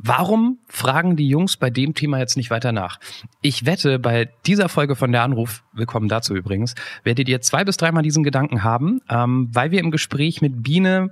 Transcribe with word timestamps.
Warum 0.00 0.60
fragen 0.68 1.16
die 1.16 1.28
Jungs 1.28 1.56
bei 1.56 1.70
dem 1.70 1.92
Thema 1.92 2.20
jetzt 2.20 2.36
nicht 2.36 2.50
weiter 2.50 2.70
nach? 2.70 3.00
Ich 3.42 3.66
wette, 3.66 3.98
bei 3.98 4.30
dieser 4.46 4.68
Folge 4.68 4.94
von 4.94 5.10
der 5.10 5.24
Anruf, 5.24 5.64
willkommen 5.72 6.08
dazu 6.08 6.36
übrigens, 6.36 6.76
werdet 7.02 7.28
ihr 7.28 7.40
zwei 7.40 7.64
bis 7.64 7.78
dreimal 7.78 8.04
diesen 8.04 8.22
Gedanken 8.22 8.62
haben, 8.62 9.00
ähm, 9.10 9.48
weil 9.52 9.72
wir 9.72 9.80
im 9.80 9.90
Gespräch 9.90 10.40
mit 10.40 10.62
Biene 10.62 11.10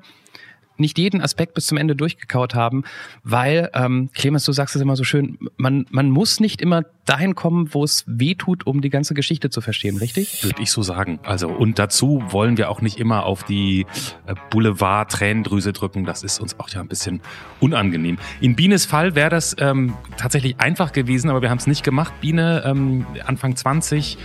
nicht 0.79 0.99
jeden 0.99 1.21
Aspekt 1.21 1.55
bis 1.55 1.67
zum 1.67 1.79
Ende 1.79 1.97
durchgekaut 1.97 2.55
haben, 2.55 2.85
weil, 3.23 3.71
ähm, 3.75 4.11
Clemens, 4.15 4.45
du 4.45 4.53
sagst 4.53 4.77
es 4.77 4.83
immer 4.83 4.97
so 4.97 5.05
schön, 5.05 5.39
man, 5.57 5.87
man 5.91 6.11
muss 6.11 6.41
nicht 6.41 6.61
immer 6.61 6.85
dahin 7.05 7.35
kommen, 7.35 7.73
wo 7.73 7.85
es 7.85 8.05
weh 8.07 8.35
tut, 8.35 8.67
um 8.67 8.81
die 8.81 8.91
ganze 8.91 9.15
Geschichte 9.15 9.49
zu 9.49 9.61
verstehen, 9.61 9.97
richtig? 9.97 10.43
Würde 10.43 10.61
ich 10.61 10.71
so 10.71 10.83
sagen. 10.83 11.21
Also, 11.23 11.49
und 11.49 11.79
dazu 11.79 12.23
wollen 12.29 12.59
wir 12.59 12.69
auch 12.69 12.81
nicht 12.81 12.99
immer 12.99 13.25
auf 13.25 13.45
die 13.45 13.87
äh, 14.27 14.35
Boulevard-Tränendrüse 14.51 15.73
drücken. 15.73 16.05
Das 16.05 16.23
ist 16.23 16.41
uns 16.41 16.59
auch 16.59 16.69
ja 16.69 16.81
ein 16.81 16.89
bisschen 16.89 17.21
unangenehm. 17.61 18.19
In 18.41 18.57
Bienes 18.57 18.87
Fall 18.87 19.15
wäre 19.15 19.31
das 19.31 19.57
ähm, 19.59 19.95
tatsächlich 20.17 20.59
einfach 20.61 20.93
gewesen, 20.93 21.31
aber 21.31 21.43
wir 21.43 21.51
haben 21.51 21.59
es 21.59 21.67
nicht 21.67 21.85
gemacht. 21.85 22.13
Biene, 22.21 22.63
ähm, 22.67 23.07
Anfang 23.25 23.55
20, 23.55 24.19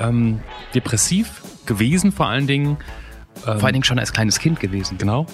ähm, 0.00 0.40
depressiv 0.74 1.42
gewesen 1.66 2.12
vor 2.12 2.28
allen 2.28 2.46
Dingen. 2.46 2.76
Vor 3.34 3.64
allen 3.64 3.72
Dingen 3.72 3.84
schon 3.84 3.98
als 3.98 4.12
kleines 4.12 4.38
Kind 4.38 4.60
gewesen. 4.60 4.96
Genau 4.96 5.26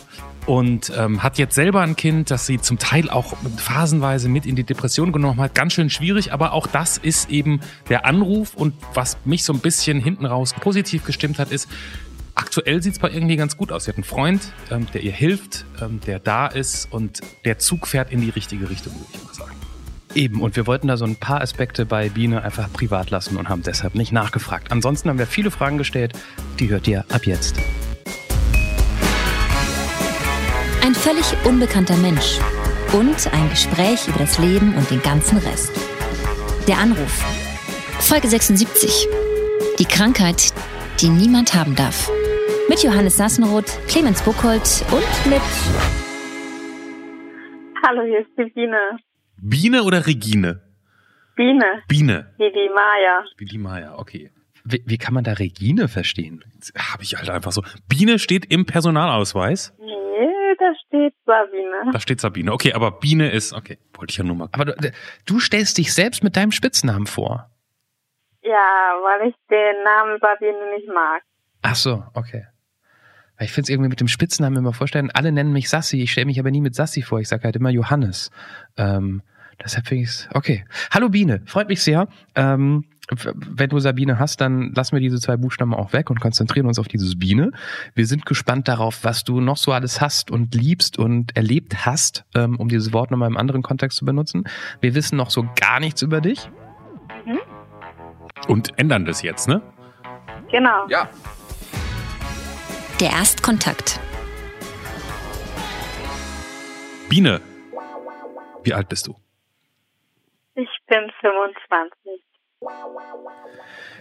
und 0.46 0.92
ähm, 0.96 1.22
hat 1.22 1.38
jetzt 1.38 1.54
selber 1.54 1.80
ein 1.80 1.96
Kind, 1.96 2.30
das 2.30 2.46
sie 2.46 2.60
zum 2.60 2.78
Teil 2.78 3.10
auch 3.10 3.34
phasenweise 3.56 4.28
mit 4.28 4.46
in 4.46 4.56
die 4.56 4.64
Depression 4.64 5.12
genommen 5.12 5.40
hat. 5.40 5.54
Ganz 5.54 5.74
schön 5.74 5.90
schwierig, 5.90 6.32
aber 6.32 6.52
auch 6.52 6.66
das 6.66 6.98
ist 6.98 7.30
eben 7.30 7.60
der 7.88 8.06
Anruf 8.06 8.54
und 8.54 8.74
was 8.94 9.18
mich 9.24 9.44
so 9.44 9.52
ein 9.52 9.60
bisschen 9.60 10.00
hinten 10.00 10.26
raus 10.26 10.54
positiv 10.58 11.04
gestimmt 11.04 11.38
hat, 11.38 11.50
ist, 11.50 11.68
aktuell 12.34 12.82
sieht 12.82 12.94
es 12.94 12.98
bei 12.98 13.10
irgendwie 13.10 13.36
ganz 13.36 13.56
gut 13.56 13.70
aus. 13.72 13.84
Sie 13.84 13.90
hat 13.90 13.96
einen 13.96 14.04
Freund, 14.04 14.52
ähm, 14.70 14.86
der 14.92 15.02
ihr 15.02 15.12
hilft, 15.12 15.66
ähm, 15.80 16.00
der 16.06 16.18
da 16.18 16.46
ist 16.46 16.92
und 16.92 17.20
der 17.44 17.58
Zug 17.58 17.86
fährt 17.86 18.10
in 18.10 18.20
die 18.20 18.30
richtige 18.30 18.70
Richtung, 18.70 18.94
würde 18.94 19.06
ich 19.12 19.24
mal 19.24 19.34
sagen. 19.34 19.56
Eben, 20.14 20.40
und 20.40 20.56
wir 20.56 20.66
wollten 20.66 20.88
da 20.88 20.96
so 20.96 21.04
ein 21.04 21.16
paar 21.16 21.40
Aspekte 21.40 21.86
bei 21.86 22.08
Biene 22.08 22.42
einfach 22.42 22.72
privat 22.72 23.10
lassen 23.10 23.36
und 23.36 23.48
haben 23.48 23.62
deshalb 23.62 23.94
nicht 23.94 24.10
nachgefragt. 24.10 24.72
Ansonsten 24.72 25.08
haben 25.08 25.18
wir 25.18 25.26
viele 25.26 25.52
Fragen 25.52 25.78
gestellt, 25.78 26.14
die 26.58 26.68
hört 26.68 26.88
ihr 26.88 27.04
ab 27.10 27.26
jetzt. 27.26 27.56
Ein 30.82 30.94
völlig 30.94 31.24
unbekannter 31.44 31.96
Mensch 31.98 32.38
und 32.92 33.32
ein 33.32 33.50
Gespräch 33.50 34.08
über 34.08 34.18
das 34.18 34.38
Leben 34.38 34.74
und 34.74 34.90
den 34.90 35.02
ganzen 35.02 35.38
Rest. 35.38 35.72
Der 36.66 36.78
Anruf. 36.78 37.22
Folge 38.00 38.28
76. 38.28 39.06
Die 39.78 39.84
Krankheit, 39.84 40.52
die 41.00 41.08
niemand 41.08 41.54
haben 41.54 41.76
darf. 41.76 42.10
Mit 42.68 42.82
Johannes 42.82 43.16
Sassenroth, 43.16 43.78
Clemens 43.88 44.22
Buchholz 44.22 44.84
und 44.90 45.30
mit. 45.30 45.42
Hallo, 47.86 48.02
hier 48.04 48.20
ist 48.20 48.30
die 48.38 48.50
Biene. 48.50 48.78
Biene 49.40 49.82
oder 49.82 50.06
Regine? 50.06 50.62
Biene. 51.36 51.82
Biene. 51.88 52.34
Wie 52.38 52.50
die 52.50 52.70
Maya. 52.74 53.24
Wie 53.36 53.44
die 53.44 53.58
Maya, 53.58 53.98
okay. 53.98 54.30
Wie, 54.64 54.82
wie 54.86 54.98
kann 54.98 55.14
man 55.14 55.24
da 55.24 55.32
Regine 55.34 55.88
verstehen? 55.88 56.44
Habe 56.76 57.02
ich 57.02 57.16
halt 57.16 57.30
einfach 57.30 57.52
so. 57.52 57.62
Biene 57.88 58.18
steht 58.18 58.46
im 58.46 58.66
Personalausweis. 58.66 59.74
Nee, 59.78 59.90
steht 61.00 61.14
Sabine. 61.26 61.92
Da 61.92 62.00
steht 62.00 62.20
Sabine. 62.20 62.52
Okay, 62.52 62.72
aber 62.72 62.92
Biene 62.92 63.30
ist, 63.30 63.52
okay, 63.52 63.78
wollte 63.94 64.12
ich 64.12 64.18
ja 64.18 64.24
nur 64.24 64.36
mal. 64.36 64.48
Aber 64.52 64.66
du, 64.66 64.92
du 65.26 65.40
stellst 65.40 65.78
dich 65.78 65.94
selbst 65.94 66.22
mit 66.22 66.36
deinem 66.36 66.52
Spitznamen 66.52 67.06
vor. 67.06 67.50
Ja, 68.42 68.94
weil 69.02 69.28
ich 69.28 69.34
den 69.50 69.82
Namen 69.84 70.18
Sabine 70.20 70.74
nicht 70.74 70.88
mag. 70.88 71.22
Ach 71.62 71.74
so, 71.74 72.04
okay. 72.14 72.46
Ich 73.38 73.52
finde 73.52 73.64
es 73.66 73.68
irgendwie 73.70 73.88
mit 73.88 74.00
dem 74.00 74.08
Spitznamen 74.08 74.58
immer 74.58 74.72
vorstellen. 74.72 75.10
Alle 75.14 75.32
nennen 75.32 75.52
mich 75.52 75.70
Sassi, 75.70 76.02
ich 76.02 76.12
stelle 76.12 76.26
mich 76.26 76.38
aber 76.38 76.50
nie 76.50 76.60
mit 76.60 76.74
Sassi 76.74 77.02
vor. 77.02 77.20
Ich 77.20 77.28
sage 77.28 77.44
halt 77.44 77.56
immer 77.56 77.70
Johannes. 77.70 78.30
Ähm, 78.76 79.22
deshalb 79.62 79.86
finde 79.86 80.04
ich 80.04 80.10
es 80.10 80.28
okay. 80.34 80.64
Hallo 80.90 81.08
Biene, 81.08 81.42
freut 81.46 81.68
mich 81.68 81.82
sehr. 81.82 82.08
Ähm, 82.34 82.84
wenn 83.12 83.70
du 83.70 83.78
Sabine 83.78 84.18
hast, 84.18 84.40
dann 84.40 84.72
lassen 84.74 84.92
wir 84.92 85.00
diese 85.00 85.20
zwei 85.20 85.36
Buchstaben 85.36 85.74
auch 85.74 85.92
weg 85.92 86.10
und 86.10 86.20
konzentrieren 86.20 86.66
uns 86.66 86.78
auf 86.78 86.88
dieses 86.88 87.18
Biene. 87.18 87.52
Wir 87.94 88.06
sind 88.06 88.26
gespannt 88.26 88.68
darauf, 88.68 89.02
was 89.02 89.24
du 89.24 89.40
noch 89.40 89.56
so 89.56 89.72
alles 89.72 90.00
hast 90.00 90.30
und 90.30 90.54
liebst 90.54 90.98
und 90.98 91.36
erlebt 91.36 91.86
hast, 91.86 92.24
ähm, 92.34 92.56
um 92.56 92.68
dieses 92.68 92.92
Wort 92.92 93.10
nochmal 93.10 93.28
im 93.28 93.36
anderen 93.36 93.62
Kontext 93.62 93.98
zu 93.98 94.04
benutzen. 94.04 94.44
Wir 94.80 94.94
wissen 94.94 95.16
noch 95.16 95.30
so 95.30 95.46
gar 95.56 95.80
nichts 95.80 96.02
über 96.02 96.20
dich. 96.20 96.50
Mhm. 97.26 97.40
Und 98.48 98.78
ändern 98.78 99.04
das 99.04 99.22
jetzt, 99.22 99.48
ne? 99.48 99.60
Genau. 100.50 100.86
Ja. 100.88 101.08
Der 103.00 103.10
Erstkontakt. 103.10 104.00
Biene, 107.08 107.40
wie 108.62 108.74
alt 108.74 108.88
bist 108.88 109.06
du? 109.06 109.16
Ich 110.54 110.68
bin 110.86 111.10
25. 111.20 112.22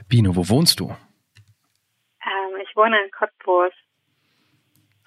Bino, 0.08 0.36
wo 0.36 0.48
wohnst 0.50 0.80
du? 0.80 0.90
Ähm, 0.90 2.62
ich 2.62 2.76
wohne 2.76 2.98
in 3.04 3.12
Cottbus. 3.12 3.72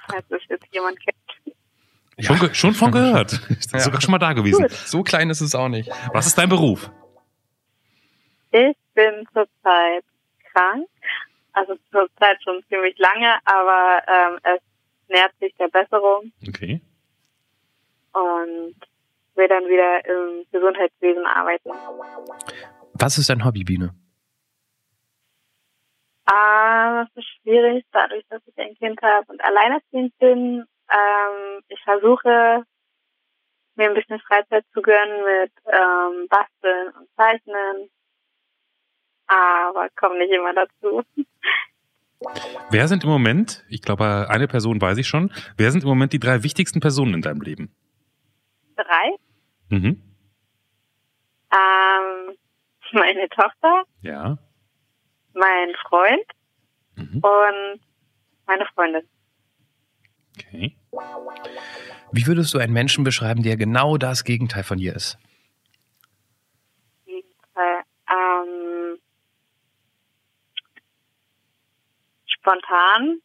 Falls 0.08 0.24
es 0.30 0.42
jetzt 0.48 0.66
jemand 0.72 0.98
kennt. 1.00 1.56
Ja. 2.16 2.36
Schon, 2.36 2.54
schon 2.54 2.74
von 2.74 2.92
gehört. 2.92 3.32
ja. 3.72 3.80
Sogar 3.80 4.00
schon 4.00 4.12
mal 4.12 4.18
da 4.18 4.32
gewesen. 4.32 4.62
Gut. 4.62 4.72
So 4.72 5.02
klein 5.02 5.30
ist 5.30 5.40
es 5.40 5.54
auch 5.54 5.68
nicht. 5.68 5.90
Was 6.12 6.26
ist 6.26 6.38
dein 6.38 6.48
Beruf? 6.48 6.90
Ich 8.50 8.76
bin 8.94 9.26
zurzeit 9.32 10.04
krank. 10.52 10.86
Also 11.52 11.76
zurzeit 11.90 12.42
schon 12.42 12.62
ziemlich 12.68 12.96
lange, 12.98 13.38
aber 13.44 14.02
ähm, 14.06 14.38
es 14.42 14.60
nähert 15.08 15.32
sich 15.38 15.54
der 15.58 15.68
Besserung. 15.68 16.32
Okay. 16.48 16.80
Und 18.12 18.74
will 19.34 19.48
dann 19.48 19.64
wieder 19.64 20.04
im 20.04 20.44
Gesundheitswesen 20.50 21.24
arbeiten. 21.26 21.70
Was 23.02 23.18
ist 23.18 23.28
dein 23.30 23.44
Hobby, 23.44 23.64
Biene? 23.64 23.92
Ah, 26.24 27.02
das 27.02 27.08
ist 27.16 27.28
schwierig, 27.42 27.84
dadurch, 27.90 28.22
dass 28.28 28.40
ich 28.46 28.56
ein 28.56 28.76
Kind 28.76 29.02
habe 29.02 29.26
und 29.26 29.42
alleinerziehend 29.42 30.16
bin. 30.18 30.64
Ähm, 30.88 31.62
ich 31.66 31.80
versuche, 31.82 32.62
mir 33.74 33.88
ein 33.88 33.94
bisschen 33.94 34.20
Freizeit 34.20 34.64
zu 34.72 34.82
gönnen 34.82 35.24
mit 35.24 35.52
ähm, 35.66 36.28
Basteln 36.28 36.94
und 36.96 37.08
Zeichnen, 37.16 37.90
aber 39.26 39.88
komme 39.96 40.18
nicht 40.18 40.32
immer 40.32 40.54
dazu. 40.54 41.02
Wer 42.70 42.86
sind 42.86 43.02
im 43.02 43.10
Moment, 43.10 43.64
ich 43.68 43.82
glaube, 43.82 44.28
eine 44.30 44.46
Person 44.46 44.80
weiß 44.80 44.98
ich 44.98 45.08
schon, 45.08 45.32
wer 45.56 45.72
sind 45.72 45.82
im 45.82 45.88
Moment 45.88 46.12
die 46.12 46.20
drei 46.20 46.44
wichtigsten 46.44 46.78
Personen 46.78 47.14
in 47.14 47.22
deinem 47.22 47.40
Leben? 47.40 47.74
Drei? 48.76 49.16
Mhm. 49.70 50.00
Ähm, 51.50 52.36
meine 52.92 53.28
Tochter. 53.28 53.84
Ja. 54.02 54.38
Mein 55.34 55.74
Freund. 55.88 56.26
Mhm. 56.96 57.22
Und 57.22 57.80
meine 58.46 58.66
Freundin. 58.74 59.08
Okay. 60.38 60.76
Wie 62.12 62.26
würdest 62.26 62.52
du 62.54 62.58
einen 62.58 62.72
Menschen 62.72 63.04
beschreiben, 63.04 63.42
der 63.42 63.56
genau 63.56 63.96
das 63.96 64.24
Gegenteil 64.24 64.62
von 64.62 64.78
dir 64.78 64.94
ist? 64.94 65.18
Gegenteil. 67.06 67.82
Ähm, 68.10 68.98
spontan, 72.26 73.20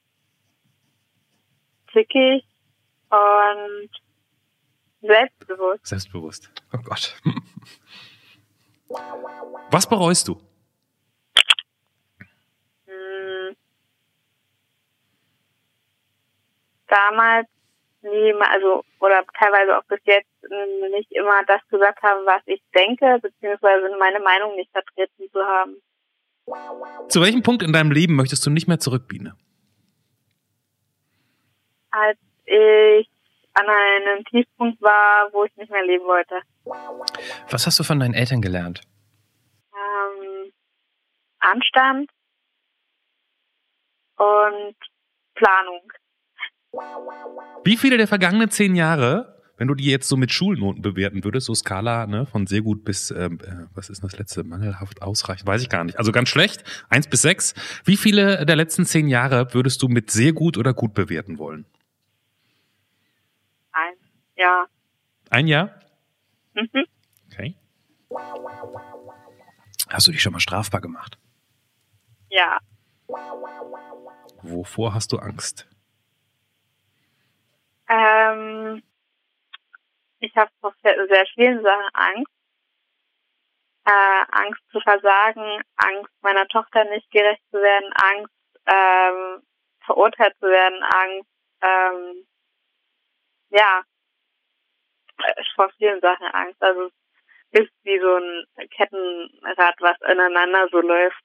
zickig 1.91 2.45
und 3.09 3.89
selbstbewusst. 5.01 5.85
Selbstbewusst. 5.85 6.51
Oh 6.73 6.79
Gott. 6.79 7.19
Was 8.89 9.87
bereust 9.87 10.27
du? 10.27 10.39
Hm. 12.85 13.55
Damals 16.87 17.47
nie, 18.01 18.33
also 18.33 18.83
oder 18.99 19.25
teilweise 19.37 19.77
auch 19.77 19.83
bis 19.85 19.99
jetzt 20.05 20.29
hm, 20.41 20.91
nicht 20.91 21.11
immer 21.11 21.43
das 21.45 21.61
gesagt 21.69 22.01
haben, 22.01 22.25
was 22.25 22.41
ich 22.45 22.61
denke, 22.73 23.19
beziehungsweise 23.21 23.95
meine 23.99 24.19
Meinung 24.19 24.55
nicht 24.55 24.71
vertreten 24.71 25.29
zu 25.31 25.39
haben. 25.39 25.81
Zu 27.09 27.21
welchem 27.21 27.43
Punkt 27.43 27.61
in 27.61 27.73
deinem 27.73 27.91
Leben 27.91 28.15
möchtest 28.15 28.45
du 28.45 28.49
nicht 28.49 28.67
mehr 28.67 28.79
zurück, 28.79 29.07
Biene? 29.07 29.35
Als 31.91 32.17
ich 32.45 33.09
an 33.57 33.67
einem 33.67 34.23
Tiefpunkt 34.25 34.81
war, 34.81 35.29
wo 35.33 35.43
ich 35.45 35.55
nicht 35.55 35.71
mehr 35.71 35.83
leben 35.83 36.05
wollte. 36.05 36.35
Was 37.49 37.65
hast 37.65 37.79
du 37.79 37.83
von 37.83 37.99
deinen 37.99 38.13
Eltern 38.13 38.41
gelernt? 38.41 38.81
Ähm, 39.73 40.51
Anstand 41.39 42.11
und 44.17 44.75
Planung. 45.33 45.91
Wie 47.63 47.77
viele 47.77 47.97
der 47.97 48.07
vergangenen 48.07 48.51
zehn 48.51 48.75
Jahre, 48.75 49.41
wenn 49.57 49.67
du 49.67 49.73
die 49.73 49.89
jetzt 49.89 50.07
so 50.07 50.17
mit 50.17 50.31
Schulnoten 50.31 50.83
bewerten 50.83 51.23
würdest, 51.23 51.47
so 51.47 51.55
Skala 51.55 52.05
ne, 52.05 52.27
von 52.27 52.45
sehr 52.45 52.61
gut 52.61 52.85
bis, 52.85 53.09
ähm, 53.09 53.39
äh, 53.43 53.65
was 53.73 53.89
ist 53.89 54.03
das 54.03 54.19
letzte, 54.19 54.43
mangelhaft 54.43 55.01
ausreichend, 55.01 55.47
weiß 55.47 55.63
ich 55.63 55.69
gar 55.69 55.83
nicht. 55.83 55.97
Also 55.97 56.11
ganz 56.11 56.29
schlecht, 56.29 56.63
eins 56.89 57.07
bis 57.07 57.23
sechs. 57.23 57.55
Wie 57.85 57.97
viele 57.97 58.45
der 58.45 58.55
letzten 58.55 58.85
zehn 58.85 59.07
Jahre 59.07 59.51
würdest 59.55 59.81
du 59.81 59.87
mit 59.87 60.11
sehr 60.11 60.33
gut 60.33 60.57
oder 60.57 60.75
gut 60.75 60.93
bewerten 60.93 61.39
wollen? 61.39 61.65
Jahr. 64.37 64.69
Ein 65.29 65.47
Jahr? 65.47 65.79
Mhm. 66.53 66.85
Okay. 67.31 67.55
Hast 69.89 70.07
du 70.07 70.11
dich 70.11 70.21
schon 70.21 70.33
mal 70.33 70.39
strafbar 70.39 70.81
gemacht? 70.81 71.17
Ja. 72.29 72.59
Wovor 74.41 74.93
hast 74.93 75.11
du 75.11 75.17
Angst? 75.17 75.67
Ähm, 77.89 78.83
ich 80.19 80.35
habe 80.35 80.51
vor 80.59 80.73
sehr 80.83 80.95
sehr 81.07 81.25
vielen 81.33 81.61
Sachen 81.63 81.89
Angst. 81.93 82.31
Äh, 83.85 84.25
Angst 84.31 84.61
zu 84.71 84.81
versagen, 84.81 85.61
Angst 85.77 86.11
meiner 86.21 86.45
Tochter 86.47 86.83
nicht 86.85 87.09
gerecht 87.11 87.41
zu 87.51 87.57
werden, 87.57 87.93
Angst 87.93 88.33
ähm, 88.65 89.41
verurteilt 89.85 90.35
zu 90.39 90.47
werden, 90.47 90.83
Angst, 90.83 91.29
ähm, 91.61 92.27
ja, 93.49 93.83
vor 95.55 95.69
vielen 95.77 95.99
Sachen 96.01 96.27
Angst. 96.33 96.61
Also 96.61 96.89
es 97.51 97.61
ist 97.61 97.71
wie 97.83 97.99
so 97.99 98.15
ein 98.17 98.67
Kettenrad, 98.69 99.75
was 99.79 99.97
ineinander 100.11 100.67
so 100.71 100.79
läuft. 100.81 101.23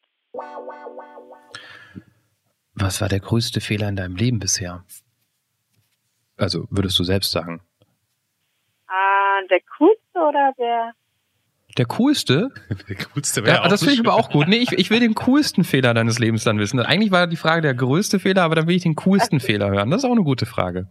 Was 2.74 3.00
war 3.00 3.08
der 3.08 3.20
größte 3.20 3.60
Fehler 3.60 3.88
in 3.88 3.96
deinem 3.96 4.16
Leben 4.16 4.38
bisher? 4.38 4.84
Also 6.36 6.66
würdest 6.70 6.98
du 6.98 7.04
selbst 7.04 7.30
sagen? 7.32 7.60
Äh, 8.88 9.46
der 9.48 9.60
coolste 9.78 10.18
oder 10.18 10.52
der 10.58 10.92
Der 11.76 11.86
coolste? 11.86 12.48
Der 12.88 12.96
coolste 12.96 13.40
Ja, 13.40 13.46
wäre 13.46 13.62
auch 13.64 13.68
das 13.68 13.80
finde 13.80 13.92
ich 13.94 13.98
schön. 13.98 14.06
aber 14.06 14.16
auch 14.16 14.30
gut. 14.30 14.48
Nee, 14.48 14.56
ich, 14.58 14.72
ich 14.72 14.90
will 14.90 15.00
den 15.00 15.14
coolsten 15.14 15.64
Fehler 15.64 15.94
deines 15.94 16.18
Lebens 16.18 16.44
dann 16.44 16.58
wissen. 16.58 16.80
Eigentlich 16.80 17.10
war 17.10 17.26
die 17.26 17.36
Frage 17.36 17.62
der 17.62 17.74
größte 17.74 18.18
Fehler, 18.18 18.42
aber 18.42 18.54
dann 18.54 18.66
will 18.68 18.76
ich 18.76 18.82
den 18.82 18.96
coolsten 18.96 19.40
Fehler 19.48 19.70
hören. 19.70 19.90
Das 19.90 20.02
ist 20.02 20.08
auch 20.08 20.12
eine 20.12 20.24
gute 20.24 20.46
Frage. 20.46 20.88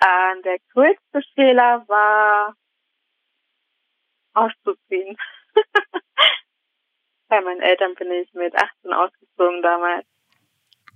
Äh, 0.00 0.42
der 0.42 0.58
größte 0.72 1.22
Fehler 1.34 1.84
war 1.88 2.54
auszuziehen. 4.34 5.16
Bei 7.28 7.40
meinen 7.40 7.60
Eltern 7.60 7.94
bin 7.94 8.10
ich 8.10 8.32
mit 8.32 8.54
18 8.54 8.92
ausgezogen 8.92 9.62
damals 9.62 10.06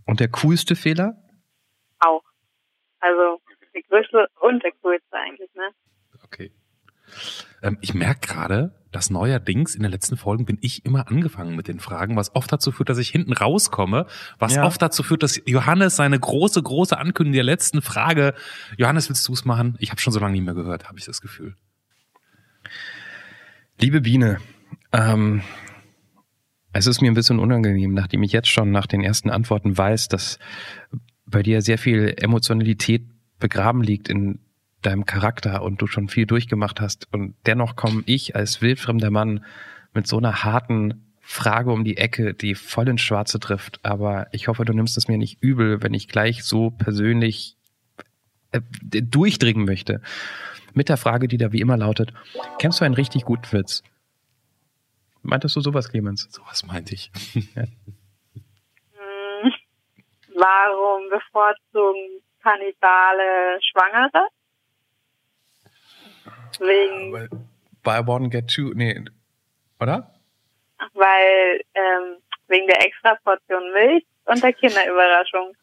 Und 0.07 0.21
der 0.21 0.31
coolste 0.31 0.75
Fehler? 0.75 1.17
auch. 2.01 2.25
Also 3.01 3.41
der 3.75 3.83
größte 3.83 4.29
und 4.41 4.63
der 4.63 4.73
coolste 4.83 5.17
eigentlich, 5.17 5.53
ne? 5.55 5.71
Okay. 6.25 6.53
Ähm, 7.65 7.79
ich 7.81 7.95
merke 7.95 8.29
gerade, 8.29 8.75
dass 8.93 9.11
neuerdings 9.11 9.75
in 9.75 9.83
den 9.83 9.91
letzten 9.91 10.17
Folgen 10.17 10.45
bin 10.45 10.59
ich 10.61 10.85
immer 10.85 11.09
angefangen 11.09 11.57
mit 11.57 11.67
den 11.67 11.81
Fragen, 11.81 12.15
was 12.15 12.37
oft 12.37 12.53
dazu 12.53 12.71
führt, 12.71 12.91
dass 12.91 12.99
ich 12.99 13.09
hinten 13.09 13.33
rauskomme, 13.33 14.07
was 14.39 14.55
Ja. 14.55 14.65
oft 14.65 14.81
dazu 14.81 15.03
führt, 15.03 15.23
dass 15.25 15.41
Johannes 15.47 15.97
seine 15.97 16.21
große, 16.21 16.63
große 16.63 16.97
Ankündigung 16.97 17.33
der 17.33 17.43
letzten 17.45 17.83
Frage, 17.83 18.35
Johannes, 18.77 19.09
willst 19.09 19.27
du 19.27 19.33
es 19.33 19.45
machen? 19.45 19.77
Ich 19.81 19.91
habe 19.91 20.01
schon 20.01 20.13
so 20.13 20.21
lange 20.21 20.35
nicht 20.35 20.45
mehr 20.45 20.55
gehört, 20.55 20.87
habe 20.89 20.99
ich 20.99 21.07
das 21.07 21.21
Gefühl. 21.21 21.57
Liebe 23.81 24.03
Biene, 24.03 24.39
ähm, 24.93 25.43
es 26.73 26.87
ist 26.87 27.01
mir 27.01 27.11
ein 27.11 27.15
bisschen 27.15 27.39
unangenehm, 27.39 27.95
nachdem 27.95 28.23
ich 28.23 28.33
jetzt 28.33 28.49
schon 28.49 28.71
nach 28.71 28.87
den 28.87 29.03
ersten 29.03 29.31
Antworten 29.31 29.77
weiß, 29.77 30.09
dass 30.09 30.39
bei 31.27 31.43
dir 31.43 31.63
sehr 31.63 31.79
viel 31.79 32.15
Emotionalität 32.17 33.09
begraben 33.41 33.83
liegt 33.83 34.09
in 34.09 34.39
deinem 34.87 35.07
Charakter 35.07 35.63
und 35.63 35.81
du 35.81 35.87
schon 35.87 36.09
viel 36.09 36.27
durchgemacht 36.27 36.81
hast. 36.81 37.09
Und 37.13 37.35
dennoch 37.47 37.77
komme 37.77 38.03
ich 38.07 38.37
als 38.37 38.63
wildfremder 38.63 39.11
Mann 39.11 39.45
mit 39.93 40.07
so 40.07 40.19
einer 40.19 40.45
harten 40.45 41.15
Frage 41.21 41.73
um 41.73 41.85
die 41.85 41.97
Ecke, 41.97 42.35
die 42.35 42.55
voll 42.55 42.89
ins 42.89 43.01
Schwarze 43.01 43.41
trifft. 43.41 43.81
Aber 43.83 44.27
ich 44.33 44.49
hoffe, 44.49 44.65
du 44.65 44.73
nimmst 44.73 44.99
es 44.99 45.09
mir 45.09 45.17
nicht 45.17 45.43
übel, 45.43 45.83
wenn 45.83 45.95
ich 45.95 46.09
gleich 46.09 46.45
so 46.45 46.71
persönlich 46.71 47.57
äh, 48.53 48.61
durchdringen 49.03 49.65
möchte. 49.65 50.01
Mit 50.75 50.89
der 50.89 50.97
Frage, 50.97 51.29
die 51.29 51.39
da 51.39 51.53
wie 51.53 51.61
immer 51.61 51.77
lautet, 51.77 52.13
kennst 52.59 52.81
du 52.81 52.85
einen 52.85 52.95
richtig 52.95 53.25
guten 53.25 53.51
Witz? 53.53 53.83
Meintest 55.23 55.57
du 55.57 55.61
sowas, 55.61 55.89
Clemens? 55.89 56.29
Sowas 56.31 56.67
meinte 56.67 56.95
ich. 56.95 57.11
Hm, 57.33 57.49
warum 60.35 61.09
bevorzugen 61.11 62.21
Kannibale 62.43 63.59
Schwangere? 63.63 64.29
Wegen, 66.61 67.47
Buy 67.83 68.01
one, 68.07 68.31
get 68.31 68.49
two, 68.49 68.73
nee, 68.75 69.05
oder? 69.81 70.15
weil, 70.93 71.61
ähm, 71.75 72.17
wegen 72.49 72.67
der 72.67 72.85
extra 72.85 73.15
Portion 73.25 73.73
Milch 73.73 74.05
und 74.27 74.43
der 74.43 74.53
Kinderüberraschung. 74.53 75.55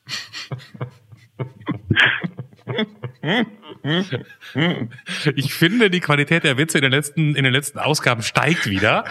Ich 5.35 5.53
finde, 5.53 5.89
die 5.89 5.99
Qualität 5.99 6.43
der 6.43 6.57
Witze 6.57 6.77
in 6.77 6.83
den 6.83 6.91
letzten, 6.91 7.35
in 7.35 7.43
den 7.43 7.53
letzten 7.53 7.79
Ausgaben 7.79 8.21
steigt 8.21 8.69
wieder. 8.69 9.05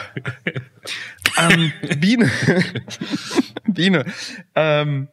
ähm, 1.38 1.72
Biene. 1.98 2.30
Biene. 3.64 4.04
Ähm, 4.54 5.08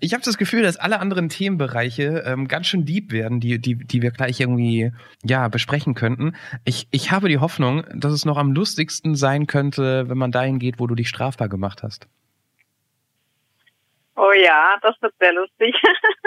ich 0.00 0.14
habe 0.14 0.24
das 0.24 0.38
Gefühl, 0.38 0.62
dass 0.62 0.76
alle 0.76 1.00
anderen 1.00 1.28
Themenbereiche 1.28 2.24
ähm, 2.26 2.48
ganz 2.48 2.66
schön 2.66 2.84
deep 2.84 3.12
werden, 3.12 3.40
die, 3.40 3.58
die, 3.58 3.76
die 3.76 4.02
wir 4.02 4.10
gleich 4.10 4.40
irgendwie 4.40 4.92
ja 5.22 5.48
besprechen 5.48 5.94
könnten. 5.94 6.36
Ich, 6.64 6.88
ich 6.90 7.10
habe 7.10 7.28
die 7.28 7.38
Hoffnung, 7.38 7.84
dass 7.92 8.12
es 8.12 8.24
noch 8.24 8.36
am 8.36 8.52
lustigsten 8.52 9.14
sein 9.14 9.46
könnte, 9.46 10.08
wenn 10.08 10.18
man 10.18 10.32
dahin 10.32 10.58
geht, 10.58 10.78
wo 10.78 10.86
du 10.86 10.94
dich 10.94 11.08
strafbar 11.08 11.48
gemacht 11.48 11.82
hast. 11.82 12.08
Oh 14.16 14.32
ja, 14.32 14.76
das 14.80 14.94
wird 15.00 15.14
sehr 15.18 15.32
lustig. 15.32 15.74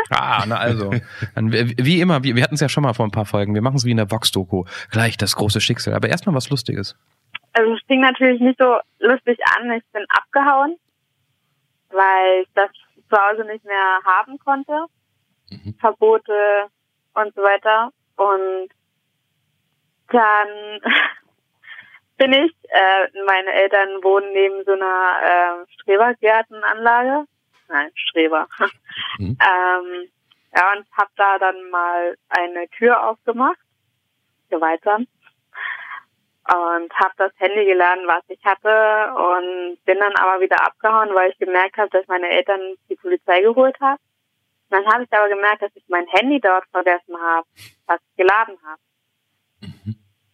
Ah, 0.10 0.46
na 0.48 0.56
also. 0.56 0.92
Wie 1.36 2.00
immer, 2.00 2.24
wir, 2.24 2.34
wir 2.38 2.44
hatten 2.44 2.56
es 2.56 2.62
ja 2.62 2.70
schon 2.70 2.84
mal 2.84 2.94
vor 2.94 3.06
ein 3.06 3.12
paar 3.12 3.26
Folgen. 3.26 3.54
Wir 3.56 3.62
machen 3.62 3.76
es 3.76 3.84
wie 3.84 3.92
in 3.92 3.98
der 3.98 4.10
Vox-Doku. 4.10 4.64
Gleich 4.90 5.18
das 5.18 5.36
große 5.36 5.60
Schicksal. 5.60 5.94
Aber 5.94 6.08
erstmal 6.08 6.34
was 6.34 6.50
Lustiges. 6.50 6.96
Also 7.52 7.74
es 7.74 7.82
fing 7.88 8.00
natürlich 8.00 8.40
nicht 8.40 8.58
so 8.58 8.78
lustig 9.00 9.38
an. 9.58 9.70
Ich 9.72 9.84
bin 9.92 10.06
abgehauen, 10.08 10.78
weil 11.90 12.46
das 12.56 12.70
zu 13.10 13.18
Hause 13.18 13.46
nicht 13.46 13.66
mehr 13.66 14.00
haben 14.04 14.38
konnte. 14.40 14.86
Mhm. 15.50 15.76
Verbote 15.80 16.68
und 17.14 17.34
so 17.36 17.42
weiter. 17.42 17.92
Und 18.16 18.70
dann 20.10 20.82
bin 22.18 22.34
ich, 22.34 22.54
äh, 22.70 23.08
meine 23.26 23.52
Eltern 23.52 24.04
wohnen 24.04 24.32
neben 24.34 24.64
so 24.66 24.74
einer 24.74 25.66
äh, 25.66 25.74
Strebergärtenanlage. 25.74 27.26
Nein, 27.70 27.92
Streber. 27.96 28.48
Mhm. 29.18 29.38
ähm, 29.42 30.10
ja, 30.56 30.72
und 30.74 30.88
hab 30.94 31.10
da 31.18 31.38
dann 31.38 31.70
mal 31.70 32.18
eine 32.30 32.68
Tür 32.70 33.10
aufgemacht, 33.10 33.60
gewaltsam 34.50 35.08
und 36.48 36.94
habe 36.94 37.14
das 37.18 37.32
Handy 37.38 37.66
geladen, 37.66 38.08
was 38.08 38.24
ich 38.30 38.44
hatte 38.46 39.14
und 39.16 39.84
bin 39.86 40.00
dann 40.00 40.16
aber 40.16 40.42
wieder 40.42 40.64
abgehauen, 40.66 41.14
weil 41.14 41.32
ich 41.32 41.38
gemerkt 41.38 41.78
habe, 41.78 41.90
dass 41.90 42.08
meine 42.08 42.30
Eltern 42.30 42.76
die 42.90 42.96
Polizei 42.96 43.42
geholt 43.42 43.78
haben. 43.82 44.00
Dann 44.70 44.86
habe 44.86 45.04
ich 45.04 45.12
aber 45.14 45.30
gemerkt, 45.30 45.62
dass 45.62 45.76
ich 45.76 45.84
mein 45.88 46.08
Handy 46.08 46.40
dort 46.40 46.66
vergessen 46.72 47.20
habe, 47.20 47.48
was 47.86 48.00
ich 48.10 48.18
geladen 48.18 48.58
habe. 48.64 48.82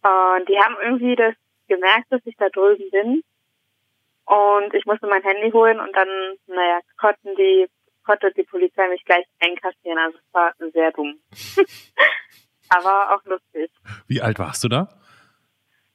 Und 0.04 0.48
die 0.48 0.58
haben 0.58 0.76
irgendwie 0.82 1.16
das 1.16 1.34
gemerkt, 1.68 2.06
dass 2.10 2.20
ich 2.24 2.36
da 2.36 2.48
drüben 2.48 2.90
bin. 2.90 3.22
Und 4.26 4.74
ich 4.74 4.84
musste 4.86 5.06
mein 5.06 5.22
Handy 5.22 5.50
holen 5.50 5.80
und 5.80 5.94
dann, 5.94 6.08
naja, 6.46 6.80
konnten 6.96 7.34
die, 7.36 7.68
konnte 8.04 8.32
die 8.32 8.44
Polizei 8.44 8.88
mich 8.88 9.04
gleich 9.04 9.26
einkassieren. 9.40 9.98
Also 9.98 10.18
es 10.18 10.34
war 10.34 10.52
sehr 10.72 10.92
dumm. 10.92 11.18
aber 12.68 13.14
auch 13.14 13.24
lustig. 13.24 13.70
Wie 14.06 14.20
alt 14.20 14.38
warst 14.38 14.64
du 14.64 14.68
da? 14.68 14.88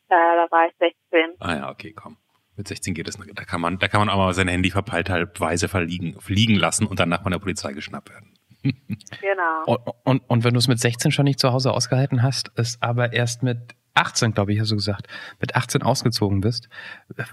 Äh, 0.09 0.35
da 0.35 0.47
war 0.49 0.67
ich 0.67 0.73
16. 0.79 1.35
Ah 1.39 1.55
ja, 1.55 1.69
okay, 1.69 1.93
komm. 1.93 2.17
Mit 2.55 2.67
16 2.67 2.93
geht 2.93 3.07
es. 3.07 3.17
Da 3.17 3.45
kann 3.45 3.61
man, 3.61 3.79
da 3.79 3.87
kann 3.87 4.01
man 4.01 4.09
auch 4.09 4.17
mal 4.17 4.33
sein 4.33 4.47
Handy 4.47 4.71
verpeilthalbweise 4.71 5.69
verliegen, 5.69 6.19
fliegen 6.19 6.55
lassen 6.55 6.87
und 6.87 6.99
danach 6.99 7.23
von 7.23 7.31
der 7.31 7.39
Polizei 7.39 7.73
geschnappt 7.73 8.09
werden. 8.09 8.33
Genau. 9.21 9.63
Und, 9.65 9.79
und, 10.03 10.29
und 10.29 10.43
wenn 10.43 10.53
du 10.53 10.57
es 10.57 10.67
mit 10.67 10.79
16 10.79 11.11
schon 11.11 11.23
nicht 11.23 11.39
zu 11.39 11.53
Hause 11.53 11.71
ausgehalten 11.71 12.21
hast, 12.23 12.51
es 12.55 12.81
aber 12.81 13.13
erst 13.13 13.43
mit 13.43 13.57
18, 13.93 14.33
glaube 14.33 14.51
ich, 14.51 14.59
hast 14.59 14.71
du 14.71 14.75
gesagt, 14.75 15.07
mit 15.39 15.55
18 15.55 15.83
ausgezogen 15.83 16.41
bist, 16.41 16.67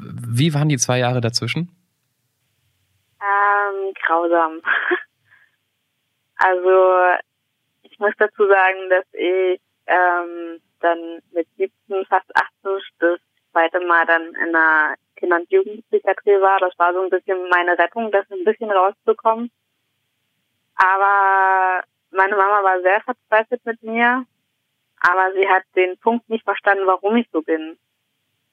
wie 0.09 0.55
waren 0.55 0.69
die 0.69 0.79
zwei 0.79 0.99
Jahre 0.99 1.21
dazwischen? 1.21 1.71
Ähm, 3.21 3.95
grausam. 4.07 4.61
Also 6.39 7.17
ich 7.83 7.99
muss 7.99 8.13
dazu 8.19 8.47
sagen, 8.47 8.91
dass 8.91 9.07
ich 9.15 9.59
ähm, 9.87 10.61
dann 10.81 11.21
mit 11.33 11.49
17, 11.57 12.05
fast 12.07 12.31
18 12.35 12.81
das 12.99 13.21
zweite 13.53 13.81
Mal 13.81 14.07
dann 14.07 14.27
in 14.35 14.55
einer 14.55 14.95
Kinder- 15.17 15.37
und 15.37 15.51
Jugendpsychiatrie 15.51 16.41
war. 16.41 16.59
Das 16.61 16.79
war 16.79 16.93
so 16.93 17.03
ein 17.03 17.11
bisschen 17.11 17.49
meine 17.49 17.79
Rettung, 17.79 18.11
das 18.11 18.31
ein 18.31 18.45
bisschen 18.45 18.71
rauszukommen. 18.71 19.51
Aber 20.75 21.83
meine 22.11 22.37
Mama 22.37 22.63
war 22.63 22.81
sehr 22.83 23.01
verzweifelt 23.01 23.65
mit 23.65 23.83
mir, 23.83 24.27
aber 25.01 25.33
sie 25.33 25.49
hat 25.49 25.65
den 25.75 25.97
Punkt 25.99 26.29
nicht 26.29 26.45
verstanden, 26.45 26.87
warum 26.87 27.17
ich 27.17 27.29
so 27.33 27.43
bin. 27.43 27.79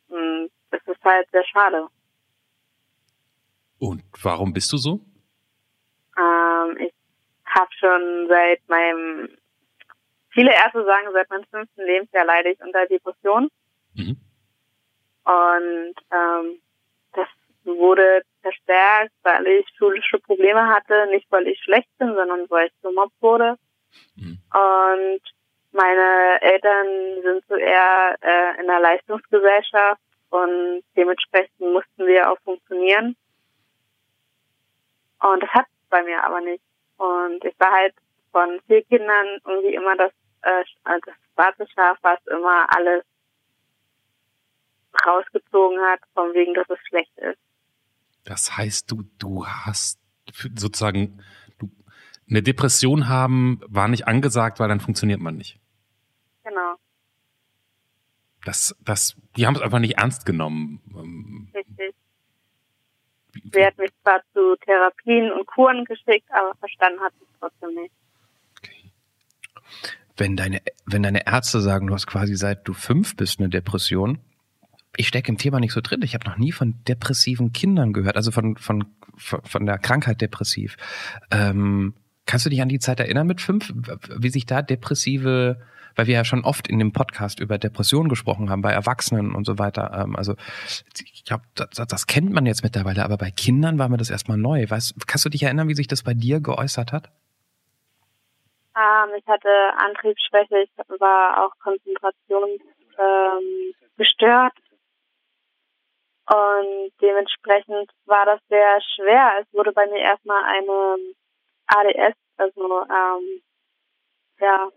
Und 0.08 0.52
das 0.72 0.82
ist 0.86 1.04
halt 1.04 1.30
sehr 1.32 1.46
schade. 1.46 1.88
Und 3.80 4.04
warum 4.22 4.54
bist 4.54 4.72
du 4.72 4.78
so? 4.78 5.02
Ähm, 6.18 6.78
ich 6.78 6.94
habe 7.46 7.70
schon 7.78 8.28
seit 8.30 8.62
meinem 8.70 9.30
viele 10.34 10.52
Ärzte 10.52 10.84
sagen, 10.84 11.08
seit 11.14 11.30
meinem 11.30 11.46
fünften 11.46 11.86
Lebensjahr 11.86 12.26
leide 12.26 12.52
ich 12.52 12.62
unter 12.62 12.86
Depressionen. 12.86 13.50
Mhm. 13.94 14.18
Und 15.24 15.96
ähm, 16.12 16.62
das 17.14 17.28
wurde 17.64 18.24
verstärkt, 18.42 19.14
weil 19.24 19.48
ich 19.48 19.66
schulische 19.78 20.20
Probleme 20.20 20.68
hatte, 20.68 21.08
nicht 21.08 21.32
weil 21.32 21.48
ich 21.48 21.62
schlecht 21.64 21.90
bin, 21.98 22.14
sondern 22.14 22.50
weil 22.50 22.68
ich 22.68 22.82
gemobbt 22.82 23.22
wurde. 23.22 23.56
Mhm. 24.16 24.40
Und 24.54 25.22
meine 25.72 26.42
Eltern 26.42 27.22
sind 27.24 27.44
so 27.48 27.56
eher 27.56 28.16
äh, 28.22 28.60
in 28.60 28.68
der 28.68 28.80
Leistungsgesellschaft 28.80 30.02
und 30.30 30.84
dementsprechend 30.96 31.60
mussten 31.60 32.06
wir 32.06 32.32
auch 32.32 32.38
funktionieren. 32.44 33.16
Und 35.22 35.42
das 35.42 35.50
hat 35.52 35.66
bei 35.90 36.04
mir 36.04 36.24
aber 36.24 36.42
nicht. 36.42 36.64
Und 36.98 37.44
ich 37.46 37.60
war 37.60 37.72
halt 37.72 37.96
von 38.32 38.60
vier 38.68 38.84
Kindern 38.84 39.40
irgendwie 39.46 39.76
immer 39.76 39.96
das, 39.96 40.12
äh, 40.44 40.64
das 41.06 41.16
schwarze 41.34 41.68
Schaf, 41.74 41.98
was 42.02 42.20
immer 42.28 42.66
alles 42.76 43.04
rausgezogen 45.06 45.80
hat, 45.82 46.00
von 46.14 46.34
wegen, 46.34 46.54
dass 46.54 46.70
es 46.70 46.80
schlecht 46.88 47.18
ist. 47.18 47.40
Das 48.24 48.56
heißt, 48.56 48.90
du, 48.90 49.04
du 49.18 49.46
hast 49.46 50.00
sozusagen, 50.56 51.22
du, 51.60 51.70
eine 52.30 52.42
Depression 52.42 53.10
haben 53.10 53.60
war 53.68 53.88
nicht 53.88 54.08
angesagt, 54.08 54.60
weil 54.60 54.70
dann 54.70 54.80
funktioniert 54.80 55.20
man 55.20 55.36
nicht. 55.36 55.60
Genau. 56.44 56.76
Das, 58.46 58.76
das, 58.82 59.16
die 59.36 59.48
haben 59.48 59.56
es 59.56 59.62
einfach 59.62 59.80
nicht 59.80 59.98
ernst 59.98 60.26
genommen. 60.26 61.50
Richtig. 61.54 61.96
Sie 63.52 63.66
hat 63.66 63.78
mich 63.78 63.92
zwar 64.04 64.22
zu 64.34 64.56
Therapien 64.58 65.32
und 65.32 65.48
Kuren 65.48 65.86
geschickt, 65.86 66.30
aber 66.30 66.54
verstanden 66.56 67.00
hat 67.02 67.14
sie 67.14 67.26
es 67.26 67.40
trotzdem 67.40 67.74
nicht. 67.74 67.94
Okay. 68.58 68.92
Wenn 70.16 70.36
deine, 70.36 70.62
wenn 70.86 71.04
deine 71.04 71.26
Ärzte 71.26 71.60
sagen, 71.62 71.88
du 71.88 71.94
hast 71.94 72.08
quasi 72.08 72.36
seit 72.36 72.68
du 72.68 72.74
fünf 72.74 73.16
bist 73.16 73.40
eine 73.40 73.50
Depression, 73.50 74.20
ich 74.96 75.08
stecke 75.08 75.30
im 75.30 75.38
Thema 75.38 75.60
nicht 75.60 75.74
so 75.74 75.82
drin. 75.82 76.02
Ich 76.04 76.14
habe 76.14 76.30
noch 76.30 76.38
nie 76.38 76.52
von 76.52 76.76
depressiven 76.88 77.52
Kindern 77.52 77.94
gehört, 77.94 78.16
also 78.16 78.32
von, 78.32 78.58
von, 78.58 78.86
von 79.18 79.66
der 79.66 79.80
Krankheit 79.80 80.22
depressiv. 80.22 80.78
Ähm, 81.32 81.96
kannst 82.26 82.46
du 82.46 82.50
dich 82.50 82.62
an 82.62 82.70
die 82.70 82.80
Zeit 82.80 83.00
erinnern 83.00 83.28
mit 83.28 83.42
fünf, 83.42 83.74
wie 84.18 84.30
sich 84.30 84.46
da 84.46 84.62
depressive, 84.62 85.60
weil 85.96 86.08
wir 86.08 86.14
ja 86.14 86.26
schon 86.26 86.44
oft 86.44 86.68
in 86.68 86.80
dem 86.80 86.92
Podcast 86.92 87.40
über 87.40 87.58
Depressionen 87.58 88.10
gesprochen 88.10 88.50
haben, 88.50 88.62
bei 88.62 88.72
Erwachsenen 88.72 89.34
und 89.34 89.46
so 89.46 89.58
weiter. 89.58 89.92
Ähm, 90.04 90.16
also 90.16 90.36
ich 91.04 91.24
glaube, 91.26 91.44
das, 91.56 91.88
das 91.88 92.08
kennt 92.08 92.32
man 92.32 92.46
jetzt 92.46 92.64
mittlerweile, 92.64 93.04
aber 93.04 93.18
bei 93.18 93.32
Kindern 93.32 93.80
war 93.80 93.90
mir 93.90 93.98
das 93.98 94.10
erstmal 94.10 94.38
neu. 94.38 94.70
Weißt, 94.70 95.08
kannst 95.08 95.26
du 95.26 95.30
dich 95.30 95.44
erinnern, 95.44 95.68
wie 95.68 95.76
sich 95.76 95.88
das 95.88 96.04
bei 96.04 96.14
dir 96.14 96.40
geäußert 96.40 96.92
hat? 96.92 97.12
Ähm, 98.76 99.14
ich 99.18 99.28
hatte 99.28 99.50
Antriebsschwäche, 99.78 100.64
ich 100.64 100.72
war 101.00 101.46
auch 101.46 101.52
Konzentration 101.60 102.58
ähm, 102.98 103.76
gestört 103.98 104.54
und 106.26 106.92
dementsprechend 107.02 107.92
war 108.06 108.26
das 108.26 108.40
sehr 108.48 108.80
schwer. 108.96 109.42
Es 109.42 109.54
wurde 109.54 109.74
bei 109.74 109.86
mir 109.88 110.00
erstmal 110.00 110.42
eine 110.44 110.98
ADS, 111.68 112.16
also 112.38 112.86
ähm, 112.90 113.42
ja, 114.40 114.70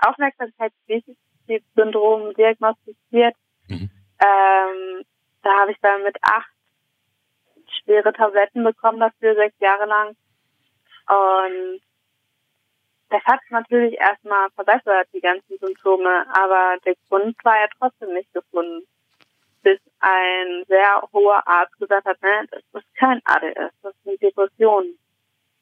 Aufmerksamkeitsdefizitsyndrom 0.00 2.32
diagnostiziert. 2.34 3.34
Mhm. 3.68 3.90
Ähm, 4.24 5.04
da 5.42 5.58
habe 5.58 5.72
ich 5.72 5.78
dann 5.80 6.04
mit 6.04 6.16
acht 6.22 6.48
schwere 7.82 8.12
Tabletten 8.12 8.62
bekommen 8.64 9.00
dafür, 9.00 9.34
sechs 9.34 9.58
Jahre 9.58 9.86
lang. 9.86 10.16
Und 11.08 11.80
das 13.16 13.24
hat 13.32 13.40
natürlich 13.50 13.94
erstmal 13.98 14.50
verbessert, 14.50 15.08
die 15.12 15.20
ganzen 15.20 15.58
Symptome, 15.58 16.26
aber 16.34 16.76
der 16.84 16.94
Grund 17.08 17.36
war 17.44 17.56
ja 17.56 17.66
trotzdem 17.78 18.12
nicht 18.14 18.32
gefunden 18.32 18.82
bis 19.62 19.80
ein 19.98 20.62
sehr 20.68 21.02
hoher 21.12 21.42
Arzt 21.48 21.76
gesagt 21.80 22.06
hat, 22.06 22.22
ne, 22.22 22.46
das 22.52 22.62
ist 22.82 22.94
kein 22.94 23.20
ADS, 23.24 23.74
das 23.82 23.94
sind 24.04 24.22
Depressionen. 24.22 24.96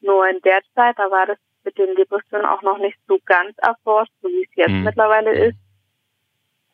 Nur 0.01 0.29
in 0.29 0.39
der 0.41 0.61
Zeit, 0.75 0.95
da 0.99 1.09
war 1.09 1.25
das 1.25 1.39
mit 1.63 1.75
den 1.79 1.95
Depressionen 1.95 2.45
auch 2.45 2.61
noch 2.61 2.77
nicht 2.77 2.97
so 3.07 3.17
ganz 3.25 3.57
erforscht, 3.57 4.13
so 4.21 4.27
wie 4.27 4.43
es 4.43 4.55
jetzt 4.55 4.69
Mhm. 4.69 4.83
mittlerweile 4.83 5.33
ist. 5.47 5.57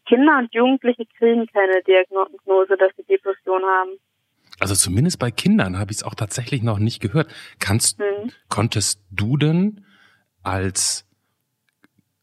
Kinder 0.06 0.40
und 0.40 0.54
Jugendliche 0.54 1.06
kriegen 1.18 1.48
keine 1.48 1.82
Diagnose, 1.84 2.76
dass 2.76 2.92
sie 2.98 3.04
Depression 3.04 3.64
haben. 3.64 3.92
Also 4.60 4.76
zumindest 4.76 5.18
bei 5.18 5.32
Kindern 5.32 5.80
habe 5.80 5.92
ich 5.92 5.98
es 6.00 6.04
auch 6.04 6.16
tatsächlich 6.16 6.64
noch 6.64 6.80
nicht 6.80 7.02
gehört. 7.02 7.34
Kannst, 7.62 7.98
Mhm. 8.00 8.34
konntest 8.50 9.02
du 9.10 9.38
denn 9.38 9.86
als 10.44 11.08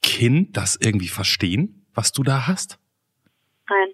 Kind 0.02 0.56
das 0.56 0.76
irgendwie 0.80 1.08
verstehen, 1.08 1.86
was 1.94 2.12
du 2.12 2.22
da 2.22 2.46
hast? 2.46 2.78
Nein. 3.68 3.88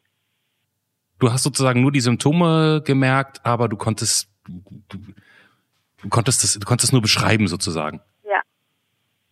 Du 1.18 1.32
hast 1.32 1.42
sozusagen 1.42 1.80
nur 1.80 1.92
die 1.92 2.00
Symptome 2.00 2.82
gemerkt, 2.84 3.40
aber 3.44 3.68
du 3.68 3.76
konntest, 3.76 4.28
du, 4.46 4.98
du, 5.98 6.08
konntest 6.08 6.42
das, 6.42 6.54
du 6.54 6.66
konntest 6.66 6.90
es 6.90 6.92
nur 6.92 7.02
beschreiben 7.02 7.48
sozusagen. 7.48 8.00
Ja. 8.24 8.42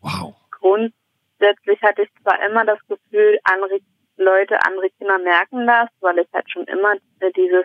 Wow. 0.00 0.34
Grundsätzlich 0.50 1.82
hatte 1.82 2.02
ich 2.02 2.08
zwar 2.22 2.44
immer 2.46 2.64
das 2.64 2.78
Gefühl, 2.88 3.38
andere 3.44 3.78
Leute, 4.16 4.58
andere 4.64 4.90
Kinder 4.90 5.18
merken 5.18 5.66
das, 5.66 5.88
weil 6.00 6.18
ich 6.18 6.28
halt 6.32 6.50
schon 6.50 6.64
immer 6.64 6.94
dieses, 7.36 7.64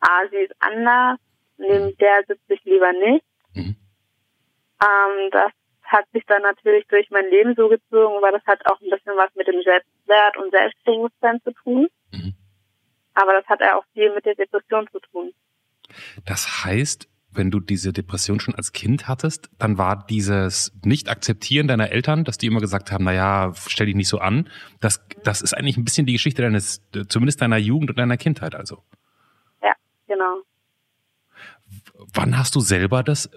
ah, 0.00 0.22
sie 0.30 0.36
ist 0.36 0.54
anders, 0.60 1.18
neben 1.58 1.96
der 1.98 2.24
sitze 2.26 2.54
ich 2.54 2.64
lieber 2.64 2.92
nicht. 2.92 3.24
Mhm. 3.54 3.76
Ähm, 4.82 5.30
das 5.32 5.52
hat 5.86 6.04
sich 6.12 6.24
dann 6.26 6.42
natürlich 6.42 6.86
durch 6.88 7.10
mein 7.10 7.28
Leben 7.30 7.54
so 7.56 7.68
gezogen, 7.68 8.20
weil 8.22 8.32
das 8.32 8.44
hat 8.46 8.60
auch 8.66 8.80
ein 8.80 8.90
bisschen 8.90 9.16
was 9.16 9.34
mit 9.34 9.46
dem 9.46 9.62
Selbstwert 9.62 10.36
und 10.36 10.50
Selbstbewusstsein 10.50 11.40
zu 11.42 11.52
tun. 11.52 11.88
Mhm. 12.12 12.34
Aber 13.14 13.32
das 13.32 13.46
hat 13.46 13.60
ja 13.60 13.76
auch 13.76 13.84
viel 13.94 14.14
mit 14.14 14.24
der 14.26 14.34
Depression 14.34 14.86
zu 14.92 15.00
tun. 15.00 15.32
Das 16.24 16.64
heißt, 16.64 17.08
wenn 17.36 17.50
du 17.50 17.60
diese 17.60 17.92
Depression 17.92 18.40
schon 18.40 18.54
als 18.54 18.72
Kind 18.72 19.08
hattest, 19.08 19.50
dann 19.58 19.78
war 19.78 20.06
dieses 20.06 20.72
Nicht-Akzeptieren 20.84 21.68
deiner 21.68 21.90
Eltern, 21.90 22.24
dass 22.24 22.38
die 22.38 22.46
immer 22.46 22.60
gesagt 22.60 22.90
haben, 22.90 23.04
na 23.04 23.12
ja, 23.12 23.52
stell 23.54 23.86
dich 23.86 23.94
nicht 23.94 24.08
so 24.08 24.18
an, 24.18 24.48
das, 24.80 25.06
das 25.22 25.42
ist 25.42 25.54
eigentlich 25.54 25.76
ein 25.76 25.84
bisschen 25.84 26.06
die 26.06 26.14
Geschichte 26.14 26.42
deines, 26.42 26.82
zumindest 27.08 27.42
deiner 27.42 27.58
Jugend 27.58 27.90
und 27.90 27.98
deiner 27.98 28.16
Kindheit 28.16 28.54
also. 28.54 28.82
Ja, 29.62 29.72
genau. 30.06 30.42
Wann 32.14 32.38
hast 32.38 32.54
du 32.54 32.60
selber 32.60 33.02
das, 33.02 33.30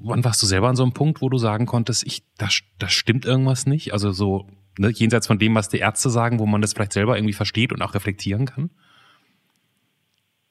wann 0.00 0.24
warst 0.24 0.42
du 0.42 0.46
selber 0.46 0.68
an 0.68 0.76
so 0.76 0.82
einem 0.82 0.92
Punkt, 0.92 1.20
wo 1.22 1.28
du 1.28 1.38
sagen 1.38 1.66
konntest, 1.66 2.06
ich, 2.06 2.22
das, 2.38 2.60
das 2.78 2.92
stimmt 2.92 3.24
irgendwas 3.24 3.66
nicht? 3.66 3.92
Also 3.92 4.10
so, 4.12 4.46
ne, 4.78 4.88
jenseits 4.88 5.26
von 5.26 5.38
dem, 5.38 5.54
was 5.54 5.68
die 5.68 5.78
Ärzte 5.78 6.10
sagen, 6.10 6.38
wo 6.38 6.46
man 6.46 6.62
das 6.62 6.72
vielleicht 6.72 6.92
selber 6.92 7.16
irgendwie 7.16 7.34
versteht 7.34 7.72
und 7.72 7.82
auch 7.82 7.94
reflektieren 7.94 8.46
kann? 8.46 8.70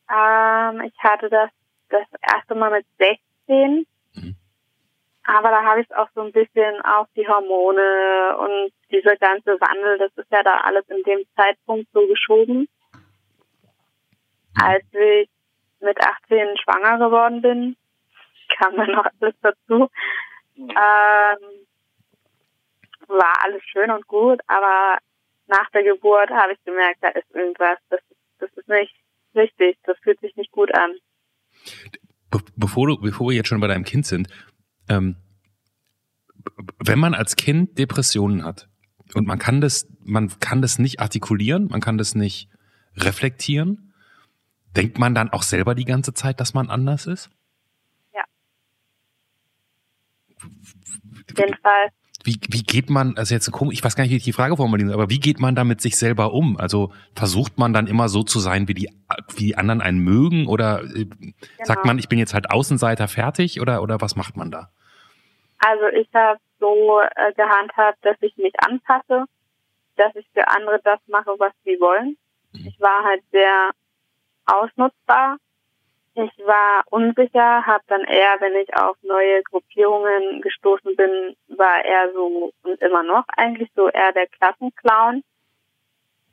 Ähm, 0.10 0.82
ich 0.82 0.98
hatte 1.04 1.30
das 1.30 1.50
das 1.89 2.06
erste 2.22 2.56
Mal 2.56 2.72
mit 2.72 2.86
16. 2.98 3.86
Mhm. 4.13 4.36
Aber 5.24 5.50
da 5.50 5.63
habe 5.63 5.82
ich 5.82 5.96
auch 5.96 6.08
so 6.16 6.22
ein 6.22 6.32
bisschen 6.32 6.82
auf 6.82 7.08
die 7.16 7.27
Hormone 7.27 8.38
und 8.38 8.72
dieser 8.92 9.18
ganze 9.18 9.60
Wandel, 9.60 9.98
das 9.98 10.12
ist 10.16 10.32
ja 10.32 10.42
da 10.44 10.62
alles 10.62 10.86
in 10.89 11.04
dem 11.04 11.25
Zeitpunkt 11.36 11.88
so 11.94 12.08
geschoben. 12.08 12.68
Als 14.62 14.86
ich 14.92 15.30
mit 15.82 15.98
18 16.01 16.58
schwanger 16.58 16.98
geworden 16.98 17.42
bin, 17.42 17.75
kam 18.57 18.75
dann 18.75 18.91
noch 18.91 19.05
alles 19.19 19.35
dazu. 19.41 19.89
Ähm, 20.57 21.67
war 23.07 23.33
alles 23.43 23.63
schön 23.63 23.91
und 23.91 24.07
gut, 24.07 24.41
aber 24.47 24.97
nach 25.47 25.69
der 25.71 25.83
Geburt 25.83 26.29
habe 26.29 26.53
ich 26.53 26.63
gemerkt, 26.65 26.97
da 27.01 27.09
ist 27.09 27.29
irgendwas, 27.33 27.77
das, 27.89 28.01
das 28.39 28.49
ist 28.55 28.67
nicht 28.67 28.93
richtig, 29.35 29.77
das 29.83 29.97
fühlt 29.99 30.19
sich 30.19 30.35
nicht 30.35 30.51
gut 30.51 30.73
an. 30.75 30.91
Be 32.29 32.39
bevor, 32.55 32.87
du, 32.87 32.97
bevor 32.99 33.29
wir 33.29 33.35
jetzt 33.35 33.47
schon 33.47 33.61
bei 33.61 33.67
deinem 33.67 33.85
Kind 33.85 34.05
sind, 34.05 34.27
ähm, 34.89 35.15
wenn 36.79 36.99
man 36.99 37.13
als 37.13 37.35
Kind 37.35 37.77
Depressionen 37.77 38.43
hat 38.43 38.67
und 39.13 39.27
man 39.27 39.39
kann 39.39 39.61
das, 39.61 39.87
man 40.03 40.27
kann 40.39 40.61
das 40.61 40.79
nicht 40.79 40.99
artikulieren, 40.99 41.67
man 41.67 41.81
kann 41.81 41.97
das 41.97 42.15
nicht 42.15 42.49
reflektieren, 42.97 43.93
denkt 44.75 44.99
man 44.99 45.15
dann 45.15 45.29
auch 45.29 45.43
selber 45.43 45.75
die 45.75 45.85
ganze 45.85 46.13
Zeit, 46.13 46.39
dass 46.39 46.53
man 46.53 46.69
anders 46.69 47.05
ist? 47.05 47.29
Ja. 48.13 48.23
Auf 50.35 51.23
jeden 51.38 51.58
Fall. 51.58 51.89
Wie, 52.24 52.39
wie 52.50 52.63
geht 52.63 52.89
man, 52.89 53.15
also 53.17 53.34
jetzt 53.34 53.50
komisch, 53.51 53.75
ich 53.77 53.84
weiß 53.84 53.96
gar 53.96 54.03
nicht, 54.03 54.12
wie 54.12 54.17
ich 54.17 54.24
die 54.24 54.34
Frage 54.34 54.58
formulieren 54.58 54.89
soll, 54.89 55.00
aber 55.00 55.10
wie 55.10 55.20
geht 55.20 55.39
man 55.39 55.56
da 55.56 55.63
mit 55.63 55.82
sich 55.82 55.98
selber 55.98 56.34
um? 56.34 56.58
Also 56.58 56.91
versucht 57.15 57.58
man 57.58 57.74
dann 57.74 57.88
immer 57.88 58.10
so 58.10 58.24
zu 58.24 58.39
sein, 58.39 58.67
wie 58.67 58.74
die, 58.74 58.89
wie 59.36 59.46
die 59.46 59.56
anderen 59.56 59.82
einen 59.82 60.00
mögen 60.00 60.48
oder 60.48 60.84
äh, 60.84 61.06
sagt 61.63 61.86
man, 61.86 62.00
ich 62.00 62.10
bin 62.10 62.20
jetzt 62.20 62.34
halt 62.34 62.51
Außenseiter 62.51 63.08
fertig 63.08 63.62
oder, 63.62 63.82
oder 63.82 64.01
was 64.01 64.15
macht 64.15 64.36
man 64.36 64.51
da? 64.51 64.70
Also 65.60 65.86
ich 65.88 66.10
habe 66.13 66.39
so 66.60 67.00
äh, 67.01 67.34
gehandhabt, 67.34 67.98
dass 68.01 68.17
ich 68.22 68.36
mich 68.38 68.53
anpasse, 68.60 69.25
dass 69.96 70.15
ich 70.15 70.27
für 70.34 70.48
andere 70.48 70.79
das 70.84 71.00
mache, 71.08 71.32
was 71.38 71.53
sie 71.63 71.79
wollen. 71.79 72.17
Mhm. 72.51 72.67
Ich 72.67 72.79
war 72.79 73.03
halt 73.03 73.24
sehr 73.32 73.72
ausnutzbar. 74.46 75.38
Ich 76.19 76.45
war 76.47 76.83
unsicher, 76.89 77.63
habe 77.67 77.83
dann 77.86 78.03
eher, 78.05 78.38
wenn 78.39 78.55
ich 78.55 78.75
auf 78.75 78.97
neue 79.03 79.43
Gruppierungen 79.43 80.41
gestoßen 80.41 80.95
bin, 80.95 81.36
war 81.50 81.86
er 81.86 82.12
so 82.12 82.51
und 82.63 82.81
immer 82.81 83.03
noch 83.03 83.24
eigentlich 83.38 83.69
so 83.75 83.88
eher 83.88 84.13
der 84.13 84.25
Klassenclown. 84.25 85.24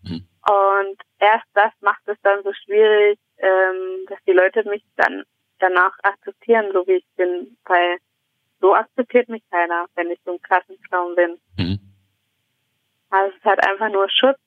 Mhm. 0.02 0.26
Und 0.48 0.96
erst 1.18 1.44
das 1.52 1.70
macht 1.82 2.00
es 2.06 2.16
dann 2.22 2.42
so 2.44 2.52
schwierig, 2.64 3.18
ähm, 3.36 4.06
dass 4.08 4.18
die 4.26 4.32
Leute 4.32 4.66
mich 4.66 4.82
dann 4.96 5.24
danach 5.58 5.92
akzeptieren, 6.02 6.70
so 6.72 6.86
wie 6.86 6.94
ich 6.94 7.06
bin, 7.16 7.54
weil 7.66 7.98
so 8.62 8.74
akzeptiert 8.74 9.28
mich 9.28 9.42
keiner, 9.50 9.84
wenn 9.96 10.10
ich 10.10 10.18
so 10.24 10.32
ein 10.32 10.40
Klassenclown 10.40 11.14
bin. 11.14 11.38
Mhm. 11.58 11.78
Also 13.10 13.32
es 13.32 13.36
ist 13.36 13.44
halt 13.44 13.68
einfach 13.68 13.90
nur 13.90 14.08
Schutz 14.08 14.38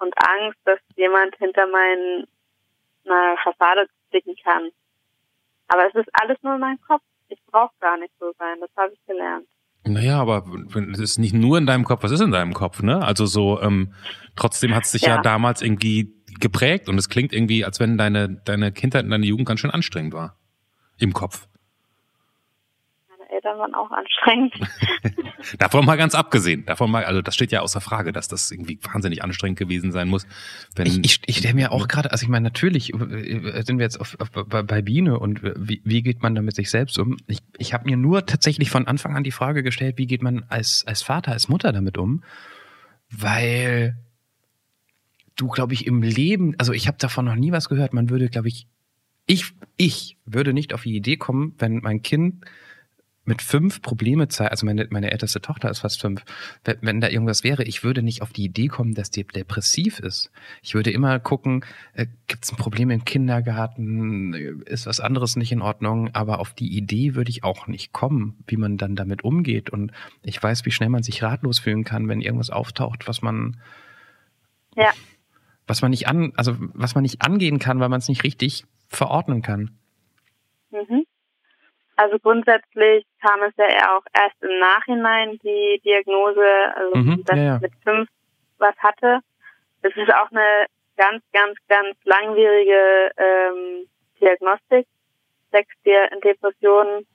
und 0.00 0.12
Angst, 0.18 0.58
dass 0.66 0.80
jemand 0.96 1.34
hinter 1.36 1.66
meinen 1.66 2.28
Fassade 3.42 3.86
blicken 4.10 4.34
kann. 4.42 4.70
Aber 5.68 5.86
es 5.88 5.94
ist 5.94 6.08
alles 6.12 6.38
nur 6.42 6.54
in 6.54 6.60
meinem 6.60 6.80
Kopf. 6.80 7.02
Ich 7.28 7.40
brauche 7.46 7.74
gar 7.80 7.98
nicht 7.98 8.12
so 8.20 8.32
sein. 8.38 8.58
Das 8.60 8.70
habe 8.76 8.92
ich 8.92 9.06
gelernt. 9.06 9.46
Naja, 9.84 10.20
aber 10.20 10.44
es 10.92 10.98
ist 10.98 11.18
nicht 11.18 11.34
nur 11.34 11.58
in 11.58 11.66
deinem 11.66 11.84
Kopf, 11.84 12.02
was 12.02 12.10
ist 12.10 12.20
in 12.20 12.32
deinem 12.32 12.54
Kopf, 12.54 12.82
ne? 12.82 13.04
Also 13.04 13.24
so, 13.26 13.60
ähm, 13.60 13.92
trotzdem 14.34 14.74
hat 14.74 14.84
es 14.84 14.92
dich 14.92 15.02
ja. 15.02 15.16
ja. 15.16 15.22
damals 15.22 15.62
irgendwie 15.62 16.12
geprägt 16.40 16.88
und 16.88 16.98
es 16.98 17.08
klingt 17.08 17.32
irgendwie, 17.32 17.64
als 17.64 17.78
wenn 17.78 17.96
deine, 17.96 18.28
deine 18.44 18.72
Kindheit 18.72 19.04
und 19.04 19.10
deine 19.10 19.26
Jugend 19.26 19.46
ganz 19.46 19.60
schön 19.60 19.70
anstrengend 19.70 20.12
war. 20.12 20.38
Im 20.98 21.12
Kopf. 21.12 21.46
Eltern 23.46 23.58
waren 23.58 23.74
auch 23.74 23.90
anstrengend. 23.90 24.54
davon 25.58 25.84
mal 25.84 25.96
ganz 25.96 26.14
abgesehen. 26.14 26.64
Davon 26.66 26.90
mal, 26.90 27.04
also 27.04 27.22
das 27.22 27.34
steht 27.34 27.52
ja 27.52 27.60
außer 27.60 27.80
Frage, 27.80 28.12
dass 28.12 28.28
das 28.28 28.50
irgendwie 28.50 28.78
wahnsinnig 28.82 29.22
anstrengend 29.22 29.58
gewesen 29.58 29.92
sein 29.92 30.08
muss. 30.08 30.26
Wenn, 30.74 30.86
ich 30.86 31.04
ich, 31.04 31.20
ich 31.26 31.38
stelle 31.38 31.54
mir 31.54 31.72
auch 31.72 31.88
gerade, 31.88 32.12
also 32.12 32.24
ich 32.24 32.28
meine, 32.28 32.44
natürlich 32.44 32.92
äh, 32.94 33.62
sind 33.62 33.78
wir 33.78 33.84
jetzt 33.84 34.00
auf, 34.00 34.16
auf, 34.18 34.30
bei 34.30 34.82
Biene 34.82 35.18
und 35.18 35.40
wie, 35.42 35.80
wie 35.84 36.02
geht 36.02 36.22
man 36.22 36.34
da 36.34 36.42
mit 36.42 36.54
sich 36.54 36.70
selbst 36.70 36.98
um? 36.98 37.16
Ich, 37.26 37.38
ich 37.58 37.72
habe 37.74 37.84
mir 37.84 37.96
nur 37.96 38.26
tatsächlich 38.26 38.70
von 38.70 38.86
Anfang 38.86 39.16
an 39.16 39.24
die 39.24 39.32
Frage 39.32 39.62
gestellt, 39.62 39.98
wie 39.98 40.06
geht 40.06 40.22
man 40.22 40.44
als, 40.48 40.84
als 40.86 41.02
Vater, 41.02 41.32
als 41.32 41.48
Mutter 41.48 41.72
damit 41.72 41.98
um? 41.98 42.22
Weil 43.10 43.96
du, 45.36 45.48
glaube 45.48 45.74
ich, 45.74 45.86
im 45.86 46.02
Leben, 46.02 46.54
also 46.58 46.72
ich 46.72 46.88
habe 46.88 46.98
davon 46.98 47.26
noch 47.26 47.36
nie 47.36 47.52
was 47.52 47.68
gehört, 47.68 47.92
man 47.92 48.10
würde, 48.10 48.28
glaube 48.28 48.48
ich, 48.48 48.66
ich, 49.28 49.52
ich 49.76 50.16
würde 50.24 50.52
nicht 50.52 50.72
auf 50.72 50.84
die 50.84 50.94
Idee 50.94 51.16
kommen, 51.16 51.54
wenn 51.58 51.78
mein 51.78 52.00
Kind 52.00 52.44
mit 53.26 53.42
fünf 53.42 53.82
Probleme 53.82 54.28
zeigt, 54.28 54.52
also 54.52 54.64
meine, 54.64 54.86
meine 54.90 55.10
älteste 55.10 55.40
Tochter 55.40 55.68
ist 55.68 55.80
fast 55.80 56.00
fünf, 56.00 56.22
wenn, 56.64 56.78
wenn 56.80 57.00
da 57.00 57.08
irgendwas 57.08 57.44
wäre, 57.44 57.64
ich 57.64 57.82
würde 57.82 58.02
nicht 58.02 58.22
auf 58.22 58.32
die 58.32 58.44
Idee 58.44 58.68
kommen, 58.68 58.94
dass 58.94 59.10
die 59.10 59.24
depressiv 59.24 59.98
ist. 59.98 60.30
Ich 60.62 60.74
würde 60.74 60.90
immer 60.90 61.18
gucken, 61.18 61.64
äh, 61.92 62.06
gibt 62.28 62.44
es 62.44 62.52
ein 62.52 62.56
Problem 62.56 62.90
im 62.90 63.04
Kindergarten, 63.04 64.62
ist 64.64 64.86
was 64.86 65.00
anderes 65.00 65.36
nicht 65.36 65.50
in 65.50 65.60
Ordnung, 65.60 66.14
aber 66.14 66.38
auf 66.38 66.54
die 66.54 66.76
Idee 66.76 67.14
würde 67.14 67.30
ich 67.30 67.42
auch 67.42 67.66
nicht 67.66 67.92
kommen, 67.92 68.38
wie 68.46 68.56
man 68.56 68.76
dann 68.76 68.94
damit 68.94 69.24
umgeht. 69.24 69.70
Und 69.70 69.92
ich 70.22 70.40
weiß, 70.40 70.64
wie 70.64 70.70
schnell 70.70 70.88
man 70.88 71.02
sich 71.02 71.22
ratlos 71.22 71.58
fühlen 71.58 71.84
kann, 71.84 72.08
wenn 72.08 72.20
irgendwas 72.20 72.50
auftaucht, 72.50 73.08
was 73.08 73.22
man 73.22 73.56
ja. 74.76 74.92
was 75.66 75.82
man 75.82 75.90
nicht 75.90 76.06
an, 76.06 76.32
also 76.36 76.54
was 76.74 76.94
man 76.94 77.02
nicht 77.02 77.22
angehen 77.22 77.58
kann, 77.58 77.80
weil 77.80 77.88
man 77.88 77.98
es 77.98 78.08
nicht 78.08 78.22
richtig 78.22 78.66
verordnen 78.88 79.42
kann. 79.42 79.78
Mhm. 80.70 81.05
Also 81.96 82.18
grundsätzlich 82.18 83.06
kam 83.22 83.42
es 83.42 83.54
ja 83.56 83.66
eher 83.66 83.96
auch 83.96 84.04
erst 84.12 84.42
im 84.42 84.58
Nachhinein 84.58 85.38
die 85.42 85.80
Diagnose, 85.82 86.46
also 86.74 86.96
mhm, 86.96 87.24
dass 87.24 87.36
ja, 87.36 87.42
ja. 87.42 87.56
ich 87.56 87.62
mit 87.62 87.72
fünf 87.82 88.08
was 88.58 88.76
hatte. 88.78 89.20
Es 89.82 89.96
ist 89.96 90.12
auch 90.12 90.30
eine 90.30 90.66
ganz, 90.96 91.22
ganz, 91.32 91.58
ganz 91.68 91.96
langwierige 92.04 93.10
ähm, 93.16 93.88
Diagnostik, 94.20 94.86
sechs 95.52 95.74
Depressionen, 95.84 97.06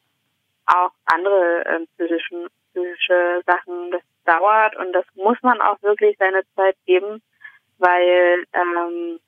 auch 0.65 0.91
andere 1.05 1.63
ähm, 1.67 1.87
psychischen, 1.95 2.47
psychische 2.71 3.41
Sachen. 3.45 3.91
Das 3.91 4.01
dauert 4.25 4.75
und 4.77 4.93
das 4.93 5.05
muss 5.15 5.37
man 5.41 5.61
auch 5.61 5.81
wirklich 5.81 6.15
seine 6.17 6.41
Zeit 6.55 6.75
geben, 6.85 7.21
weil, 7.77 8.45
ähm, 8.53 9.19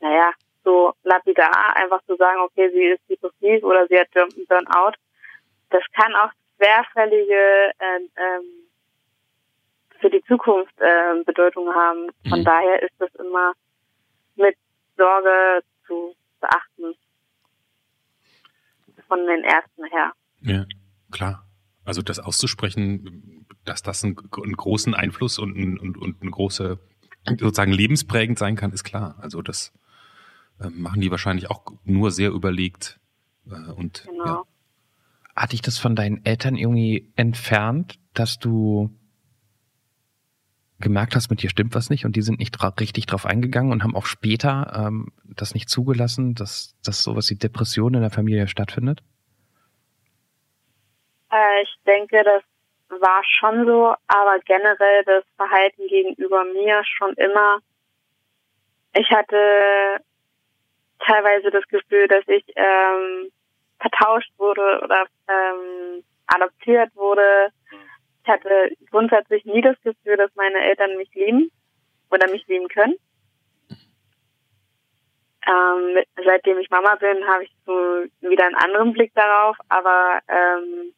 naja, 0.00 0.32
so 0.64 0.94
lapidar 1.04 1.76
einfach 1.76 2.02
zu 2.06 2.16
sagen, 2.16 2.40
okay, 2.40 2.70
sie 2.72 2.84
ist 2.84 3.02
depressiv 3.08 3.62
oder 3.62 3.86
sie 3.86 3.98
hat 3.98 4.08
Burnout, 4.12 4.96
das 5.70 5.82
kann 5.92 6.14
auch 6.14 6.30
schwerfällige 6.56 7.72
äh, 7.78 7.96
ähm, 8.16 8.44
für 10.00 10.10
die 10.10 10.22
Zukunft 10.24 10.74
äh, 10.78 11.22
Bedeutung 11.24 11.74
haben. 11.74 12.10
Von 12.28 12.40
mhm. 12.40 12.44
daher 12.44 12.82
ist 12.82 12.94
das 12.98 13.14
immer 13.16 13.52
mit 14.36 14.56
Sorge 14.96 15.62
zu 15.86 16.14
beachten. 16.40 16.94
Von 19.08 19.26
den 19.26 19.44
Ärzten 19.44 19.84
her. 19.84 20.12
Ja, 20.40 20.64
klar. 21.12 21.46
Also 21.84 22.02
das 22.02 22.18
auszusprechen, 22.18 23.46
dass 23.64 23.82
das 23.82 24.02
einen, 24.04 24.16
einen 24.42 24.56
großen 24.56 24.94
Einfluss 24.94 25.38
und, 25.38 25.54
und, 25.78 25.98
und 25.98 26.22
eine 26.22 26.30
große 26.30 26.78
sozusagen 27.26 27.72
lebensprägend 27.72 28.38
sein 28.38 28.56
kann, 28.56 28.72
ist 28.72 28.84
klar. 28.84 29.16
Also 29.20 29.42
das 29.42 29.72
machen 30.58 31.00
die 31.00 31.10
wahrscheinlich 31.10 31.50
auch 31.50 31.64
nur 31.84 32.10
sehr 32.10 32.30
überlegt. 32.30 33.00
Äh, 33.50 33.72
und 33.72 34.04
genau. 34.04 34.24
ja. 34.24 34.42
Hat 35.36 35.52
dich 35.52 35.62
das 35.62 35.78
von 35.78 35.96
deinen 35.96 36.24
Eltern 36.24 36.56
irgendwie 36.56 37.12
entfernt, 37.16 37.98
dass 38.12 38.38
du 38.38 38.90
gemerkt 40.78 41.16
hast, 41.16 41.30
mit 41.30 41.42
dir 41.42 41.50
stimmt 41.50 41.74
was 41.74 41.90
nicht 41.90 42.04
und 42.04 42.14
die 42.14 42.22
sind 42.22 42.38
nicht 42.38 42.52
dra 42.52 42.68
richtig 42.68 43.06
drauf 43.06 43.26
eingegangen 43.26 43.72
und 43.72 43.82
haben 43.82 43.96
auch 43.96 44.06
später 44.06 44.72
ähm, 44.76 45.12
das 45.24 45.54
nicht 45.54 45.68
zugelassen, 45.68 46.34
dass, 46.34 46.76
dass 46.84 47.02
sowas 47.02 47.30
wie 47.30 47.36
Depression 47.36 47.94
in 47.94 48.00
der 48.00 48.10
Familie 48.10 48.48
stattfindet? 48.48 49.02
Äh, 51.32 51.62
ich 51.62 51.74
denke, 51.86 52.22
das 52.22 52.42
war 53.00 53.22
schon 53.24 53.66
so, 53.66 53.94
aber 54.06 54.38
generell 54.44 55.04
das 55.04 55.24
Verhalten 55.36 55.86
gegenüber 55.88 56.44
mir 56.44 56.82
schon 56.84 57.14
immer. 57.14 57.58
Ich 58.94 59.10
hatte 59.10 60.00
teilweise 61.06 61.50
das 61.50 61.66
Gefühl, 61.68 62.08
dass 62.08 62.26
ich 62.28 62.44
ähm, 62.56 63.30
vertauscht 63.80 64.32
wurde 64.38 64.80
oder 64.82 65.06
ähm, 65.28 66.04
adoptiert 66.26 66.94
wurde. 66.94 67.48
Ich 68.22 68.28
hatte 68.28 68.70
grundsätzlich 68.90 69.44
nie 69.44 69.60
das 69.60 69.76
Gefühl, 69.82 70.16
dass 70.16 70.34
meine 70.34 70.60
Eltern 70.60 70.96
mich 70.96 71.12
lieben 71.14 71.50
oder 72.10 72.30
mich 72.30 72.46
lieben 72.46 72.68
können. 72.68 72.94
Ähm, 75.46 76.02
seitdem 76.24 76.58
ich 76.58 76.70
Mama 76.70 76.94
bin, 76.94 77.26
habe 77.26 77.44
ich 77.44 77.52
so 77.66 77.72
wieder 78.20 78.46
einen 78.46 78.54
anderen 78.54 78.94
Blick 78.94 79.12
darauf, 79.14 79.56
aber 79.68 80.20
ähm, 80.28 80.94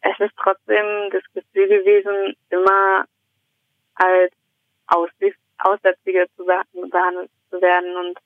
es 0.00 0.18
ist 0.18 0.34
trotzdem 0.42 1.10
das 1.12 1.22
Gefühl 1.32 1.68
gewesen, 1.68 2.34
immer 2.50 3.04
als 3.94 4.32
Aussätzige 5.58 6.26
zu 6.36 6.44
behandelt 6.44 7.30
zu 7.50 7.60
werden 7.60 7.96
und 7.96 8.18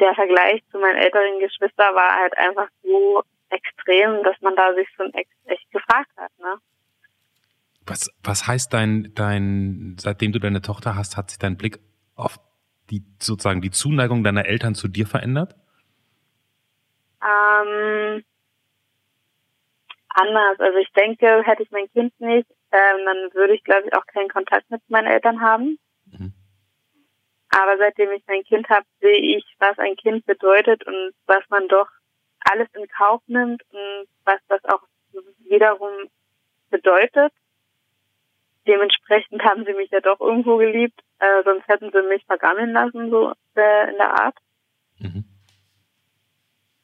der 0.00 0.14
Vergleich 0.14 0.62
zu 0.70 0.78
meinen 0.78 0.96
älteren 0.96 1.38
Geschwistern 1.38 1.94
war 1.94 2.20
halt 2.20 2.36
einfach 2.38 2.68
so 2.82 3.22
extrem, 3.50 4.22
dass 4.24 4.40
man 4.40 4.56
da 4.56 4.74
sich 4.74 4.88
schon 4.96 5.12
echt, 5.14 5.30
echt 5.44 5.70
gefragt 5.70 6.10
hat, 6.16 6.30
ne? 6.38 6.56
Was, 7.84 8.08
was 8.22 8.46
heißt 8.46 8.72
dein, 8.72 9.12
dein, 9.14 9.96
seitdem 9.98 10.32
du 10.32 10.38
deine 10.38 10.62
Tochter 10.62 10.94
hast, 10.94 11.16
hat 11.16 11.30
sich 11.30 11.38
dein 11.38 11.56
Blick 11.56 11.80
auf 12.14 12.38
die, 12.90 13.02
sozusagen 13.20 13.60
die 13.60 13.70
Zuneigung 13.70 14.22
deiner 14.22 14.46
Eltern 14.46 14.74
zu 14.74 14.86
dir 14.86 15.06
verändert? 15.06 15.56
Ähm, 17.22 18.24
anders. 20.10 20.60
Also 20.60 20.78
ich 20.78 20.92
denke, 20.92 21.42
hätte 21.44 21.62
ich 21.62 21.70
mein 21.70 21.90
Kind 21.90 22.18
nicht, 22.20 22.48
ähm, 22.70 23.04
dann 23.04 23.34
würde 23.34 23.54
ich, 23.54 23.64
glaube 23.64 23.88
ich, 23.88 23.94
auch 23.94 24.06
keinen 24.06 24.28
Kontakt 24.28 24.70
mit 24.70 24.82
meinen 24.88 25.08
Eltern 25.08 25.40
haben. 25.40 25.78
Aber 27.54 27.76
seitdem 27.76 28.10
ich 28.12 28.22
mein 28.26 28.44
Kind 28.44 28.68
habe, 28.70 28.86
sehe 29.00 29.36
ich, 29.36 29.44
was 29.58 29.78
ein 29.78 29.94
Kind 29.96 30.24
bedeutet 30.24 30.86
und 30.86 31.12
was 31.26 31.42
man 31.50 31.68
doch 31.68 31.88
alles 32.40 32.68
in 32.74 32.88
Kauf 32.88 33.20
nimmt 33.26 33.62
und 33.70 34.06
was 34.24 34.40
das 34.48 34.64
auch 34.64 34.82
wiederum 35.44 36.08
bedeutet. 36.70 37.32
Dementsprechend 38.66 39.42
haben 39.44 39.64
sie 39.64 39.74
mich 39.74 39.90
ja 39.90 40.00
doch 40.00 40.20
irgendwo 40.20 40.56
geliebt, 40.56 40.98
äh, 41.18 41.42
sonst 41.44 41.68
hätten 41.68 41.90
sie 41.92 42.02
mich 42.02 42.24
vergammeln 42.24 42.72
lassen, 42.72 43.10
so 43.10 43.32
äh, 43.54 43.90
in 43.90 43.96
der 43.96 44.12
Art. 44.12 44.36
Mhm. 44.98 45.24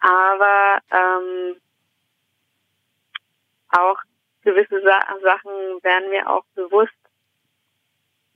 Aber 0.00 0.78
ähm, 0.90 1.56
auch 3.70 3.98
gewisse 4.42 4.80
Sa 4.82 5.00
Sachen 5.22 5.82
werden 5.82 6.10
mir 6.10 6.28
auch 6.30 6.44
bewusst, 6.54 6.92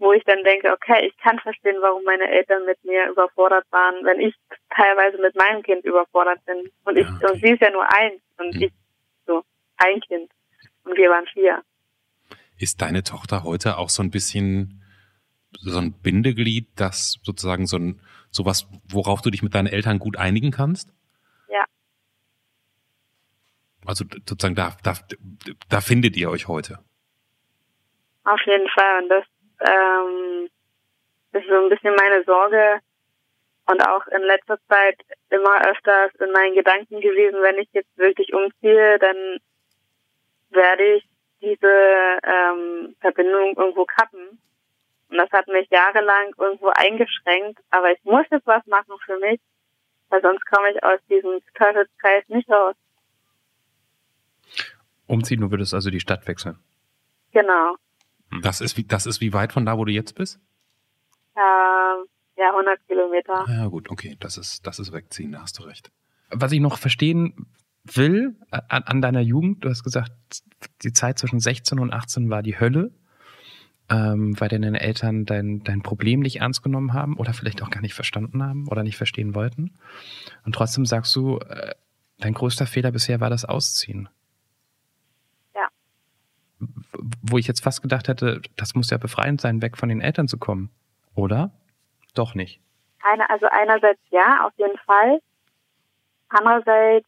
wo 0.02 0.12
ich 0.12 0.24
dann 0.24 0.42
denke, 0.42 0.72
okay, 0.72 1.06
ich 1.06 1.16
kann 1.18 1.38
verstehen, 1.38 1.76
warum 1.80 2.02
meine 2.04 2.28
Eltern 2.28 2.64
mit 2.66 2.82
mir 2.84 3.08
überfordert 3.08 3.64
waren, 3.70 4.04
wenn 4.04 4.20
ich 4.20 4.34
teilweise 4.74 5.18
mit 5.18 5.36
meinem 5.36 5.62
Kind 5.62 5.84
überfordert 5.84 6.44
bin. 6.44 6.70
Und 6.84 6.98
ich, 6.98 7.06
ja, 7.06 7.14
okay. 7.14 7.32
und 7.32 7.40
sie 7.40 7.50
ist 7.50 7.62
ja 7.62 7.70
nur 7.70 7.84
eins 7.84 8.20
und 8.38 8.54
hm. 8.54 8.62
ich 8.62 8.72
so 9.26 9.44
ein 9.76 10.00
Kind. 10.00 10.30
Und 10.84 10.96
wir 10.96 11.08
waren 11.08 11.26
vier. 11.26 11.62
Ist 12.58 12.82
deine 12.82 13.04
Tochter 13.04 13.44
heute 13.44 13.78
auch 13.78 13.88
so 13.88 14.02
ein 14.02 14.10
bisschen 14.10 14.82
so 15.52 15.78
ein 15.78 15.92
Bindeglied, 15.92 16.68
das 16.76 17.20
sozusagen 17.22 17.66
so 17.66 17.76
ein, 17.76 18.00
sowas, 18.30 18.66
worauf 18.88 19.22
du 19.22 19.30
dich 19.30 19.42
mit 19.42 19.54
deinen 19.54 19.68
Eltern 19.68 19.98
gut 19.98 20.16
einigen 20.16 20.50
kannst? 20.50 20.92
Also 23.86 24.04
sozusagen 24.28 24.54
da, 24.54 24.76
da, 24.82 24.94
da 25.68 25.80
findet 25.80 26.16
ihr 26.16 26.30
euch 26.30 26.46
heute. 26.46 26.78
Auf 28.24 28.40
jeden 28.46 28.68
Fall. 28.68 29.02
Und 29.02 29.08
das 29.08 29.24
ähm, 29.64 30.48
ist 31.32 31.48
so 31.48 31.54
ein 31.54 31.68
bisschen 31.68 31.94
meine 31.94 32.22
Sorge 32.24 32.80
und 33.66 33.86
auch 33.86 34.06
in 34.08 34.22
letzter 34.22 34.58
Zeit 34.68 35.00
immer 35.30 35.66
öfters 35.68 36.12
in 36.20 36.32
meinen 36.32 36.54
Gedanken 36.54 37.00
gewesen, 37.00 37.42
wenn 37.42 37.58
ich 37.58 37.68
jetzt 37.72 37.96
wirklich 37.96 38.32
umziehe, 38.34 38.98
dann 38.98 39.38
werde 40.50 40.96
ich 40.96 41.04
diese 41.40 42.18
ähm, 42.24 42.94
Verbindung 43.00 43.56
irgendwo 43.56 43.84
kappen. 43.84 44.38
Und 45.08 45.16
das 45.18 45.30
hat 45.30 45.46
mich 45.48 45.68
jahrelang 45.70 46.32
irgendwo 46.38 46.68
eingeschränkt, 46.68 47.60
aber 47.70 47.92
ich 47.92 48.02
muss 48.04 48.26
jetzt 48.30 48.46
was 48.46 48.64
machen 48.66 48.94
für 49.04 49.18
mich, 49.18 49.40
weil 50.08 50.22
sonst 50.22 50.44
komme 50.46 50.72
ich 50.72 50.82
aus 50.82 51.00
diesem 51.08 51.40
Teufelskreis 51.54 52.24
nicht 52.28 52.50
raus. 52.50 52.74
Umziehen, 55.06 55.40
du 55.40 55.50
würdest 55.50 55.74
also 55.74 55.90
die 55.90 56.00
Stadt 56.00 56.26
wechseln. 56.26 56.58
Genau. 57.32 57.76
Das 58.40 58.60
ist 58.60 58.76
wie, 58.76 58.84
das 58.84 59.06
ist 59.06 59.20
wie 59.20 59.32
weit 59.32 59.52
von 59.52 59.66
da, 59.66 59.76
wo 59.76 59.84
du 59.84 59.92
jetzt 59.92 60.14
bist? 60.14 60.40
Ähm, 61.36 62.06
ja, 62.36 62.50
100 62.50 62.86
Kilometer. 62.86 63.46
Ah, 63.46 63.52
ja, 63.52 63.66
gut, 63.66 63.90
okay, 63.90 64.16
das 64.20 64.38
ist, 64.38 64.66
das 64.66 64.78
ist 64.78 64.92
wegziehen, 64.92 65.32
da 65.32 65.42
hast 65.42 65.58
du 65.58 65.64
recht. 65.64 65.90
Was 66.30 66.52
ich 66.52 66.60
noch 66.60 66.78
verstehen 66.78 67.46
will 67.84 68.36
an, 68.50 68.82
an 68.84 69.02
deiner 69.02 69.20
Jugend, 69.20 69.64
du 69.64 69.68
hast 69.68 69.82
gesagt, 69.82 70.12
die 70.82 70.92
Zeit 70.92 71.18
zwischen 71.18 71.40
16 71.40 71.78
und 71.78 71.92
18 71.92 72.30
war 72.30 72.42
die 72.42 72.58
Hölle, 72.58 72.92
ähm, 73.90 74.40
weil 74.40 74.48
deine 74.48 74.80
Eltern 74.80 75.26
dein, 75.26 75.62
dein 75.64 75.82
Problem 75.82 76.20
nicht 76.20 76.36
ernst 76.36 76.62
genommen 76.62 76.92
haben 76.92 77.16
oder 77.16 77.34
vielleicht 77.34 77.62
auch 77.62 77.70
gar 77.70 77.80
nicht 77.80 77.94
verstanden 77.94 78.42
haben 78.42 78.68
oder 78.68 78.82
nicht 78.82 78.96
verstehen 78.96 79.34
wollten. 79.34 79.74
Und 80.44 80.54
trotzdem 80.54 80.86
sagst 80.86 81.14
du, 81.16 81.38
äh, 81.38 81.74
dein 82.18 82.34
größter 82.34 82.66
Fehler 82.66 82.92
bisher 82.92 83.20
war 83.20 83.30
das 83.30 83.44
Ausziehen. 83.44 84.08
Wo 87.22 87.38
ich 87.38 87.46
jetzt 87.46 87.62
fast 87.62 87.82
gedacht 87.82 88.08
hätte, 88.08 88.40
das 88.56 88.74
muss 88.74 88.90
ja 88.90 88.98
befreiend 88.98 89.40
sein, 89.40 89.62
weg 89.62 89.76
von 89.76 89.88
den 89.88 90.00
Eltern 90.00 90.28
zu 90.28 90.38
kommen. 90.38 90.70
Oder? 91.14 91.50
Doch 92.14 92.34
nicht. 92.34 92.60
Eine, 93.02 93.28
also 93.28 93.46
einerseits 93.50 94.00
ja, 94.10 94.46
auf 94.46 94.52
jeden 94.56 94.78
Fall. 94.78 95.20
Andererseits, 96.28 97.06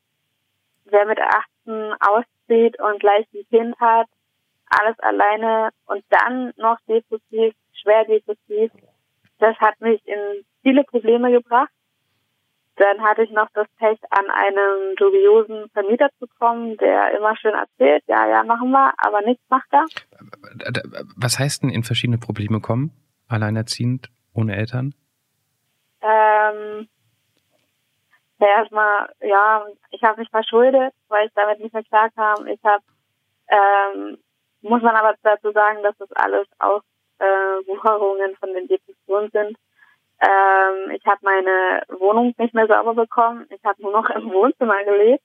wer 0.84 1.06
mit 1.06 1.18
18 1.20 1.94
auszieht 2.00 2.80
und 2.80 3.00
gleich 3.00 3.26
ein 3.32 3.46
Kind 3.48 3.80
hat, 3.80 4.06
alles 4.68 4.98
alleine 5.00 5.70
und 5.86 6.04
dann 6.10 6.52
noch 6.56 6.78
depressiv, 6.88 7.54
schwer 7.72 8.04
depressiv, 8.04 8.72
das 9.38 9.56
hat 9.58 9.80
mich 9.80 10.00
in 10.06 10.44
viele 10.62 10.84
Probleme 10.84 11.30
gebracht. 11.30 11.70
Dann 12.76 13.02
hatte 13.02 13.22
ich 13.22 13.30
noch 13.30 13.48
das 13.54 13.68
Pech, 13.78 13.98
an 14.10 14.28
einen 14.30 14.96
dubiosen 14.96 15.70
Vermieter 15.70 16.08
zu 16.18 16.26
kommen, 16.38 16.76
der 16.78 17.16
immer 17.16 17.36
schön 17.36 17.54
erzählt, 17.54 18.02
ja, 18.08 18.26
ja, 18.28 18.42
machen 18.42 18.70
wir, 18.70 18.92
aber 18.98 19.20
nichts 19.22 19.44
macht 19.48 19.68
er. 19.70 19.84
Was 21.16 21.38
heißt 21.38 21.62
denn 21.62 21.70
in 21.70 21.84
verschiedene 21.84 22.18
Probleme 22.18 22.60
kommen? 22.60 22.90
Alleinerziehend, 23.28 24.10
ohne 24.34 24.56
Eltern? 24.56 24.94
Ähm, 26.02 26.88
ja, 28.40 28.46
erstmal, 28.58 29.08
ja, 29.20 29.66
ich 29.90 30.02
habe 30.02 30.20
mich 30.20 30.28
verschuldet, 30.30 30.92
weil 31.08 31.26
ich 31.26 31.32
damit 31.34 31.60
nicht 31.60 31.72
mehr 31.72 31.84
klarkam. 31.84 32.46
Ich 32.46 32.62
habe, 32.64 32.82
ähm, 33.48 34.18
muss 34.62 34.82
man 34.82 34.96
aber 34.96 35.14
dazu 35.22 35.52
sagen, 35.52 35.82
dass 35.82 35.96
das 35.98 36.10
alles 36.12 36.46
Auswucherungen 36.58 38.32
äh, 38.32 38.36
von 38.36 38.52
den 38.52 38.66
Depressionen 38.66 39.30
sind. 39.30 39.56
Ähm, 40.24 40.90
ich 40.92 41.04
habe 41.04 41.20
meine 41.22 41.82
Wohnung 42.00 42.34
nicht 42.38 42.54
mehr 42.54 42.66
sauber 42.66 42.94
bekommen. 42.94 43.46
Ich 43.50 43.62
habe 43.64 43.82
nur 43.82 43.92
noch 43.92 44.08
im 44.16 44.32
Wohnzimmer 44.32 44.82
gelebt 44.84 45.22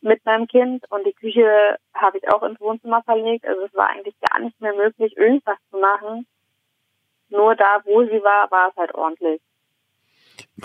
mit 0.00 0.24
meinem 0.24 0.46
Kind 0.46 0.84
und 0.90 1.04
die 1.06 1.12
Küche 1.12 1.78
habe 1.94 2.18
ich 2.18 2.28
auch 2.32 2.42
ins 2.42 2.60
Wohnzimmer 2.60 3.02
verlegt. 3.02 3.46
Also 3.46 3.62
es 3.62 3.74
war 3.74 3.90
eigentlich 3.90 4.14
gar 4.20 4.40
nicht 4.40 4.60
mehr 4.60 4.74
möglich, 4.74 5.16
irgendwas 5.16 5.58
zu 5.70 5.78
machen. 5.78 6.26
Nur 7.28 7.54
da, 7.56 7.80
wo 7.84 8.04
sie 8.04 8.22
war, 8.22 8.50
war 8.50 8.70
es 8.70 8.76
halt 8.76 8.94
ordentlich. 8.94 9.40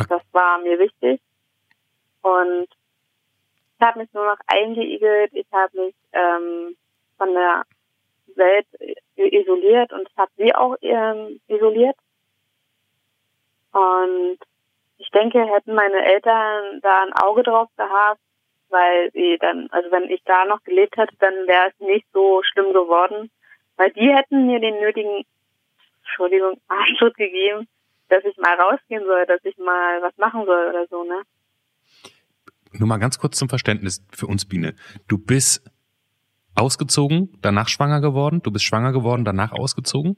Das 0.09 0.21
war 0.31 0.59
mir 0.59 0.79
wichtig. 0.79 1.19
Und 2.21 2.67
ich 2.69 3.87
habe 3.87 3.99
mich 3.99 4.13
nur 4.13 4.25
noch 4.25 4.37
eingeigelt, 4.45 5.33
ich 5.33 5.47
habe 5.51 5.85
mich 5.85 5.95
ähm, 6.13 6.75
von 7.17 7.33
der 7.33 7.63
Welt 8.35 8.67
isoliert 9.15 9.91
und 9.91 10.07
ich 10.07 10.17
habe 10.17 10.31
sie 10.37 10.53
auch 10.53 10.75
ähm, 10.81 11.39
isoliert. 11.47 11.95
Und 13.71 14.37
ich 14.97 15.09
denke, 15.09 15.43
hätten 15.45 15.73
meine 15.73 16.05
Eltern 16.05 16.79
da 16.81 17.03
ein 17.03 17.13
Auge 17.13 17.43
drauf 17.43 17.69
gehabt, 17.77 18.19
weil 18.69 19.11
sie 19.11 19.37
dann, 19.39 19.67
also 19.71 19.91
wenn 19.91 20.09
ich 20.09 20.21
da 20.25 20.45
noch 20.45 20.63
gelebt 20.63 20.97
hätte, 20.97 21.15
dann 21.19 21.33
wäre 21.47 21.69
es 21.69 21.79
nicht 21.79 22.05
so 22.13 22.41
schlimm 22.43 22.73
geworden. 22.73 23.29
Weil 23.77 23.91
die 23.91 24.13
hätten 24.13 24.47
mir 24.47 24.59
den 24.59 24.79
nötigen, 24.79 25.23
Entschuldigung, 26.03 26.59
Arschtritt 26.67 27.15
gegeben, 27.15 27.67
dass 28.09 28.23
ich 28.25 28.37
mal 28.37 28.55
rausgehen 28.55 29.05
soll, 29.05 29.25
dass 29.25 29.43
ich 29.43 29.57
mal 29.57 30.01
was 30.01 30.17
machen 30.17 30.45
soll 30.45 30.67
oder 30.69 30.85
so, 30.87 31.03
ne? 31.03 31.21
Nur 32.73 32.87
mal 32.87 32.99
ganz 32.99 33.19
kurz 33.19 33.37
zum 33.37 33.49
Verständnis 33.49 34.05
für 34.11 34.27
uns, 34.27 34.45
Biene. 34.45 34.75
Du 35.07 35.17
bist 35.17 35.69
ausgezogen, 36.55 37.37
danach 37.41 37.67
schwanger 37.67 38.01
geworden, 38.01 38.41
du 38.43 38.51
bist 38.51 38.65
schwanger 38.65 38.93
geworden, 38.93 39.25
danach 39.25 39.51
ausgezogen? 39.51 40.15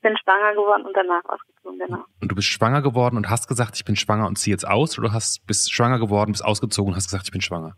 Bin 0.00 0.16
schwanger 0.16 0.54
geworden 0.54 0.84
und 0.86 0.96
danach 0.96 1.24
ausgezogen, 1.24 1.78
genau. 1.78 2.04
Und 2.20 2.30
du 2.30 2.34
bist 2.36 2.48
schwanger 2.48 2.82
geworden 2.82 3.16
und 3.16 3.28
hast 3.28 3.48
gesagt, 3.48 3.76
ich 3.76 3.84
bin 3.84 3.96
schwanger 3.96 4.26
und 4.26 4.38
ziehe 4.38 4.54
jetzt 4.54 4.66
aus, 4.66 4.96
oder 4.98 5.08
du 5.08 5.14
hast 5.14 5.44
bist 5.46 5.72
schwanger 5.72 5.98
geworden, 5.98 6.30
bist 6.30 6.44
ausgezogen 6.44 6.92
und 6.92 6.96
hast 6.96 7.06
gesagt, 7.06 7.24
ich 7.26 7.32
bin 7.32 7.40
schwanger? 7.40 7.76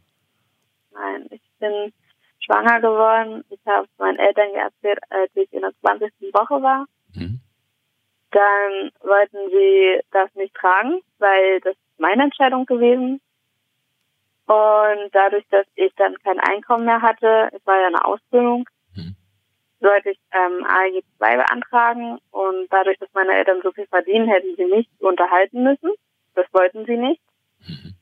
Nein, 0.93 1.27
ich 1.31 1.43
bin 1.59 1.93
schwanger 2.41 2.81
geworden. 2.81 3.45
Ich 3.49 3.61
habe 3.67 3.87
meinen 3.99 4.19
Eltern 4.19 4.51
erzählt, 4.55 4.99
als 5.09 5.31
ich 5.35 5.53
in 5.53 5.63
der 5.63 5.73
20. 5.81 6.13
Woche 6.33 6.63
war. 6.63 6.87
Mhm. 7.15 7.41
Dann 8.33 8.91
wollten 9.01 9.51
sie 9.51 10.01
das 10.13 10.33
nicht 10.35 10.55
tragen, 10.55 11.01
weil 11.19 11.61
das 11.61 11.73
ist 11.73 12.01
meine 12.01 12.25
Entscheidung 12.25 12.67
gewesen. 12.67 13.21
Und 14.47 15.11
dadurch, 15.13 15.47
dass 15.51 15.67
ich 15.75 15.95
dann 15.97 16.17
kein 16.25 16.41
Einkommen 16.41 16.85
mehr 16.85 17.03
hatte, 17.03 17.51
es 17.53 17.65
war 17.67 17.81
ja 17.81 17.87
eine 17.87 18.05
Ausbildung. 18.05 18.69
Sollte 19.81 20.11
ich 20.11 20.19
ähm, 20.33 20.65
AEG 20.65 21.05
2 21.19 21.37
beantragen. 21.37 22.19
Und 22.31 22.69
dadurch, 22.71 22.99
dass 22.99 23.13
meine 23.13 23.33
Eltern 23.33 23.61
so 23.63 23.73
viel 23.73 23.87
verdienen, 23.87 24.29
hätten 24.29 24.55
sie 24.57 24.67
mich 24.67 24.89
unterhalten 24.99 25.63
müssen. 25.63 25.91
Das 26.35 26.47
wollten 26.53 26.85
sie 26.87 26.97
nicht. 26.97 27.21
Mhm. 27.67 27.95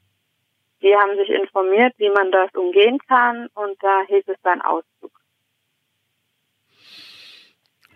Die 0.83 0.95
haben 0.95 1.17
sich 1.17 1.29
informiert, 1.31 1.95
wie 1.99 2.11
man 2.11 2.31
das 2.31 2.53
umgehen 2.55 2.99
kann. 3.09 3.49
Und 3.55 3.83
da 3.83 4.03
hieß 4.07 4.25
es 4.27 4.41
dann 4.43 4.61
Auszug. 4.62 5.12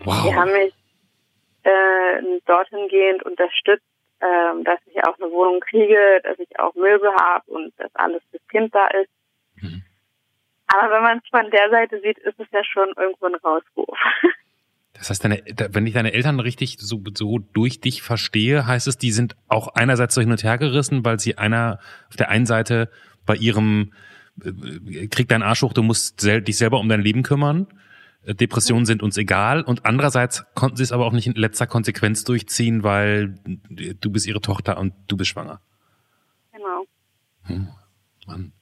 Wow. 0.05 0.23
Die 0.25 0.35
haben 0.35 0.53
mich 0.53 0.75
äh, 1.63 2.41
dorthin 2.47 2.89
gehend 2.89 3.23
unterstützt, 3.23 3.87
äh, 4.21 4.63
dass 4.65 4.81
ich 4.87 5.05
auch 5.05 5.19
eine 5.19 5.31
Wohnung 5.31 5.61
kriege, 5.61 6.21
dass 6.25 6.39
ich 6.39 6.59
auch 6.59 6.75
Möbel 6.75 7.13
habe 7.15 7.51
und 7.51 7.73
dass 7.79 7.95
alles 7.95 8.23
fürs 8.31 8.47
Kind 8.49 8.75
da 8.75 8.89
ist. 8.89 9.11
Aber 10.73 10.91
wenn 10.95 11.03
man 11.03 11.19
es 11.19 11.29
von 11.29 11.51
der 11.51 11.71
Seite 11.71 12.01
sieht, 12.01 12.19
ist 12.19 12.39
es 12.39 12.47
ja 12.51 12.65
schon 12.65 12.89
irgendwo 12.97 13.27
ein 13.27 13.35
Rauswurf. 13.37 13.99
Das 14.95 15.11
heißt, 15.11 15.25
deine, 15.25 15.43
wenn 15.71 15.87
ich 15.87 15.95
deine 15.95 16.13
Eltern 16.13 16.39
richtig 16.39 16.77
so, 16.79 17.03
so 17.17 17.39
durch 17.39 17.81
dich 17.81 18.03
verstehe, 18.03 18.67
heißt 18.69 18.87
es, 18.87 18.99
die 18.99 19.11
sind 19.11 19.35
auch 19.49 19.69
einerseits 19.75 20.15
so 20.15 20.21
hin 20.21 20.31
und 20.31 20.45
her 20.45 20.59
gerissen, 20.59 21.05
weil 21.05 21.19
sie 21.19 21.39
einer 21.39 21.81
auf 22.09 22.15
der 22.17 22.29
einen 22.29 22.47
Seite 22.47 22.89
bei 23.27 23.35
ihrem 23.35 23.95
äh, 24.45 25.09
krieg 25.09 25.29
deinen 25.29 25.43
Arsch 25.43 25.63
hoch, 25.63 25.73
du 25.73 25.83
musst 25.83 26.21
sel 26.21 26.43
dich 26.43 26.57
selber 26.57 26.79
um 26.79 26.89
dein 26.89 27.01
Leben 27.01 27.25
kümmern 27.25 27.67
äh, 28.25 28.35
Depressionen 28.35 28.87
sind 28.87 29.03
uns 29.03 29.17
egal 29.17 29.63
und 29.63 29.87
andererseits 29.87 30.45
konnten 30.55 30.77
sie 30.77 30.85
es 30.85 30.93
aber 30.93 31.07
auch 31.07 31.13
nicht 31.13 31.27
in 31.27 31.35
letzter 31.35 31.67
Konsequenz 31.67 32.23
durchziehen, 32.25 32.85
weil 32.85 33.35
du 33.45 34.11
bist 34.13 34.27
ihre 34.27 34.41
Tochter 34.41 34.79
und 34.79 34.95
du 35.09 35.17
bist 35.17 35.31
schwanger. 35.31 35.61
Genau. 36.53 36.85
Hm, 37.45 37.69
Mann. 38.27 38.53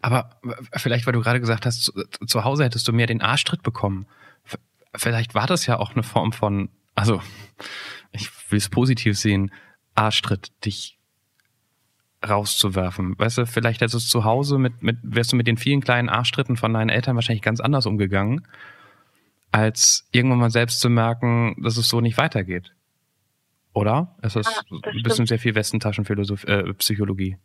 Aber 0.00 0.38
vielleicht, 0.74 1.06
weil 1.06 1.12
du 1.12 1.20
gerade 1.20 1.40
gesagt 1.40 1.66
hast, 1.66 1.82
zu, 1.82 1.92
zu 2.26 2.44
Hause 2.44 2.64
hättest 2.64 2.86
du 2.88 2.92
mehr 2.92 3.06
den 3.06 3.22
Arschtritt 3.22 3.62
bekommen. 3.62 4.06
Vielleicht 4.94 5.34
war 5.34 5.46
das 5.46 5.66
ja 5.66 5.78
auch 5.78 5.92
eine 5.92 6.02
Form 6.02 6.32
von, 6.32 6.68
also 6.94 7.20
ich 8.12 8.28
will 8.50 8.58
es 8.58 8.68
positiv 8.68 9.18
sehen, 9.18 9.50
Arschtritt, 9.94 10.52
dich 10.64 10.98
rauszuwerfen. 12.26 13.18
Weißt 13.18 13.38
du, 13.38 13.46
vielleicht 13.46 13.80
hättest 13.80 13.94
du 13.94 13.98
es 13.98 14.08
zu 14.08 14.24
Hause 14.24 14.58
mit, 14.58 14.82
mit, 14.82 14.98
wärst 15.02 15.32
du 15.32 15.36
mit 15.36 15.46
den 15.46 15.56
vielen 15.56 15.80
kleinen 15.80 16.08
Arschtritten 16.08 16.56
von 16.56 16.72
deinen 16.72 16.88
Eltern 16.88 17.16
wahrscheinlich 17.16 17.42
ganz 17.42 17.60
anders 17.60 17.86
umgegangen, 17.86 18.46
als 19.50 20.06
irgendwann 20.12 20.38
mal 20.38 20.50
selbst 20.50 20.80
zu 20.80 20.88
merken, 20.88 21.56
dass 21.62 21.76
es 21.76 21.88
so 21.88 22.00
nicht 22.00 22.18
weitergeht. 22.18 22.72
Oder? 23.74 24.14
Es 24.22 24.36
ist 24.36 24.64
ja, 24.70 24.78
ein 24.90 25.02
bisschen 25.02 25.26
sehr 25.26 25.38
viel 25.38 25.54
Westentaschenpsychologie. 25.54 26.46
Äh, 26.46 26.74
Psychologie. 26.74 27.36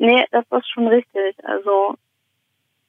Nee, 0.00 0.24
das 0.30 0.46
ist 0.50 0.70
schon 0.70 0.88
richtig. 0.88 1.36
Also 1.44 1.94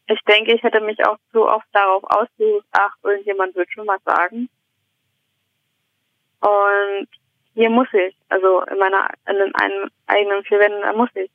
ich 0.08 0.20
denke, 0.30 0.56
ich 0.56 0.64
hätte 0.64 0.80
mich 0.80 0.98
auch 1.06 1.18
zu 1.34 1.46
oft 1.46 1.68
darauf 1.74 2.06
ausgesucht, 2.06 2.66
ach, 2.72 2.96
irgendjemand 3.04 3.54
wird 3.54 3.70
schon 3.70 3.86
was 3.86 4.02
sagen. 4.06 4.50
Und 6.40 7.08
hier 7.54 7.70
muss 7.70 7.90
ich. 7.92 8.16
Also 8.30 8.62
in 8.64 8.78
meiner, 8.80 9.10
in 9.28 9.54
einem 9.56 9.90
eigenen 10.08 10.42
vier 10.46 10.60
Wänden, 10.60 10.82
da 10.82 10.94
muss 10.94 11.10
ich. 11.16 11.30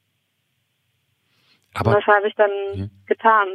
Aber 1.74 1.90
und 1.90 1.96
das 1.96 2.06
habe 2.06 2.26
ich 2.26 2.34
dann 2.36 2.50
ja. 2.72 2.86
getan. 3.04 3.48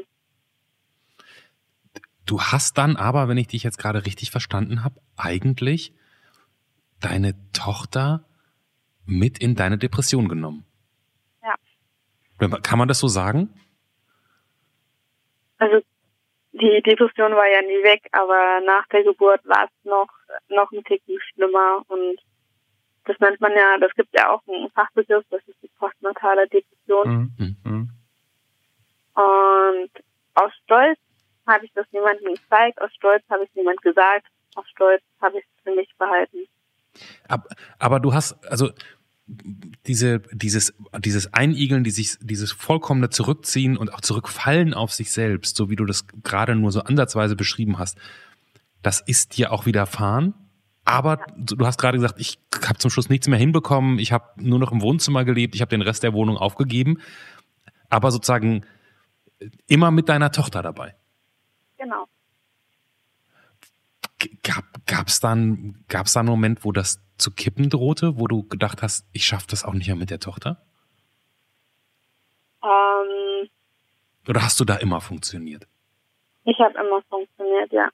Du 2.27 2.39
hast 2.39 2.77
dann 2.77 2.97
aber, 2.97 3.29
wenn 3.29 3.37
ich 3.37 3.47
dich 3.47 3.63
jetzt 3.63 3.79
gerade 3.79 4.05
richtig 4.05 4.29
verstanden 4.29 4.83
habe, 4.83 5.01
eigentlich 5.17 5.91
deine 6.99 7.33
Tochter 7.51 8.25
mit 9.07 9.39
in 9.39 9.55
deine 9.55 9.79
Depression 9.79 10.29
genommen. 10.29 10.67
Kann 12.49 12.79
man 12.79 12.87
das 12.87 12.99
so 12.99 13.07
sagen? 13.07 13.53
Also 15.57 15.81
die 16.53 16.81
Depression 16.81 17.35
war 17.35 17.47
ja 17.47 17.61
nie 17.61 17.83
weg, 17.83 18.07
aber 18.11 18.61
nach 18.65 18.87
der 18.87 19.03
Geburt 19.03 19.41
war 19.45 19.65
es 19.65 19.85
noch, 19.85 20.09
noch 20.49 20.71
ein 20.71 20.83
Ticken 20.83 21.19
schlimmer 21.21 21.83
und 21.87 22.19
das 23.05 23.19
nennt 23.19 23.39
man 23.41 23.53
ja, 23.53 23.77
das 23.79 23.93
gibt 23.93 24.13
ja 24.13 24.29
auch 24.29 24.41
einen 24.47 24.69
Fachbegriff, 24.71 25.25
das 25.29 25.41
ist 25.47 25.61
die 25.61 25.69
postnatale 25.79 26.47
Depression. 26.47 27.31
Mhm. 27.37 27.57
Mhm. 27.63 27.89
Und 29.13 29.91
aus 30.35 30.51
Stolz 30.63 30.99
habe 31.47 31.65
ich 31.65 31.73
das 31.73 31.85
niemandem 31.91 32.33
gezeigt, 32.33 32.81
aus 32.81 32.93
Stolz 32.95 33.23
habe 33.29 33.43
ich 33.43 33.49
niemand 33.55 33.81
gesagt, 33.81 34.27
aus 34.55 34.67
Stolz 34.69 35.01
habe 35.21 35.39
ich 35.39 35.45
es 35.45 35.63
für 35.63 35.75
mich 35.75 35.89
behalten. 35.97 36.47
Aber, 37.27 37.47
aber 37.79 37.99
du 37.99 38.13
hast, 38.13 38.33
also 38.45 38.69
diese, 39.87 40.19
dieses, 40.31 40.73
dieses 40.99 41.33
Einigeln, 41.33 41.83
dieses, 41.83 42.19
dieses 42.21 42.51
vollkommene 42.51 43.09
Zurückziehen 43.09 43.77
und 43.77 43.93
auch 43.93 44.01
Zurückfallen 44.01 44.73
auf 44.73 44.93
sich 44.93 45.11
selbst, 45.11 45.55
so 45.55 45.69
wie 45.69 45.75
du 45.75 45.85
das 45.85 46.05
gerade 46.23 46.55
nur 46.55 46.71
so 46.71 46.81
ansatzweise 46.81 47.35
beschrieben 47.35 47.79
hast, 47.79 47.97
das 48.81 49.01
ist 49.01 49.37
dir 49.37 49.51
auch 49.51 49.65
widerfahren. 49.65 50.33
Aber 50.83 51.25
du 51.37 51.65
hast 51.65 51.79
gerade 51.79 51.97
gesagt, 51.97 52.19
ich 52.19 52.39
habe 52.65 52.79
zum 52.79 52.89
Schluss 52.89 53.09
nichts 53.09 53.27
mehr 53.27 53.37
hinbekommen, 53.39 53.99
ich 53.99 54.11
habe 54.11 54.25
nur 54.37 54.59
noch 54.59 54.71
im 54.71 54.81
Wohnzimmer 54.81 55.23
gelebt, 55.23 55.55
ich 55.55 55.61
habe 55.61 55.69
den 55.69 55.81
Rest 55.81 56.03
der 56.03 56.13
Wohnung 56.13 56.37
aufgegeben. 56.37 56.97
Aber 57.89 58.11
sozusagen 58.11 58.65
immer 59.67 59.91
mit 59.91 60.09
deiner 60.09 60.31
Tochter 60.31 60.61
dabei. 60.61 60.95
Genau. 61.77 62.05
Gab 64.43 65.07
es 65.07 65.19
dann 65.19 65.83
gab's 65.87 66.13
da 66.13 66.21
einen 66.21 66.29
Moment, 66.29 66.65
wo 66.65 66.71
das 66.71 67.01
zu 67.17 67.31
kippen 67.31 67.69
drohte, 67.69 68.17
wo 68.17 68.27
du 68.27 68.43
gedacht 68.43 68.81
hast, 68.81 69.07
ich 69.13 69.25
schaffe 69.25 69.47
das 69.49 69.63
auch 69.63 69.73
nicht 69.73 69.87
mehr 69.87 69.95
mit 69.95 70.09
der 70.09 70.19
Tochter? 70.19 70.61
Ähm, 72.63 73.49
Oder 74.27 74.43
hast 74.43 74.59
du 74.59 74.65
da 74.65 74.75
immer 74.75 75.01
funktioniert? 75.01 75.67
Ich 76.43 76.59
habe 76.59 76.73
immer 76.79 77.01
funktioniert, 77.03 77.71
ja. 77.71 77.89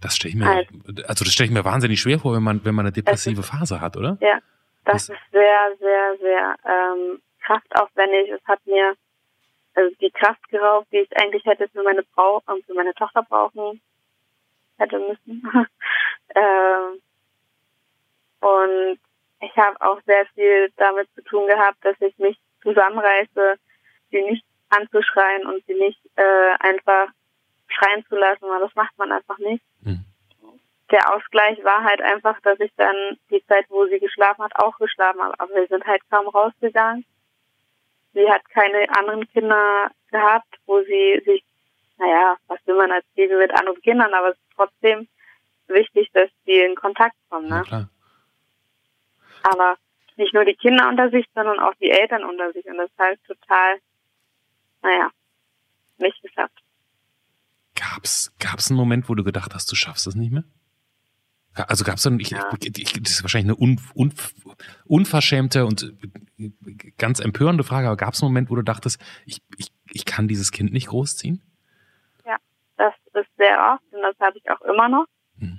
Das 0.00 0.16
stelle 0.16 0.30
ich 0.30 0.36
mir, 0.36 0.48
also, 0.48 1.02
also 1.06 1.24
das 1.24 1.32
stelle 1.32 1.48
ich 1.48 1.52
mir 1.52 1.64
wahnsinnig 1.64 2.00
schwer 2.00 2.18
vor, 2.18 2.34
wenn 2.34 2.42
man, 2.42 2.64
wenn 2.64 2.74
man 2.74 2.86
eine 2.86 2.92
depressive 2.92 3.40
ist, 3.40 3.50
Phase 3.50 3.80
hat, 3.80 3.96
oder? 3.96 4.16
Ja, 4.20 4.38
das, 4.84 5.06
das 5.06 5.16
ist 5.16 5.30
sehr, 5.30 5.76
sehr, 5.78 6.16
sehr 6.20 6.56
ähm, 6.64 7.20
kraftaufwendig. 7.40 8.30
Es 8.30 8.44
hat 8.46 8.64
mir 8.66 8.94
also 9.74 9.94
die 10.00 10.10
Kraft 10.10 10.48
geraubt, 10.48 10.88
die 10.92 10.98
ich 10.98 11.16
eigentlich 11.16 11.44
hätte 11.44 11.68
für 11.68 11.82
meine 11.82 12.02
Frau 12.14 12.42
und 12.46 12.64
für 12.66 12.74
meine 12.74 12.94
Tochter 12.94 13.22
brauchen 13.22 13.80
hätte 14.78 14.98
müssen. 14.98 15.42
ähm, 16.34 17.00
und 18.40 18.98
ich 19.40 19.56
habe 19.56 19.80
auch 19.80 20.00
sehr 20.06 20.26
viel 20.34 20.72
damit 20.76 21.08
zu 21.14 21.22
tun 21.22 21.46
gehabt, 21.46 21.78
dass 21.82 21.96
ich 22.00 22.16
mich 22.18 22.38
zusammenreiße, 22.62 23.56
sie 24.10 24.22
nicht 24.22 24.44
anzuschreien 24.70 25.46
und 25.46 25.64
sie 25.66 25.74
nicht 25.74 26.00
äh, 26.16 26.54
einfach 26.60 27.08
schreien 27.68 28.04
zu 28.08 28.16
lassen, 28.16 28.48
weil 28.48 28.60
das 28.60 28.74
macht 28.74 28.96
man 28.98 29.12
einfach 29.12 29.38
nicht. 29.38 29.64
Mhm. 29.82 30.04
Der 30.90 31.14
Ausgleich 31.14 31.62
war 31.62 31.84
halt 31.84 32.02
einfach, 32.02 32.40
dass 32.40 32.58
ich 32.58 32.72
dann 32.76 32.96
die 33.30 33.44
Zeit, 33.46 33.66
wo 33.68 33.86
sie 33.86 34.00
geschlafen 34.00 34.42
hat, 34.42 34.56
auch 34.56 34.76
geschlafen 34.78 35.22
habe. 35.22 35.34
Aber 35.38 35.54
wir 35.54 35.66
sind 35.68 35.86
halt 35.86 36.02
kaum 36.10 36.26
rausgegangen. 36.28 37.04
Sie 38.12 38.28
hat 38.28 38.48
keine 38.50 38.88
anderen 38.96 39.28
Kinder 39.28 39.90
gehabt, 40.10 40.58
wo 40.66 40.82
sie 40.82 41.22
sich, 41.24 41.44
naja, 41.98 42.36
was 42.48 42.58
will 42.66 42.76
man 42.76 42.90
als 42.90 43.06
Baby 43.14 43.34
mit 43.36 43.52
anderen 43.52 43.80
Kindern, 43.82 44.12
aber 44.12 44.30
es 44.30 44.36
ist 44.36 44.56
trotzdem 44.56 45.08
wichtig, 45.68 46.10
dass 46.12 46.28
die 46.46 46.58
in 46.58 46.74
Kontakt 46.74 47.14
kommen. 47.28 47.48
Ne? 47.48 47.62
Ja, 47.70 47.88
aber 49.42 49.76
nicht 50.16 50.34
nur 50.34 50.44
die 50.44 50.54
Kinder 50.54 50.88
unter 50.88 51.10
sich, 51.10 51.26
sondern 51.34 51.58
auch 51.60 51.74
die 51.80 51.90
Eltern 51.90 52.24
unter 52.24 52.52
sich. 52.52 52.64
Und 52.66 52.78
das 52.78 52.90
halt 52.98 53.22
total, 53.24 53.80
naja, 54.82 55.10
nicht 55.98 56.20
geschafft. 56.22 56.62
Gab's, 57.74 58.32
gab's 58.38 58.70
einen 58.70 58.78
Moment, 58.78 59.08
wo 59.08 59.14
du 59.14 59.24
gedacht 59.24 59.54
hast, 59.54 59.70
du 59.70 59.76
schaffst 59.76 60.06
es 60.06 60.14
nicht 60.14 60.32
mehr? 60.32 60.44
Also 61.54 61.84
gab 61.84 61.96
es 61.96 62.02
dann, 62.02 62.20
ich, 62.20 62.32
ich, 62.32 62.78
ich, 62.78 63.02
das 63.02 63.12
ist 63.12 63.22
wahrscheinlich 63.24 63.52
eine 63.52 63.60
un, 63.60 63.80
un, 63.94 64.12
unverschämte 64.86 65.66
und 65.66 65.92
ganz 66.96 67.20
empörende 67.20 67.64
Frage, 67.64 67.88
aber 67.88 67.96
gab 67.96 68.14
es 68.14 68.22
einen 68.22 68.30
Moment, 68.30 68.50
wo 68.50 68.54
du 68.54 68.62
dachtest, 68.62 69.00
ich, 69.26 69.42
ich, 69.58 69.72
ich 69.90 70.04
kann 70.04 70.28
dieses 70.28 70.52
Kind 70.52 70.72
nicht 70.72 70.88
großziehen? 70.88 71.42
Ja, 72.24 72.36
das 72.76 72.94
ist 73.14 73.36
sehr 73.36 73.74
oft 73.74 73.92
und 73.92 74.02
das 74.02 74.18
habe 74.20 74.38
ich 74.38 74.48
auch 74.50 74.60
immer 74.62 74.88
noch. 74.88 75.06
Hm. 75.38 75.58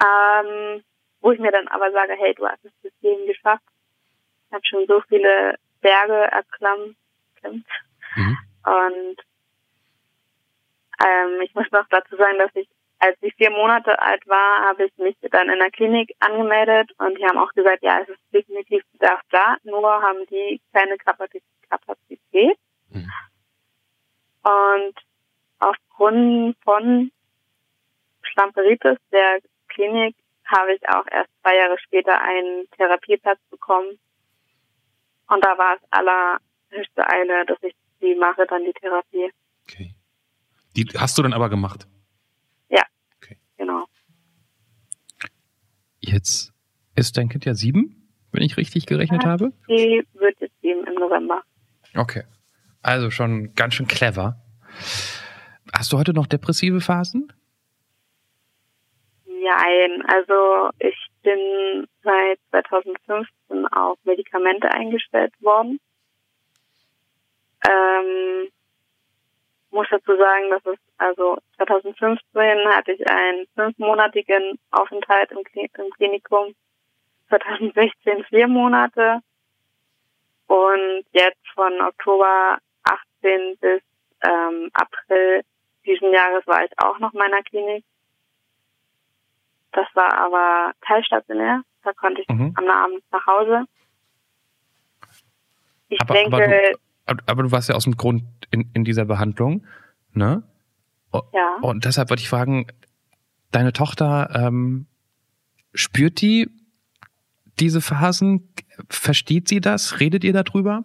Ähm, 0.00 0.82
wo 1.20 1.30
ich 1.30 1.38
mir 1.38 1.52
dann 1.52 1.68
aber 1.68 1.92
sage, 1.92 2.14
hey, 2.18 2.34
du 2.34 2.46
hast 2.46 2.64
es 2.64 2.72
bis 2.82 2.92
hierhin 3.00 3.26
geschafft. 3.26 3.62
Ich 4.48 4.52
habe 4.54 4.66
schon 4.66 4.86
so 4.86 5.00
viele 5.08 5.56
Berge 5.80 6.14
erklimmt. 6.14 6.96
Mhm. 7.44 8.38
Und 8.64 9.16
ähm, 11.04 11.40
ich 11.42 11.54
muss 11.54 11.70
noch 11.70 11.86
dazu 11.90 12.16
sagen, 12.16 12.38
dass 12.38 12.54
ich 12.54 12.68
als 13.02 13.18
ich 13.20 13.34
vier 13.34 13.50
Monate 13.50 14.00
alt 14.00 14.24
war, 14.28 14.64
habe 14.64 14.84
ich 14.84 14.96
mich 14.96 15.16
dann 15.32 15.50
in 15.50 15.58
der 15.58 15.72
Klinik 15.72 16.14
angemeldet 16.20 16.92
und 16.98 17.18
die 17.18 17.24
haben 17.24 17.36
auch 17.36 17.52
gesagt, 17.52 17.82
ja, 17.82 17.98
es 18.00 18.08
ist 18.08 18.20
definitiv 18.32 18.84
Bedarf 18.92 19.20
da, 19.30 19.56
nur 19.64 19.90
haben 19.90 20.24
die 20.30 20.60
keine 20.72 20.96
Kapazität. 20.98 22.56
Mhm. 22.90 23.10
Und 24.44 24.94
aufgrund 25.58 26.56
von 26.62 27.10
Schlamperitis 28.22 28.98
der 29.10 29.40
Klinik 29.68 30.14
habe 30.44 30.74
ich 30.74 30.88
auch 30.88 31.06
erst 31.10 31.30
zwei 31.40 31.56
Jahre 31.56 31.78
später 31.80 32.20
einen 32.20 32.70
Therapieplatz 32.76 33.40
bekommen. 33.50 33.98
Und 35.26 35.44
da 35.44 35.58
war 35.58 35.74
es 35.74 35.82
allerhöchste 35.90 37.08
Eile, 37.08 37.46
dass 37.46 37.58
ich 37.62 37.74
die 38.00 38.14
mache, 38.14 38.46
dann 38.46 38.64
die 38.64 38.72
Therapie. 38.74 39.32
Okay. 39.64 39.94
Die 40.76 40.84
hast 40.96 41.18
du 41.18 41.22
dann 41.22 41.32
aber 41.32 41.48
gemacht? 41.48 41.88
Genau. 43.62 43.86
Jetzt 46.02 46.52
ist 46.96 47.16
dein 47.16 47.28
Kind 47.28 47.44
ja 47.44 47.54
sieben, 47.54 48.10
wenn 48.32 48.42
ich 48.42 48.56
richtig 48.56 48.86
gerechnet 48.86 49.22
ja, 49.22 49.30
habe. 49.30 49.52
Die 49.68 50.04
wird 50.14 50.40
jetzt 50.40 50.60
sieben 50.60 50.84
im 50.86 50.94
November. 50.94 51.42
Okay. 51.94 52.24
Also 52.82 53.10
schon 53.10 53.54
ganz 53.54 53.74
schön 53.74 53.86
clever. 53.86 54.36
Hast 55.72 55.92
du 55.92 55.98
heute 55.98 56.12
noch 56.12 56.26
depressive 56.26 56.80
Phasen? 56.80 57.32
Nein, 59.26 60.04
also 60.06 60.70
ich 60.78 60.96
bin 61.22 61.86
seit 62.02 62.38
2015 62.50 63.66
auf 63.68 63.98
Medikamente 64.04 64.68
eingestellt 64.70 65.32
worden. 65.40 65.78
Ähm, 67.64 68.48
muss 69.70 69.86
dazu 69.90 70.16
sagen, 70.16 70.50
dass 70.50 70.66
es 70.66 70.78
also 71.02 71.38
2015 71.56 72.20
hatte 72.68 72.92
ich 72.92 73.08
einen 73.08 73.46
fünfmonatigen 73.54 74.58
Aufenthalt 74.70 75.30
im, 75.32 75.42
Klinikum, 75.92 76.54
2016 77.28 78.24
vier 78.24 78.48
Monate 78.48 79.20
und 80.46 81.04
jetzt 81.12 81.46
von 81.54 81.72
Oktober 81.80 82.58
18 82.84 83.56
bis 83.60 83.82
ähm, 84.24 84.70
April 84.74 85.42
diesen 85.84 86.12
Jahres 86.12 86.46
war 86.46 86.64
ich 86.64 86.70
auch 86.78 86.98
noch 86.98 87.12
in 87.12 87.18
meiner 87.18 87.42
Klinik. 87.42 87.84
Das 89.72 89.86
war 89.94 90.16
aber 90.16 90.72
teilstationär. 90.86 91.62
Da 91.82 91.92
konnte 91.94 92.22
ich 92.22 92.28
mhm. 92.28 92.54
am 92.56 92.68
Abend 92.68 93.02
nach 93.10 93.26
Hause. 93.26 93.64
Ich 95.88 96.00
aber, 96.00 96.14
denke, 96.14 96.76
aber 97.06 97.14
du, 97.16 97.22
aber 97.26 97.42
du 97.42 97.52
warst 97.52 97.68
ja 97.68 97.74
aus 97.74 97.84
dem 97.84 97.96
Grund 97.96 98.22
in, 98.50 98.70
in 98.74 98.84
dieser 98.84 99.04
Behandlung, 99.04 99.66
ne? 100.12 100.44
Ja. 101.32 101.58
Und 101.60 101.84
deshalb 101.84 102.10
wollte 102.10 102.22
ich 102.22 102.28
fragen, 102.28 102.66
deine 103.50 103.72
Tochter, 103.72 104.30
ähm, 104.34 104.86
spürt 105.74 106.20
die 106.20 106.48
diese 107.60 107.80
Phasen? 107.80 108.54
Versteht 108.88 109.48
sie 109.48 109.60
das? 109.60 110.00
Redet 110.00 110.24
ihr 110.24 110.32
darüber? 110.32 110.84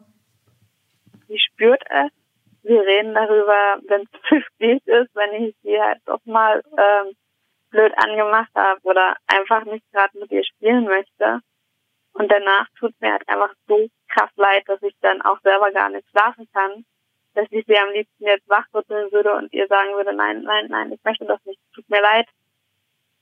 Sie 1.28 1.40
spürt 1.40 1.82
es. 1.90 2.12
Wir 2.64 2.82
reden 2.82 3.14
darüber, 3.14 3.80
wenn 3.88 4.02
es 4.02 4.22
zu 4.30 4.42
spät 4.42 4.86
ist, 4.86 5.16
wenn 5.16 5.44
ich 5.44 5.56
sie 5.64 5.80
halt 5.80 6.02
doch 6.06 6.24
mal 6.26 6.62
ähm, 6.78 7.14
blöd 7.70 7.94
angemacht 7.98 8.52
habe 8.56 8.80
oder 8.84 9.16
einfach 9.28 9.64
nicht 9.66 9.90
gerade 9.92 10.18
mit 10.20 10.32
ihr 10.32 10.44
spielen 10.44 10.86
möchte. 10.86 11.40
Und 12.14 12.32
danach 12.32 12.68
tut 12.80 12.94
mir 13.00 13.12
halt 13.12 13.28
einfach 13.30 13.54
so 13.68 13.88
krass 14.10 14.32
leid, 14.36 14.64
dass 14.68 14.82
ich 14.82 14.96
dann 15.02 15.22
auch 15.22 15.40
selber 15.42 15.72
gar 15.72 15.90
nicht 15.90 16.10
schlafen 16.10 16.48
kann 16.52 16.84
dass 17.38 17.48
ich 17.52 17.64
sie 17.68 17.78
am 17.78 17.92
liebsten 17.92 18.26
jetzt 18.26 18.50
wachrütteln 18.50 19.12
würde 19.12 19.36
und 19.36 19.54
ihr 19.54 19.68
sagen 19.68 19.94
würde, 19.94 20.12
nein, 20.12 20.42
nein, 20.42 20.66
nein, 20.70 20.92
ich 20.92 21.04
möchte 21.04 21.26
das 21.26 21.40
nicht, 21.46 21.60
tut 21.74 21.88
mir 21.88 22.02
leid. 22.02 22.28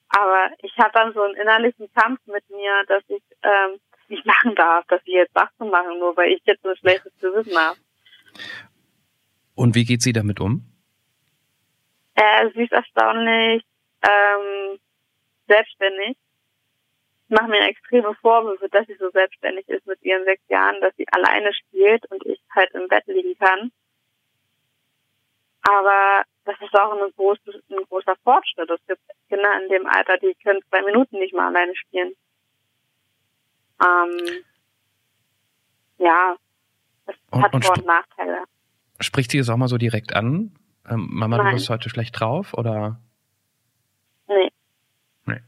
Aber 0.07 0.51
ich 0.59 0.71
habe 0.77 0.91
dann 0.93 1.13
so 1.13 1.21
einen 1.21 1.35
innerlichen 1.35 1.91
Kampf 1.93 2.21
mit 2.25 2.49
mir, 2.49 2.83
dass 2.87 3.03
ich 3.09 3.23
ähm, 3.43 3.77
nicht 4.07 4.25
machen 4.25 4.55
darf, 4.55 4.85
dass 4.87 5.03
sie 5.03 5.11
jetzt 5.11 5.35
Achtung 5.35 5.69
machen, 5.69 5.99
nur 5.99 6.15
weil 6.15 6.31
ich 6.31 6.41
jetzt 6.45 6.65
ein 6.65 6.77
schlechtes 6.77 7.11
Gewissen 7.19 7.57
habe. 7.57 7.77
Und 9.53 9.75
wie 9.75 9.83
geht 9.83 10.01
sie 10.01 10.13
damit 10.13 10.39
um? 10.39 10.63
Äh, 12.13 12.49
sie 12.53 12.63
ist 12.63 12.71
erstaunlich 12.71 13.63
ähm, 14.01 14.79
selbstständig. 15.49 16.17
Ich 17.27 17.35
mache 17.35 17.49
mir 17.49 17.67
extreme 17.67 18.15
Vorwürfe, 18.21 18.69
dass 18.69 18.87
sie 18.87 18.95
so 18.95 19.09
selbstständig 19.09 19.67
ist 19.67 19.85
mit 19.85 20.01
ihren 20.03 20.23
sechs 20.23 20.43
Jahren, 20.47 20.79
dass 20.79 20.95
sie 20.95 21.05
alleine 21.11 21.53
spielt 21.53 22.09
und 22.11 22.25
ich 22.25 22.39
halt 22.55 22.71
im 22.75 22.87
Bett 22.87 23.03
liegen 23.07 23.37
kann. 23.37 23.71
Aber 25.67 26.23
das 26.45 26.55
ist 26.61 26.73
auch 26.75 26.91
ein, 26.91 27.11
groß, 27.15 27.37
ein 27.69 27.83
großer 27.89 28.15
Fortschritt. 28.23 28.69
Es 28.69 28.85
gibt 28.87 29.01
Kinder 29.29 29.61
in 29.63 29.69
dem 29.69 29.87
Alter, 29.87 30.17
die 30.17 30.35
können 30.43 30.61
zwei 30.69 30.81
Minuten 30.83 31.17
nicht 31.19 31.33
mal 31.33 31.47
alleine 31.47 31.75
spielen. 31.75 32.13
Ähm, 33.83 34.43
ja, 35.97 36.35
das 37.05 37.15
Und- 37.31 37.43
hat 37.43 37.53
und 37.53 37.65
Vor- 37.65 37.77
und 37.77 37.85
Nachteile. 37.85 38.43
Spricht 38.99 39.31
sie 39.31 39.39
es 39.39 39.49
auch 39.49 39.57
mal 39.57 39.67
so 39.67 39.77
direkt 39.77 40.15
an? 40.15 40.55
Ähm, 40.87 41.07
Mama, 41.11 41.37
du 41.37 41.43
Nein. 41.43 41.55
bist 41.55 41.69
heute 41.69 41.89
schlecht 41.89 42.19
drauf? 42.19 42.53
Oder? 42.53 43.01
Nee. 44.27 44.51
Nee. 45.25 45.41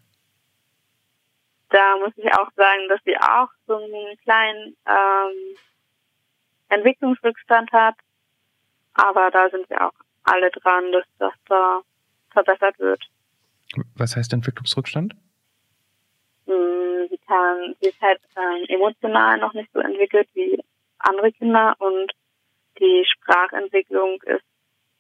Da 1.70 1.98
muss 1.98 2.12
ich 2.18 2.26
auch 2.34 2.52
sagen, 2.56 2.90
dass 2.90 3.00
sie 3.06 3.16
auch 3.18 3.50
so 3.68 3.76
einen 3.78 4.18
kleinen 4.24 4.76
ähm, 4.88 5.56
Entwicklungsrückstand 6.70 7.72
hat. 7.72 7.96
Aber 8.94 9.30
da 9.32 9.50
sind 9.50 9.70
wir 9.70 9.86
auch 9.88 9.94
alle 10.28 10.52
dran, 10.52 10.92
dass 10.92 11.06
das 11.20 11.34
da 11.48 11.82
verbessert 12.32 12.78
wird. 12.80 13.02
Was 13.96 14.16
heißt 14.16 14.34
Entwicklungsrückstand? 14.34 15.14
Mm, 16.46 17.08
Sie 17.10 17.18
kann, 17.26 17.76
sie 17.82 17.90
ist 17.90 18.02
halt 18.02 18.22
ähm, 18.36 18.66
emotional 18.68 19.38
noch 19.40 19.54
nicht 19.54 19.72
so 19.74 19.80
entwickelt 19.80 20.28
wie 20.34 20.64
andere 21.00 21.32
Kinder 21.32 21.76
und 21.80 22.12
die 22.80 23.06
Sprachentwicklung 23.06 24.22
ist, 24.24 24.46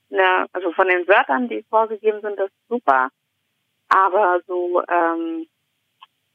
ne, 0.10 0.48
also 0.54 0.72
von 0.72 0.88
den 0.88 1.08
Wörtern, 1.08 1.48
die 1.48 1.64
vorgegeben 1.70 2.22
sind, 2.22 2.40
das 2.40 2.50
ist 2.50 2.68
super, 2.70 3.10
aber 3.90 4.42
so 4.48 4.82
ähm, 4.88 5.48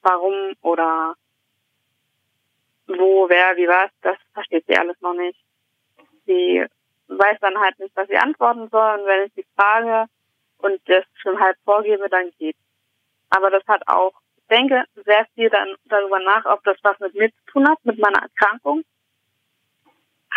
warum 0.03 0.55
oder 0.63 1.15
wo, 2.87 3.29
wer, 3.29 3.57
wie 3.57 3.69
was, 3.69 3.91
das 4.03 4.17
versteht 4.33 4.65
sie 4.67 4.77
alles 4.77 5.01
noch 5.01 5.15
nicht. 5.15 5.39
Sie 6.27 6.65
weiß 7.19 7.39
dann 7.41 7.59
halt 7.59 7.79
nicht, 7.79 7.95
was 7.97 8.09
sie 8.09 8.17
antworten 8.17 8.69
soll 8.71 9.01
und 9.01 9.07
wenn 9.07 9.27
ich 9.27 9.33
sie 9.35 9.47
frage 9.57 10.11
und 10.59 10.81
das 10.87 11.05
schon 11.15 11.39
halb 11.41 11.57
vorgebe, 11.65 12.09
dann 12.09 12.31
geht. 12.39 12.57
Aber 13.31 13.51
das 13.51 13.67
hat 13.67 13.83
auch, 13.89 14.13
ich 14.37 14.47
denke 14.49 14.85
sehr 15.05 15.27
viel 15.35 15.51
dann 15.51 15.75
darüber 15.87 16.19
nach, 16.21 16.45
ob 16.47 16.63
das 16.65 16.77
was 16.83 16.99
mit 17.01 17.15
mir 17.15 17.31
zu 17.31 17.53
tun 17.53 17.69
hat, 17.69 17.85
mit 17.85 17.99
meiner 17.99 18.23
Erkrankung. 18.23 18.83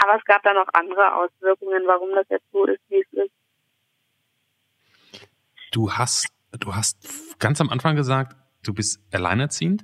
Aber 0.01 0.17
es 0.17 0.23
gab 0.25 0.43
dann 0.43 0.55
noch 0.55 0.67
andere 0.73 1.15
Auswirkungen, 1.15 1.83
warum 1.85 2.13
das 2.15 2.27
jetzt 2.29 2.51
so 2.51 2.65
ist, 2.65 2.81
wie 2.89 3.01
es 3.01 3.13
ist. 3.13 3.31
Du 5.71 5.91
hast, 5.91 6.27
du 6.59 6.75
hast 6.75 7.39
ganz 7.39 7.59
am 7.61 7.69
Anfang 7.69 7.95
gesagt, 7.95 8.35
du 8.63 8.73
bist 8.73 8.99
alleinerziehend. 9.13 9.83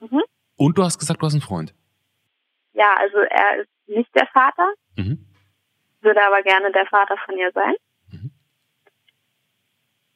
Mhm. 0.00 0.22
Und 0.56 0.78
du 0.78 0.84
hast 0.84 0.98
gesagt, 0.98 1.20
du 1.20 1.26
hast 1.26 1.34
einen 1.34 1.42
Freund. 1.42 1.74
Ja, 2.72 2.94
also 2.98 3.18
er 3.18 3.60
ist 3.60 3.70
nicht 3.86 4.14
der 4.14 4.26
Vater, 4.28 4.72
Mhm. 4.96 5.26
Würde 6.06 6.24
aber 6.24 6.42
gerne 6.42 6.72
der 6.72 6.86
Vater 6.86 7.16
von 7.26 7.36
ihr 7.36 7.52
sein. 7.52 7.74
Mhm. 8.10 8.30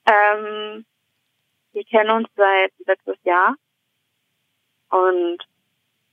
Ähm, 0.07 0.87
wir 1.73 1.85
kennen 1.85 2.11
uns 2.11 2.29
seit 2.37 2.73
letztes 2.87 3.17
Jahr 3.25 3.55
und 4.91 5.39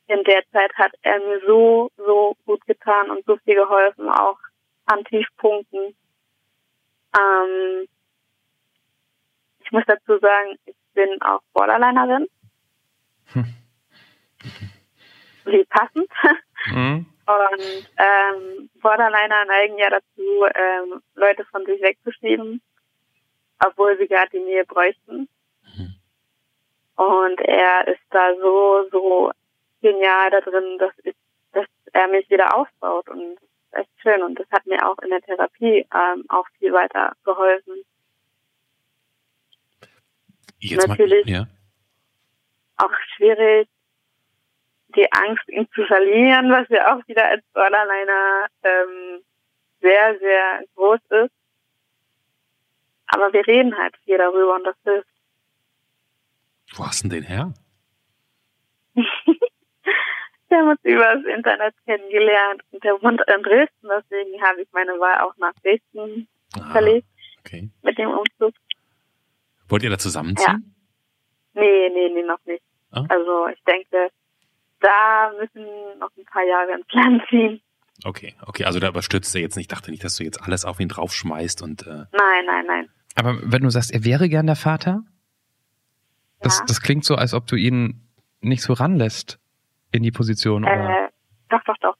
in 0.08 0.24
der 0.24 0.44
Zeit 0.52 0.74
hat 0.76 0.92
er 1.02 1.20
mir 1.20 1.42
so, 1.46 1.90
so 1.98 2.36
gut 2.46 2.66
getan 2.66 3.12
und 3.12 3.26
so 3.26 3.38
viel 3.38 3.56
geholfen, 3.56 4.10
auch 4.10 4.40
an 4.86 5.04
Tiefpunkten. 5.06 5.96
Ähm, 7.18 7.88
ich 9.60 9.72
muss 9.72 9.84
dazu 9.86 10.18
sagen, 10.20 10.58
ich 10.66 10.76
bin 10.94 11.22
auch 11.22 11.42
Borderlinerin. 11.54 12.28
Hm. 13.34 13.54
Wie 15.46 15.66
passend. 15.66 16.10
Mhm. 16.68 17.06
Und 17.28 17.90
ähm, 17.98 18.70
Borderliner 18.82 19.44
neigen 19.46 19.78
ja 19.78 19.90
dazu, 19.90 20.46
ähm, 20.56 21.02
Leute 21.16 21.44
von 21.52 21.66
sich 21.66 21.82
wegzuschieben, 21.82 22.62
obwohl 23.66 23.98
sie 23.98 24.08
gerade 24.08 24.30
die 24.32 24.40
Nähe 24.40 24.64
bräuchten. 24.64 25.28
Mhm. 25.76 25.96
Und 26.96 27.42
er 27.42 27.86
ist 27.90 28.02
da 28.12 28.34
so, 28.36 28.88
so 28.92 29.32
genial 29.82 30.32
da 30.32 30.40
drin, 30.40 30.78
dass, 30.80 30.94
ich, 31.04 31.16
dass 31.52 31.66
er 31.92 32.08
mich 32.08 32.30
wieder 32.30 32.56
aufbaut. 32.56 33.10
Und 33.10 33.36
das 33.36 33.44
ist 33.44 33.74
echt 33.74 34.02
schön. 34.02 34.24
Und 34.24 34.40
das 34.40 34.50
hat 34.50 34.66
mir 34.66 34.90
auch 34.90 34.98
in 35.00 35.10
der 35.10 35.22
Therapie 35.22 35.86
ähm, 35.94 36.24
auch 36.30 36.48
viel 36.60 36.72
weiter 36.72 37.12
geholfen. 37.26 37.84
Jetzt 40.60 40.88
Natürlich. 40.88 41.26
Mal, 41.26 41.32
ja. 41.34 41.48
Auch 42.78 42.94
schwierig, 43.16 43.68
die 44.98 45.12
Angst, 45.12 45.48
ihn 45.50 45.68
zu 45.74 45.86
verlieren, 45.86 46.52
was 46.52 46.68
ja 46.70 46.94
auch 46.96 47.08
wieder 47.08 47.26
als 47.26 47.44
Borderliner 47.54 48.48
ähm, 48.64 49.24
sehr, 49.82 50.18
sehr 50.20 50.64
groß 50.76 51.00
ist. 51.24 51.34
Aber 53.08 53.32
wir 53.32 53.46
reden 53.48 53.78
halt 53.78 53.96
viel 54.04 54.18
darüber 54.18 54.56
und 54.56 54.66
das 54.66 54.76
hilft. 54.84 55.08
Wo 56.76 56.86
hast 56.86 57.04
du 57.04 57.08
denn 57.10 57.22
den 57.22 57.28
her? 57.28 57.54
Wir 60.50 60.60
haben 60.60 60.70
uns 60.70 60.80
über 60.84 61.14
das 61.16 61.26
Internet 61.26 61.76
kennengelernt 61.86 62.62
und 62.72 62.82
der 62.82 62.94
wohnt 63.02 63.22
in 63.28 63.44
Dresden, 63.44 63.90
deswegen 63.90 64.42
habe 64.42 64.62
ich 64.62 64.68
meine 64.72 64.94
Wahl 64.94 65.20
auch 65.20 65.36
nach 65.38 65.52
Dresden 65.62 66.28
Ah, 66.56 66.72
verlegt 66.72 67.06
okay. 67.40 67.70
mit 67.82 67.98
dem 67.98 68.10
Umzug. 68.10 68.54
Wollt 69.68 69.84
ihr 69.84 69.90
da 69.90 69.98
zusammenziehen? 69.98 70.74
Nee, 71.54 71.90
nee, 71.90 72.10
nee, 72.14 72.24
noch 72.24 72.40
nicht. 72.46 72.64
Ah. 72.92 73.04
Also 73.10 73.48
ich 73.48 73.62
da 74.88 75.32
müssen 75.40 75.66
noch 76.00 76.10
ein 76.18 76.26
paar 76.26 76.44
Jahre 76.44 76.72
ins 76.74 76.88
Land 76.92 77.22
ziehen. 77.30 77.62
Okay, 78.06 78.36
okay. 78.46 78.66
Also 78.66 78.80
da 78.80 78.88
überstürzt 78.90 79.34
er 79.36 79.42
jetzt 79.42 79.56
nicht. 79.56 79.72
Ich 79.72 79.76
dachte 79.76 79.92
nicht, 79.92 80.04
dass 80.04 80.16
du 80.16 80.24
jetzt 80.24 80.42
alles 80.44 80.66
auf 80.66 80.80
ihn 80.80 80.88
draufschmeißt 80.90 81.62
und 81.64 81.86
äh, 81.88 82.06
Nein, 82.12 82.46
nein, 82.46 82.66
nein. 82.66 82.90
Aber 83.16 83.38
wenn 83.42 83.64
du 83.64 83.70
sagst, 83.70 83.92
er 83.92 84.06
wäre 84.06 84.30
gern 84.30 84.46
der 84.46 84.56
Vater, 84.56 85.02
das, 86.42 86.60
Ja. 86.60 86.66
das 86.68 86.82
klingt 86.82 87.04
so, 87.06 87.16
als 87.16 87.34
ob 87.34 87.48
du 87.48 87.56
ihn 87.56 88.08
nicht 88.42 88.62
so 88.62 88.74
ranlässt 88.74 89.40
in 89.92 90.04
die 90.04 90.12
Position. 90.12 90.64
Oder? 90.64 91.06
Äh, 91.06 91.10
doch, 91.50 91.64
doch, 91.64 91.78
doch. 91.82 91.96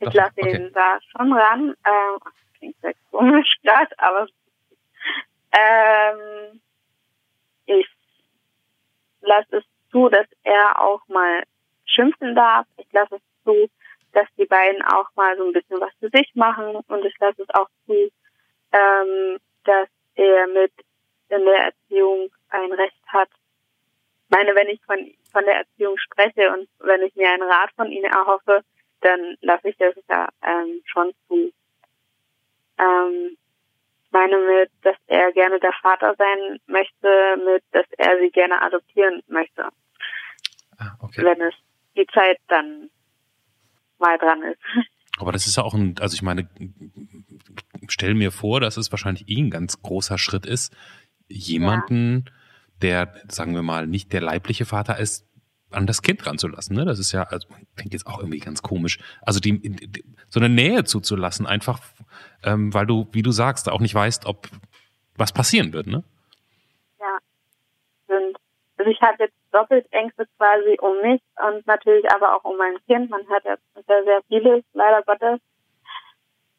Ich 0.00 0.06
Doch, 0.06 0.14
lasse 0.14 0.32
okay. 0.38 0.56
ihn 0.56 0.72
da 0.74 0.98
schon 1.12 1.32
ran. 1.32 1.74
Ähm, 1.84 2.18
klingt 2.58 2.76
sehr 2.80 2.94
komisch 3.10 3.54
gerade, 3.62 3.90
aber 3.98 4.26
ähm, 5.52 6.60
ich 7.66 7.86
lasse 9.20 9.58
es 9.58 9.64
zu, 9.90 10.08
dass 10.08 10.26
er 10.42 10.80
auch 10.80 11.06
mal 11.08 11.42
schimpfen 11.88 12.34
darf. 12.34 12.66
Ich 12.76 12.90
lasse 12.92 13.16
es 13.16 13.22
zu, 13.44 13.68
dass 14.12 14.26
die 14.36 14.46
beiden 14.46 14.82
auch 14.82 15.08
mal 15.16 15.36
so 15.36 15.44
ein 15.44 15.52
bisschen 15.52 15.80
was 15.80 15.92
für 16.00 16.10
sich 16.10 16.30
machen 16.34 16.76
und 16.76 17.04
ich 17.04 17.14
lasse 17.18 17.42
es 17.42 17.50
auch 17.50 17.68
zu, 17.86 18.10
ähm, 18.72 19.38
dass 19.64 19.88
er 20.14 20.46
mit 20.48 20.72
in 21.28 21.44
der 21.44 21.66
Erziehung 21.66 22.30
ein 22.50 22.72
Recht 22.72 23.02
hat. 23.06 23.28
Ich 24.24 24.36
meine, 24.36 24.54
wenn 24.54 24.68
ich 24.68 24.80
von, 24.84 24.98
von 25.32 25.44
der 25.44 25.58
Erziehung 25.58 25.96
spreche 25.98 26.52
und 26.52 26.68
wenn 26.80 27.02
ich 27.02 27.14
mir 27.16 27.30
einen 27.30 27.42
Rat 27.42 27.70
von 27.76 27.90
ihnen 27.90 28.10
erhoffe, 28.10 28.62
dann 29.00 29.36
lasse 29.40 29.68
ich 29.68 29.76
das 29.76 29.94
ja 30.08 30.28
ähm, 30.42 30.82
schon 30.86 31.12
zu. 31.28 31.52
Ähm, 32.78 33.36
ich 34.04 34.12
meine 34.12 34.38
mit, 34.38 34.70
dass 34.82 34.96
er 35.06 35.32
gerne 35.32 35.60
der 35.60 35.72
Vater 35.82 36.14
sein 36.16 36.58
möchte, 36.66 37.36
mit, 37.44 37.62
dass 37.72 37.86
er 37.98 38.18
sie 38.18 38.30
gerne 38.30 38.60
adoptieren 38.62 39.22
möchte, 39.28 39.68
Ah, 40.78 40.94
okay. 41.00 41.24
wenn 41.24 41.40
es 41.42 41.54
die 41.98 42.06
Zeit 42.14 42.38
dann 42.48 42.90
mal 43.98 44.16
dran 44.18 44.42
ist. 44.42 44.60
aber 45.18 45.32
das 45.32 45.46
ist 45.46 45.56
ja 45.56 45.64
auch 45.64 45.74
ein, 45.74 45.96
also 46.00 46.14
ich 46.14 46.22
meine, 46.22 46.48
stell 47.88 48.14
mir 48.14 48.30
vor, 48.30 48.60
dass 48.60 48.76
es 48.76 48.90
wahrscheinlich 48.92 49.28
eh 49.28 49.40
ein 49.40 49.50
ganz 49.50 49.82
großer 49.82 50.18
Schritt 50.18 50.46
ist, 50.46 50.74
jemanden, 51.28 52.26
der, 52.80 53.14
sagen 53.28 53.54
wir 53.54 53.62
mal, 53.62 53.86
nicht 53.86 54.12
der 54.12 54.20
leibliche 54.20 54.64
Vater 54.64 54.98
ist, 54.98 55.26
an 55.70 55.86
das 55.86 56.00
Kind 56.02 56.24
ranzulassen. 56.26 56.76
Ne? 56.76 56.84
Das 56.84 56.98
ist 56.98 57.12
ja, 57.12 57.24
also 57.24 57.46
klingt 57.76 57.92
jetzt 57.92 58.06
auch 58.06 58.18
irgendwie 58.18 58.38
ganz 58.38 58.62
komisch. 58.62 58.98
Also 59.20 59.40
die, 59.40 59.60
die 59.60 60.04
so 60.28 60.40
eine 60.40 60.48
Nähe 60.48 60.84
zuzulassen, 60.84 61.46
einfach, 61.46 61.80
ähm, 62.42 62.72
weil 62.72 62.86
du, 62.86 63.08
wie 63.12 63.22
du 63.22 63.32
sagst, 63.32 63.68
auch 63.68 63.80
nicht 63.80 63.94
weißt, 63.94 64.26
ob 64.26 64.48
was 65.16 65.32
passieren 65.32 65.72
wird. 65.72 65.86
Ne? 65.86 66.04
Also 68.78 68.90
ich 68.90 69.00
habe 69.02 69.24
jetzt 69.24 69.36
doppelt 69.50 69.86
Ängste 69.92 70.26
quasi 70.38 70.78
um 70.80 71.00
mich 71.02 71.20
und 71.36 71.66
natürlich 71.66 72.10
aber 72.12 72.36
auch 72.36 72.44
um 72.44 72.56
mein 72.56 72.78
Kind. 72.86 73.10
Man 73.10 73.28
hört 73.28 73.44
ja 73.44 73.56
sehr, 73.86 74.04
sehr 74.04 74.22
vieles, 74.28 74.64
leider 74.72 75.02
Gottes. 75.02 75.40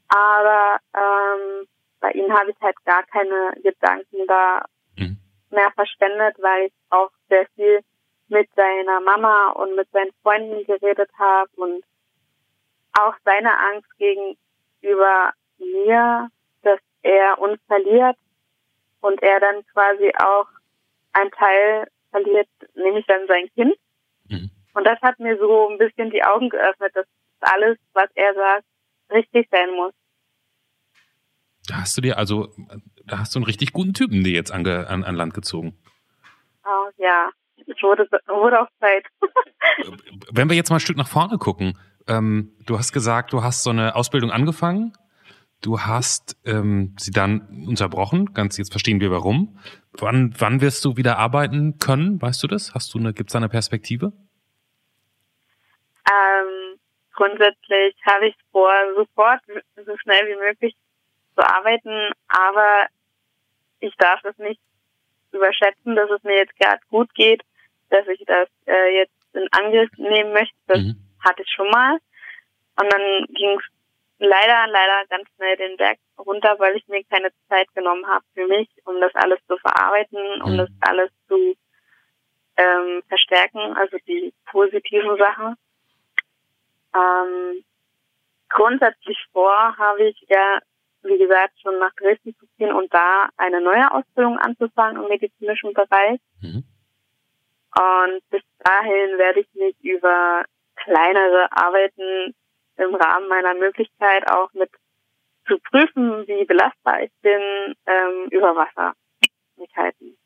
Aber 0.09 0.79
ähm, 0.93 1.67
bei 2.01 2.11
ihnen 2.11 2.33
habe 2.37 2.51
ich 2.51 2.57
halt 2.61 2.75
gar 2.83 3.03
keine 3.03 3.53
Gedanken 3.63 4.27
da 4.27 4.65
Mhm. 4.97 5.17
mehr 5.49 5.71
verschwendet, 5.71 6.35
weil 6.39 6.67
ich 6.67 6.73
auch 6.89 7.11
sehr 7.29 7.47
viel 7.55 7.81
mit 8.27 8.49
seiner 8.55 8.99
Mama 8.99 9.51
und 9.51 9.75
mit 9.75 9.89
seinen 9.91 10.11
Freunden 10.21 10.65
geredet 10.65 11.09
habe 11.17 11.49
und 11.55 11.83
auch 12.99 13.15
seine 13.23 13.57
Angst 13.57 13.89
gegenüber 13.97 15.31
mir, 15.57 16.29
dass 16.63 16.79
er 17.01 17.39
uns 17.39 17.59
verliert 17.67 18.17
und 19.01 19.21
er 19.23 19.39
dann 19.39 19.65
quasi 19.73 20.11
auch 20.17 20.47
ein 21.13 21.31
Teil 21.31 21.87
verliert, 22.11 22.47
nämlich 22.75 23.05
dann 23.07 23.27
sein 23.27 23.49
Kind. 23.55 23.75
Mhm. 24.27 24.51
Und 24.73 24.83
das 24.85 24.99
hat 25.01 25.19
mir 25.19 25.37
so 25.37 25.69
ein 25.69 25.77
bisschen 25.77 26.11
die 26.11 26.23
Augen 26.23 26.49
geöffnet, 26.49 26.91
dass 26.95 27.05
alles, 27.41 27.77
was 27.93 28.09
er 28.15 28.33
sagt, 28.33 28.65
richtig 29.11 29.47
sein 29.51 29.71
muss. 29.75 29.93
Da 31.67 31.81
hast 31.81 31.97
du 31.97 32.01
dir 32.01 32.17
also, 32.17 32.49
da 33.05 33.19
hast 33.19 33.35
du 33.35 33.39
einen 33.39 33.45
richtig 33.45 33.73
guten 33.73 33.93
Typen 33.93 34.23
dir 34.23 34.33
jetzt 34.33 34.51
an, 34.51 34.65
an, 34.65 35.03
an 35.03 35.15
Land 35.15 35.33
gezogen. 35.33 35.77
Oh, 36.65 36.89
ja, 36.97 37.29
es 37.57 37.81
wurde, 37.81 38.07
wurde 38.27 38.61
auch 38.61 38.69
Zeit. 38.79 39.05
Wenn 40.31 40.49
wir 40.49 40.55
jetzt 40.55 40.69
mal 40.69 40.77
ein 40.77 40.81
Stück 40.81 40.97
nach 40.97 41.07
vorne 41.07 41.37
gucken, 41.37 41.77
ähm, 42.07 42.53
du 42.65 42.77
hast 42.77 42.91
gesagt, 42.91 43.33
du 43.33 43.43
hast 43.43 43.63
so 43.63 43.69
eine 43.69 43.95
Ausbildung 43.95 44.31
angefangen. 44.31 44.93
Du 45.61 45.81
hast 45.81 46.37
ähm, 46.45 46.95
sie 46.97 47.11
dann 47.11 47.65
unterbrochen. 47.67 48.33
Ganz 48.33 48.57
jetzt 48.57 48.71
verstehen 48.71 49.01
wir 49.01 49.11
warum. 49.11 49.59
Wann, 49.91 50.33
wann 50.37 50.61
wirst 50.61 50.85
du 50.85 50.95
wieder 50.95 51.17
arbeiten 51.17 51.79
können? 51.79 52.21
Weißt 52.21 52.41
du 52.43 52.47
das? 52.47 52.73
Hast 52.73 52.93
du 52.93 52.99
eine, 52.99 53.13
gibt's 53.13 53.33
da 53.33 53.39
eine 53.39 53.49
Perspektive? 53.49 54.13
Ähm, 56.09 56.79
grundsätzlich 57.13 57.95
habe 58.05 58.27
ich 58.27 58.35
vor, 58.51 58.71
sofort 58.95 59.41
so 59.85 59.97
schnell 59.97 60.27
wie 60.27 60.39
möglich 60.39 60.75
zu 61.35 61.41
arbeiten, 61.41 62.11
aber 62.27 62.87
ich 63.81 63.93
darf 63.97 64.23
es 64.23 64.37
nicht 64.37 64.61
überschätzen, 65.31 65.95
dass 65.95 66.09
es 66.09 66.23
mir 66.23 66.37
jetzt 66.37 66.57
gerade 66.57 66.81
gut 66.89 67.13
geht, 67.15 67.41
dass 67.89 68.07
ich 68.07 68.23
das 68.25 68.47
äh, 68.65 68.95
jetzt 68.95 69.13
in 69.33 69.47
Angriff 69.51 69.89
nehmen 69.97 70.33
möchte. 70.33 70.55
Das 70.67 70.79
mhm. 70.79 70.95
hatte 71.19 71.41
ich 71.43 71.49
schon 71.53 71.69
mal. 71.69 71.97
Und 72.81 72.93
dann 72.93 73.25
ging 73.33 73.57
es 73.59 73.65
leider, 74.19 74.67
leider 74.67 75.05
ganz 75.09 75.27
schnell 75.35 75.57
den 75.57 75.77
Berg 75.77 75.97
runter, 76.17 76.55
weil 76.59 76.75
ich 76.75 76.87
mir 76.87 77.03
keine 77.05 77.29
Zeit 77.47 77.67
genommen 77.73 78.05
habe 78.07 78.23
für 78.33 78.47
mich, 78.47 78.69
um 78.85 78.99
das 79.01 79.13
alles 79.15 79.39
zu 79.47 79.57
verarbeiten, 79.57 80.41
um 80.41 80.53
mhm. 80.53 80.57
das 80.57 80.69
alles 80.81 81.09
zu 81.27 81.55
ähm, 82.57 83.01
verstärken, 83.07 83.75
also 83.77 83.97
die 84.05 84.33
positiven 84.45 85.17
Sachen. 85.17 85.55
Ähm, 86.93 87.63
grundsätzlich 88.49 89.17
vor 89.31 89.77
habe 89.77 90.09
ich 90.09 90.25
ja, 90.27 90.59
wie 91.03 91.17
gesagt, 91.17 91.53
schon 91.61 91.79
nach 91.79 91.93
Dresden 91.95 92.35
zu 92.37 92.45
ziehen 92.57 92.73
und 92.73 92.93
da 92.93 93.29
eine 93.37 93.61
neue 93.61 93.91
Ausbildung 93.91 94.37
anzufangen 94.37 95.01
im 95.01 95.09
medizinischen 95.09 95.73
Bereich. 95.73 96.19
Mhm. 96.41 96.63
Und 97.77 98.29
bis 98.29 98.41
dahin 98.59 99.17
werde 99.17 99.41
ich 99.41 99.53
mich 99.53 99.75
über 99.81 100.43
kleinere 100.75 101.51
Arbeiten 101.51 102.35
im 102.79 102.95
Rahmen 102.95 103.27
meiner 103.27 103.53
Möglichkeit 103.55 104.29
auch 104.31 104.51
mit 104.53 104.69
zu 105.47 105.57
prüfen, 105.69 106.27
wie 106.27 106.45
belastbar 106.45 107.03
ich 107.03 107.11
bin, 107.21 107.75
ähm, 107.85 108.29
über 108.31 108.55
Wasser 108.55 108.93
halten. 109.75 110.17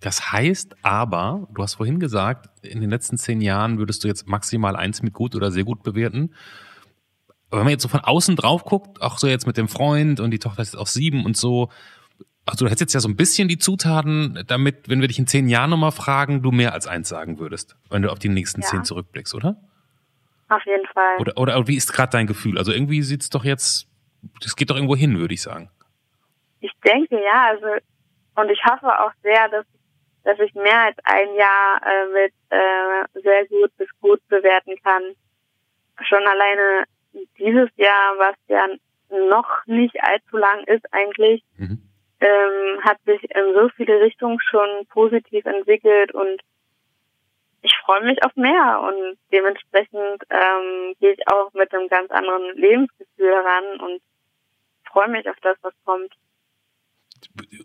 Das 0.00 0.32
heißt 0.32 0.76
aber, 0.82 1.48
du 1.54 1.62
hast 1.62 1.74
vorhin 1.74 1.98
gesagt, 1.98 2.50
in 2.62 2.80
den 2.80 2.90
letzten 2.90 3.16
zehn 3.16 3.40
Jahren 3.40 3.78
würdest 3.78 4.04
du 4.04 4.08
jetzt 4.08 4.28
maximal 4.28 4.76
eins 4.76 5.02
mit 5.02 5.14
gut 5.14 5.34
oder 5.34 5.50
sehr 5.50 5.64
gut 5.64 5.82
bewerten. 5.82 6.34
Aber 7.48 7.60
wenn 7.60 7.64
man 7.64 7.72
jetzt 7.72 7.82
so 7.82 7.88
von 7.88 8.00
außen 8.00 8.36
drauf 8.36 8.64
guckt, 8.64 9.00
auch 9.00 9.18
so 9.18 9.26
jetzt 9.26 9.46
mit 9.46 9.56
dem 9.56 9.68
Freund 9.68 10.20
und 10.20 10.30
die 10.30 10.38
Tochter 10.38 10.62
ist 10.62 10.76
auch 10.76 10.88
sieben 10.88 11.24
und 11.24 11.36
so, 11.36 11.70
also 12.44 12.64
du 12.64 12.66
hättest 12.66 12.80
jetzt 12.82 12.94
ja 12.94 13.00
so 13.00 13.08
ein 13.08 13.16
bisschen 13.16 13.48
die 13.48 13.58
Zutaten, 13.58 14.44
damit, 14.46 14.88
wenn 14.88 15.00
wir 15.00 15.08
dich 15.08 15.18
in 15.18 15.26
zehn 15.26 15.48
Jahren 15.48 15.70
nochmal 15.70 15.92
fragen, 15.92 16.42
du 16.42 16.50
mehr 16.50 16.74
als 16.74 16.86
eins 16.86 17.08
sagen 17.08 17.38
würdest, 17.38 17.76
wenn 17.88 18.02
du 18.02 18.10
auf 18.10 18.18
die 18.18 18.28
nächsten 18.28 18.60
ja. 18.60 18.66
zehn 18.66 18.84
zurückblickst, 18.84 19.34
oder? 19.34 19.56
Auf 20.48 20.64
jeden 20.66 20.86
Fall. 20.86 21.18
Oder, 21.18 21.36
oder 21.36 21.66
wie 21.66 21.76
ist 21.76 21.92
gerade 21.92 22.10
dein 22.10 22.26
Gefühl? 22.26 22.58
Also 22.58 22.72
irgendwie 22.72 23.02
sieht's 23.02 23.30
doch 23.30 23.44
jetzt, 23.44 23.88
das 24.42 24.56
geht 24.56 24.70
doch 24.70 24.76
irgendwo 24.76 24.96
hin, 24.96 25.18
würde 25.18 25.34
ich 25.34 25.42
sagen. 25.42 25.70
Ich 26.60 26.72
denke 26.84 27.22
ja, 27.22 27.48
also 27.48 27.66
und 28.36 28.50
ich 28.50 28.60
hoffe 28.64 28.86
auch 29.00 29.12
sehr, 29.22 29.48
dass 29.48 29.66
dass 30.24 30.38
ich 30.40 30.54
mehr 30.54 30.84
als 30.84 30.96
ein 31.04 31.34
Jahr 31.34 31.80
äh, 31.84 32.06
mit 32.06 32.32
äh, 32.48 33.20
sehr 33.22 33.46
gut 33.46 33.76
bis 33.76 33.88
gut 34.00 34.26
bewerten 34.28 34.74
kann. 34.82 35.02
Schon 36.02 36.26
alleine 36.26 36.84
dieses 37.38 37.68
Jahr, 37.76 38.18
was 38.18 38.34
ja 38.48 38.66
noch 39.10 39.66
nicht 39.66 40.02
allzu 40.02 40.36
lang 40.38 40.64
ist 40.64 40.84
eigentlich, 40.92 41.44
mhm. 41.56 41.82
ähm, 42.20 42.82
hat 42.82 42.98
sich 43.04 43.22
in 43.22 43.54
so 43.54 43.68
viele 43.76 44.00
Richtungen 44.00 44.40
schon 44.40 44.86
positiv 44.88 45.44
entwickelt 45.44 46.12
und 46.12 46.40
ich 47.64 47.72
freue 47.84 48.04
mich 48.04 48.22
auf 48.22 48.36
mehr 48.36 48.80
und 48.86 49.16
dementsprechend 49.32 50.22
ähm, 50.28 50.94
gehe 51.00 51.14
ich 51.14 51.28
auch 51.28 51.50
mit 51.54 51.72
einem 51.72 51.88
ganz 51.88 52.10
anderen 52.10 52.56
Lebensgefühl 52.56 53.32
heran 53.32 53.80
und 53.80 54.02
freue 54.92 55.08
mich 55.08 55.26
auf 55.28 55.36
das, 55.40 55.56
was 55.62 55.72
kommt. 55.84 56.12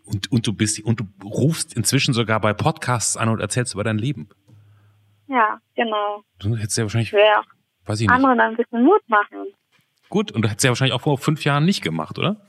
Und, 0.06 0.32
und 0.32 0.46
du 0.46 0.54
bist 0.54 0.82
und 0.82 1.00
du 1.00 1.04
rufst 1.22 1.76
inzwischen 1.76 2.14
sogar 2.14 2.40
bei 2.40 2.54
Podcasts 2.54 3.18
an 3.18 3.28
und 3.28 3.40
erzählst 3.40 3.74
über 3.74 3.84
dein 3.84 3.98
Leben. 3.98 4.30
Ja, 5.28 5.60
genau. 5.74 6.24
Du 6.38 6.56
hättest 6.56 6.78
ja 6.78 6.84
wahrscheinlich, 6.84 7.12
ja. 7.12 7.44
weiß 7.84 8.00
ich 8.00 8.08
nicht. 8.08 8.16
anderen 8.16 8.40
ein 8.40 8.56
bisschen 8.56 8.82
Mut 8.82 9.06
machen. 9.06 9.52
Gut, 10.08 10.32
und 10.32 10.42
du 10.42 10.48
hättest 10.48 10.64
ja 10.64 10.70
wahrscheinlich 10.70 10.94
auch 10.94 11.02
vor 11.02 11.18
fünf 11.18 11.44
Jahren 11.44 11.66
nicht 11.66 11.82
gemacht, 11.82 12.18
oder? 12.18 12.40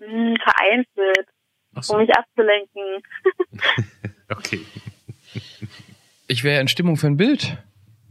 Hm, 0.00 0.36
vereinzelt, 0.42 1.28
so. 1.80 1.94
um 1.94 2.00
mich 2.00 2.10
abzulenken. 2.16 3.00
okay. 4.28 4.66
Ich 6.30 6.44
wäre 6.44 6.60
in 6.60 6.68
Stimmung 6.68 6.96
für 6.96 7.08
ein 7.08 7.16
Bild. 7.16 7.58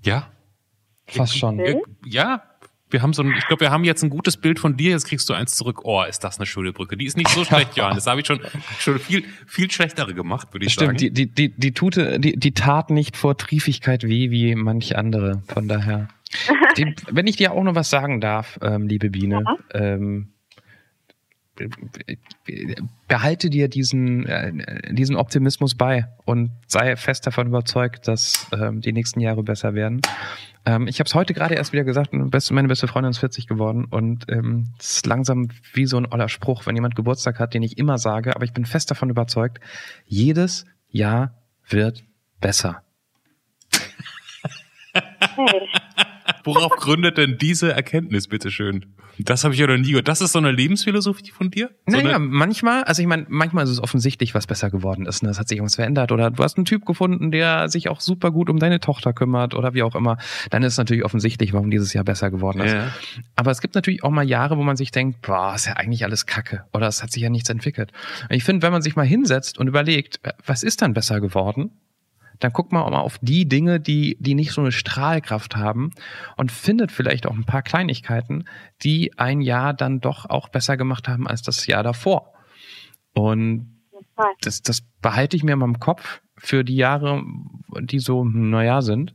Ja. 0.03 0.27
Fast 1.07 1.37
schon. 1.37 1.61
Ja, 2.05 2.43
wir 2.89 3.01
haben 3.01 3.13
so 3.13 3.23
ein, 3.23 3.33
ich 3.37 3.47
glaube, 3.47 3.61
wir 3.61 3.71
haben 3.71 3.85
jetzt 3.85 4.03
ein 4.03 4.09
gutes 4.09 4.35
Bild 4.35 4.59
von 4.59 4.75
dir, 4.75 4.91
jetzt 4.91 5.07
kriegst 5.07 5.29
du 5.29 5.33
eins 5.33 5.55
zurück. 5.55 5.85
Oh, 5.85 6.03
ist 6.03 6.25
das 6.25 6.37
eine 6.37 6.45
schöne 6.45 6.73
Brücke. 6.73 6.97
Die 6.97 7.05
ist 7.05 7.15
nicht 7.15 7.29
so 7.29 7.45
schlecht, 7.45 7.75
Johann. 7.77 7.95
Das 7.95 8.07
habe 8.07 8.19
ich 8.19 8.27
schon, 8.27 8.41
schon 8.77 8.99
viel, 8.99 9.23
viel 9.47 9.71
schlechtere 9.71 10.13
gemacht, 10.13 10.53
würde 10.53 10.65
ich 10.65 10.73
Stimmt, 10.73 10.99
sagen. 10.99 10.99
Stimmt, 10.99 11.17
die, 11.17 11.27
die, 11.27 11.49
die, 11.49 11.57
die, 11.57 11.71
tute, 11.71 12.19
die, 12.19 12.37
die 12.37 12.51
tat 12.51 12.89
nicht 12.89 13.15
vor 13.15 13.37
Triefigkeit 13.37 14.03
weh 14.03 14.31
wie 14.31 14.53
manche 14.53 14.97
andere. 14.97 15.41
Von 15.47 15.69
daher. 15.69 16.09
Die, 16.77 16.93
wenn 17.09 17.25
ich 17.25 17.37
dir 17.37 17.53
auch 17.53 17.63
noch 17.63 17.73
was 17.73 17.89
sagen 17.89 18.21
darf, 18.21 18.59
ähm, 18.61 18.87
liebe 18.87 19.09
Biene, 19.09 19.43
ja. 19.43 19.57
ähm, 19.73 20.33
behalte 23.07 23.49
dir 23.49 23.67
diesen, 23.67 24.25
äh, 24.25 24.93
diesen 24.93 25.15
Optimismus 25.15 25.75
bei 25.75 26.07
und 26.25 26.51
sei 26.67 26.95
fest 26.95 27.25
davon 27.27 27.47
überzeugt, 27.47 28.07
dass 28.07 28.47
ähm, 28.53 28.81
die 28.81 28.93
nächsten 28.93 29.19
Jahre 29.19 29.43
besser 29.43 29.73
werden. 29.73 30.01
Ähm, 30.65 30.87
ich 30.87 30.99
habe 30.99 31.07
es 31.07 31.15
heute 31.15 31.33
gerade 31.33 31.55
erst 31.55 31.73
wieder 31.73 31.83
gesagt, 31.83 32.13
meine 32.13 32.67
beste 32.67 32.87
Freundin 32.87 33.11
ist 33.11 33.19
40 33.19 33.47
geworden 33.47 33.85
und 33.85 34.25
ähm, 34.29 34.73
es 34.79 34.97
ist 34.97 35.05
langsam 35.05 35.49
wie 35.73 35.85
so 35.85 35.97
ein 35.97 36.05
oller 36.11 36.29
Spruch, 36.29 36.65
wenn 36.65 36.75
jemand 36.75 36.95
Geburtstag 36.95 37.39
hat, 37.39 37.53
den 37.53 37.63
ich 37.63 37.77
immer 37.77 37.97
sage, 37.97 38.35
aber 38.35 38.45
ich 38.45 38.53
bin 38.53 38.65
fest 38.65 38.91
davon 38.91 39.09
überzeugt, 39.09 39.59
jedes 40.05 40.65
Jahr 40.89 41.33
wird 41.67 42.03
besser. 42.39 42.83
Worauf 46.43 46.71
gründet 46.77 47.17
denn 47.17 47.37
diese 47.37 47.73
Erkenntnis, 47.73 48.27
bitteschön? 48.27 48.85
Das 49.19 49.43
habe 49.43 49.53
ich 49.53 49.59
ja 49.59 49.67
noch 49.67 49.77
nie 49.77 49.89
gehört. 49.89 50.07
Das 50.07 50.21
ist 50.21 50.31
so 50.31 50.39
eine 50.39 50.51
Lebensphilosophie 50.51 51.31
von 51.31 51.51
dir? 51.51 51.71
So 51.85 51.97
naja, 51.97 52.19
manchmal, 52.19 52.83
also 52.85 53.01
ich 53.01 53.07
meine, 53.07 53.25
manchmal 53.27 53.65
ist 53.65 53.69
es 53.69 53.83
offensichtlich, 53.83 54.33
was 54.33 54.47
besser 54.47 54.69
geworden 54.69 55.05
ist. 55.05 55.23
Ne? 55.23 55.29
Es 55.29 55.39
hat 55.39 55.49
sich 55.49 55.57
irgendwas 55.57 55.75
verändert 55.75 56.11
oder 56.13 56.31
du 56.31 56.41
hast 56.41 56.57
einen 56.57 56.65
Typ 56.65 56.85
gefunden, 56.85 57.31
der 57.31 57.67
sich 57.67 57.89
auch 57.89 57.99
super 57.99 58.31
gut 58.31 58.49
um 58.49 58.59
deine 58.59 58.79
Tochter 58.79 59.11
kümmert 59.11 59.55
oder 59.55 59.73
wie 59.73 59.83
auch 59.83 59.95
immer. 59.95 60.17
Dann 60.51 60.63
ist 60.63 60.73
es 60.73 60.77
natürlich 60.77 61.03
offensichtlich, 61.03 61.51
warum 61.51 61.69
dieses 61.69 61.93
Jahr 61.93 62.05
besser 62.05 62.31
geworden 62.31 62.61
ist. 62.61 62.71
Ja. 62.71 62.93
Aber 63.35 63.51
es 63.51 63.59
gibt 63.59 63.75
natürlich 63.75 64.03
auch 64.03 64.11
mal 64.11 64.27
Jahre, 64.27 64.57
wo 64.57 64.63
man 64.63 64.77
sich 64.77 64.91
denkt, 64.91 65.21
boah, 65.21 65.53
ist 65.55 65.65
ja 65.65 65.73
eigentlich 65.73 66.05
alles 66.05 66.25
Kacke 66.25 66.63
oder 66.73 66.87
es 66.87 67.03
hat 67.03 67.11
sich 67.11 67.21
ja 67.21 67.29
nichts 67.29 67.49
entwickelt. 67.49 67.91
Und 68.29 68.35
ich 68.35 68.45
finde, 68.45 68.61
wenn 68.61 68.71
man 68.71 68.81
sich 68.81 68.95
mal 68.95 69.05
hinsetzt 69.05 69.57
und 69.57 69.67
überlegt, 69.67 70.21
was 70.45 70.63
ist 70.63 70.81
dann 70.81 70.93
besser 70.93 71.19
geworden? 71.19 71.71
Dann 72.39 72.53
guckt 72.53 72.71
man 72.71 72.83
auch 72.83 72.89
mal 72.89 72.99
auf 72.99 73.19
die 73.21 73.47
Dinge, 73.47 73.79
die, 73.79 74.17
die 74.19 74.35
nicht 74.35 74.51
so 74.51 74.61
eine 74.61 74.71
Strahlkraft 74.71 75.55
haben 75.55 75.91
und 76.37 76.51
findet 76.51 76.91
vielleicht 76.91 77.27
auch 77.27 77.35
ein 77.35 77.45
paar 77.45 77.61
Kleinigkeiten, 77.61 78.45
die 78.81 79.17
ein 79.17 79.41
Jahr 79.41 79.73
dann 79.73 79.99
doch 79.99 80.25
auch 80.25 80.49
besser 80.49 80.77
gemacht 80.77 81.07
haben 81.07 81.27
als 81.27 81.41
das 81.41 81.67
Jahr 81.67 81.83
davor. 81.83 82.33
Und 83.13 83.79
das, 84.41 84.61
das 84.61 84.81
behalte 85.01 85.35
ich 85.35 85.43
mir 85.43 85.55
mal 85.55 85.65
im 85.65 85.79
Kopf 85.79 86.21
für 86.37 86.63
die 86.63 86.75
Jahre, 86.75 87.23
die 87.81 87.99
so, 87.99 88.23
naja, 88.23 88.81
sind. 88.81 89.13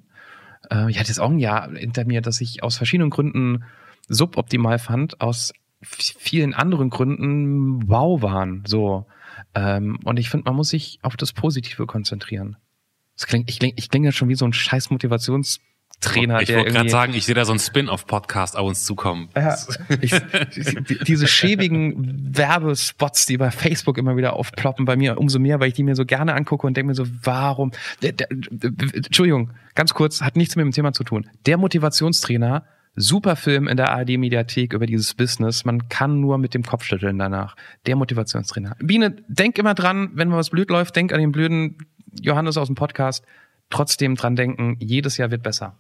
Äh, 0.71 0.91
ich 0.91 0.99
hatte 0.99 1.09
jetzt 1.09 1.21
auch 1.21 1.31
ein 1.31 1.39
Jahr 1.39 1.71
hinter 1.71 2.05
mir, 2.05 2.21
das 2.21 2.41
ich 2.41 2.63
aus 2.63 2.77
verschiedenen 2.77 3.11
Gründen 3.11 3.65
suboptimal 4.09 4.79
fand, 4.79 5.21
aus 5.21 5.53
vielen 5.83 6.55
anderen 6.55 6.91
Gründen 6.91 7.89
wow 7.89 8.21
waren. 8.23 8.65
So. 8.67 9.07
Ähm, 9.55 9.99
und 10.05 10.19
ich 10.19 10.31
finde, 10.31 10.45
man 10.45 10.57
muss 10.57 10.69
sich 10.69 10.99
auf 11.03 11.17
das 11.17 11.33
Positive 11.33 11.87
konzentrieren. 11.87 12.57
Das 13.17 13.27
klingt, 13.27 13.49
ich 13.49 13.59
klinge 13.59 13.75
ich 13.77 13.89
kling 13.91 14.05
ja 14.05 14.13
schon 14.13 14.29
wie 14.29 14.35
so 14.35 14.45
ein 14.45 14.53
scheiß 14.53 14.91
Motivations 14.91 15.61
Trainer, 16.01 16.43
ich 16.43 16.53
wollte 16.55 16.73
gerade 16.73 16.91
sagen, 16.91 17.15
ich 17.15 17.25
sehe 17.25 17.35
da 17.35 17.45
so 17.47 17.53
einen 17.53 17.61
Spin-off-Podcast 17.61 18.59
auf 18.59 18.67
uns 18.69 18.85
zukommen. 18.85 19.29
Ja, 19.35 19.57
ich, 20.03 20.11
die- 20.89 20.99
diese 21.07 21.27
schäbigen 21.27 22.37
Werbespots, 22.37 23.25
die 23.27 23.39
bei 23.39 23.51
Facebook 23.51 23.97
immer 23.97 24.17
wieder 24.17 24.35
aufploppen, 24.35 24.85
bei 24.85 24.97
mir 24.97 25.19
umso 25.19 25.39
mehr, 25.39 25.61
weil 25.61 25.69
ich 25.69 25.75
die 25.75 25.83
mir 25.83 25.95
so 25.95 26.05
gerne 26.05 26.35
angucke 26.35 26.67
und 26.67 26.77
denke 26.77 26.89
mir 26.89 26.95
so, 26.95 27.07
warum? 27.23 27.71
Der, 28.03 28.13
der, 28.13 28.29
Entschuldigung, 28.31 29.53
ganz 29.75 29.95
kurz, 29.95 30.21
hat 30.21 30.37
nichts 30.37 30.57
mit 30.57 30.65
dem 30.65 30.73
Thema 30.73 30.93
zu 30.93 31.05
tun. 31.05 31.27
Der 31.47 31.57
Motivationstrainer, 31.57 32.65
super 32.97 33.35
Film 33.37 33.67
in 33.67 33.77
der 33.77 33.91
ARD-Mediathek 33.93 34.75
über 34.75 34.87
dieses 34.87 35.15
Business. 35.15 35.65
Man 35.65 35.89
kann 35.89 36.21
nur 36.21 36.37
mit 36.39 36.53
dem 36.55 36.65
Kopf 36.65 36.85
schütteln 36.85 37.19
danach. 37.19 37.57
Der 37.87 37.97
Motivationstrainer. 37.97 38.77
Biene, 38.81 39.17
denk 39.29 39.59
immer 39.59 39.75
dran, 39.75 40.11
wenn 40.15 40.29
mal 40.29 40.37
was 40.37 40.51
blöd 40.51 40.69
läuft, 40.71 40.97
denk 40.97 41.13
an 41.13 41.21
den 41.21 41.33
blöden 41.33 41.79
Johannes 42.21 42.57
aus 42.57 42.69
dem 42.69 42.77
Podcast. 42.77 43.25
Trotzdem 43.71 44.15
dran 44.15 44.37
denken, 44.37 44.77
jedes 44.81 45.17
Jahr 45.17 45.31
wird 45.31 45.43
besser. 45.43 45.77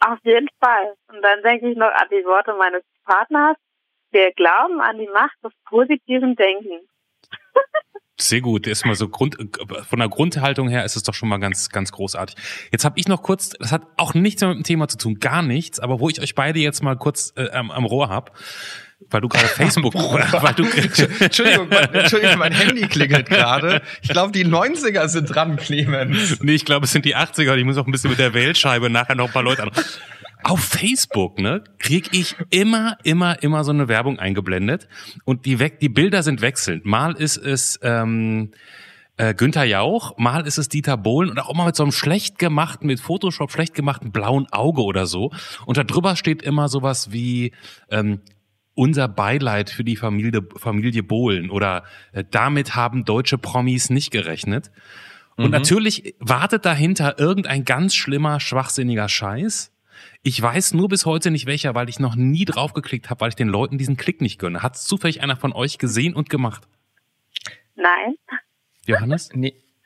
Auf 0.00 0.18
jeden 0.24 0.48
Fall. 0.60 0.94
Und 1.08 1.22
dann 1.22 1.42
denke 1.42 1.70
ich 1.70 1.76
noch 1.76 1.86
an 1.86 2.08
die 2.10 2.24
Worte 2.24 2.54
meines 2.58 2.82
Partners. 3.04 3.56
Wir 4.10 4.32
glauben 4.32 4.80
an 4.80 4.98
die 4.98 5.08
Macht 5.08 5.36
des 5.42 5.52
positiven 5.64 6.36
Denkens. 6.36 6.88
Sehr 8.18 8.40
gut. 8.40 8.66
Ist 8.66 8.86
mal 8.86 8.94
so 8.94 9.08
Grund, 9.08 9.36
von 9.88 9.98
der 9.98 10.08
Grundhaltung 10.08 10.68
her 10.68 10.84
ist 10.84 10.96
es 10.96 11.02
doch 11.02 11.12
schon 11.12 11.28
mal 11.28 11.38
ganz, 11.38 11.68
ganz 11.68 11.92
großartig. 11.92 12.36
Jetzt 12.72 12.84
habe 12.84 12.98
ich 12.98 13.08
noch 13.08 13.22
kurz, 13.22 13.50
das 13.50 13.72
hat 13.72 13.82
auch 13.98 14.14
nichts 14.14 14.40
mehr 14.40 14.48
mit 14.48 14.58
dem 14.58 14.64
Thema 14.64 14.88
zu 14.88 14.96
tun, 14.96 15.20
gar 15.20 15.42
nichts, 15.42 15.80
aber 15.80 16.00
wo 16.00 16.08
ich 16.08 16.20
euch 16.20 16.34
beide 16.34 16.58
jetzt 16.58 16.82
mal 16.82 16.96
kurz 16.96 17.34
äh, 17.36 17.50
am, 17.50 17.70
am 17.70 17.84
Rohr 17.84 18.08
hab, 18.08 18.34
weil 19.10 19.20
du 19.20 19.28
gerade 19.28 19.46
Facebook, 19.46 19.94
weil 19.94 20.54
du 20.54 20.64
Entschuldigung, 21.24 21.68
mein, 21.68 21.94
Entschuldigung, 21.94 22.38
mein 22.38 22.52
Handy 22.52 22.82
klingelt 22.82 23.28
gerade. 23.28 23.82
Ich 24.02 24.08
glaube, 24.08 24.32
die 24.32 24.44
90er 24.44 25.08
sind 25.08 25.26
dran, 25.26 25.56
Clemens. 25.56 26.40
Nee, 26.40 26.54
ich 26.54 26.64
glaube, 26.64 26.86
es 26.86 26.92
sind 26.92 27.04
die 27.04 27.16
80er 27.16 27.52
und 27.52 27.58
ich 27.58 27.64
muss 27.64 27.76
auch 27.76 27.86
ein 27.86 27.92
bisschen 27.92 28.10
mit 28.10 28.18
der 28.18 28.34
Wählscheibe 28.34 28.90
nachher 28.90 29.14
noch 29.14 29.26
ein 29.26 29.32
paar 29.32 29.42
Leute 29.42 29.64
an. 29.64 29.70
Auf 30.44 30.60
Facebook, 30.60 31.38
ne, 31.38 31.64
krieg 31.78 32.08
ich 32.12 32.36
immer, 32.50 32.98
immer, 33.02 33.42
immer 33.42 33.64
so 33.64 33.72
eine 33.72 33.88
Werbung 33.88 34.18
eingeblendet 34.18 34.88
und 35.24 35.44
die 35.44 35.58
weg, 35.58 35.80
die 35.80 35.88
Bilder 35.88 36.22
sind 36.22 36.40
wechselnd. 36.40 36.84
Mal 36.84 37.16
ist 37.16 37.36
es 37.36 37.80
ähm, 37.82 38.52
äh, 39.16 39.34
Günther 39.34 39.64
Jauch, 39.64 40.16
mal 40.18 40.46
ist 40.46 40.58
es 40.58 40.68
Dieter 40.68 40.96
Bohlen 40.96 41.30
und 41.30 41.38
auch 41.38 41.50
immer 41.50 41.64
mit 41.64 41.74
so 41.74 41.82
einem 41.82 41.92
schlecht 41.92 42.38
gemachten, 42.38 42.86
mit 42.86 43.00
Photoshop 43.00 43.50
schlecht 43.50 43.74
gemachten 43.74 44.12
blauen 44.12 44.46
Auge 44.52 44.82
oder 44.82 45.06
so. 45.06 45.32
Und 45.64 45.78
da 45.78 45.84
drüber 45.84 46.16
steht 46.16 46.42
immer 46.42 46.68
sowas 46.68 47.12
wie 47.12 47.52
ähm, 47.90 48.20
unser 48.76 49.08
Beileid 49.08 49.70
für 49.70 49.82
die 49.82 49.96
Familie, 49.96 50.46
Familie 50.56 51.02
Bohlen 51.02 51.50
oder 51.50 51.82
äh, 52.12 52.22
damit 52.30 52.76
haben 52.76 53.04
deutsche 53.04 53.38
Promis 53.38 53.90
nicht 53.90 54.12
gerechnet. 54.12 54.70
Und 55.36 55.50
natürlich 55.50 56.14
wartet 56.18 56.64
dahinter 56.64 57.18
irgendein 57.18 57.64
ganz 57.64 57.94
schlimmer, 57.94 58.40
schwachsinniger 58.40 59.08
Scheiß. 59.08 59.70
Ich 60.22 60.40
weiß 60.40 60.72
nur 60.74 60.88
bis 60.88 61.04
heute 61.04 61.30
nicht 61.30 61.46
welcher, 61.46 61.74
weil 61.74 61.88
ich 61.88 61.98
noch 61.98 62.16
nie 62.16 62.44
draufgeklickt 62.46 63.10
habe, 63.10 63.20
weil 63.20 63.28
ich 63.30 63.34
den 63.34 63.48
Leuten 63.48 63.76
diesen 63.76 63.96
Klick 63.96 64.20
nicht 64.20 64.38
gönne. 64.38 64.62
Hat 64.62 64.78
zufällig 64.78 65.22
einer 65.22 65.36
von 65.36 65.52
euch 65.52 65.78
gesehen 65.78 66.14
und 66.14 66.30
gemacht? 66.30 66.62
Nein. 67.74 68.14
Johannes? 68.86 69.30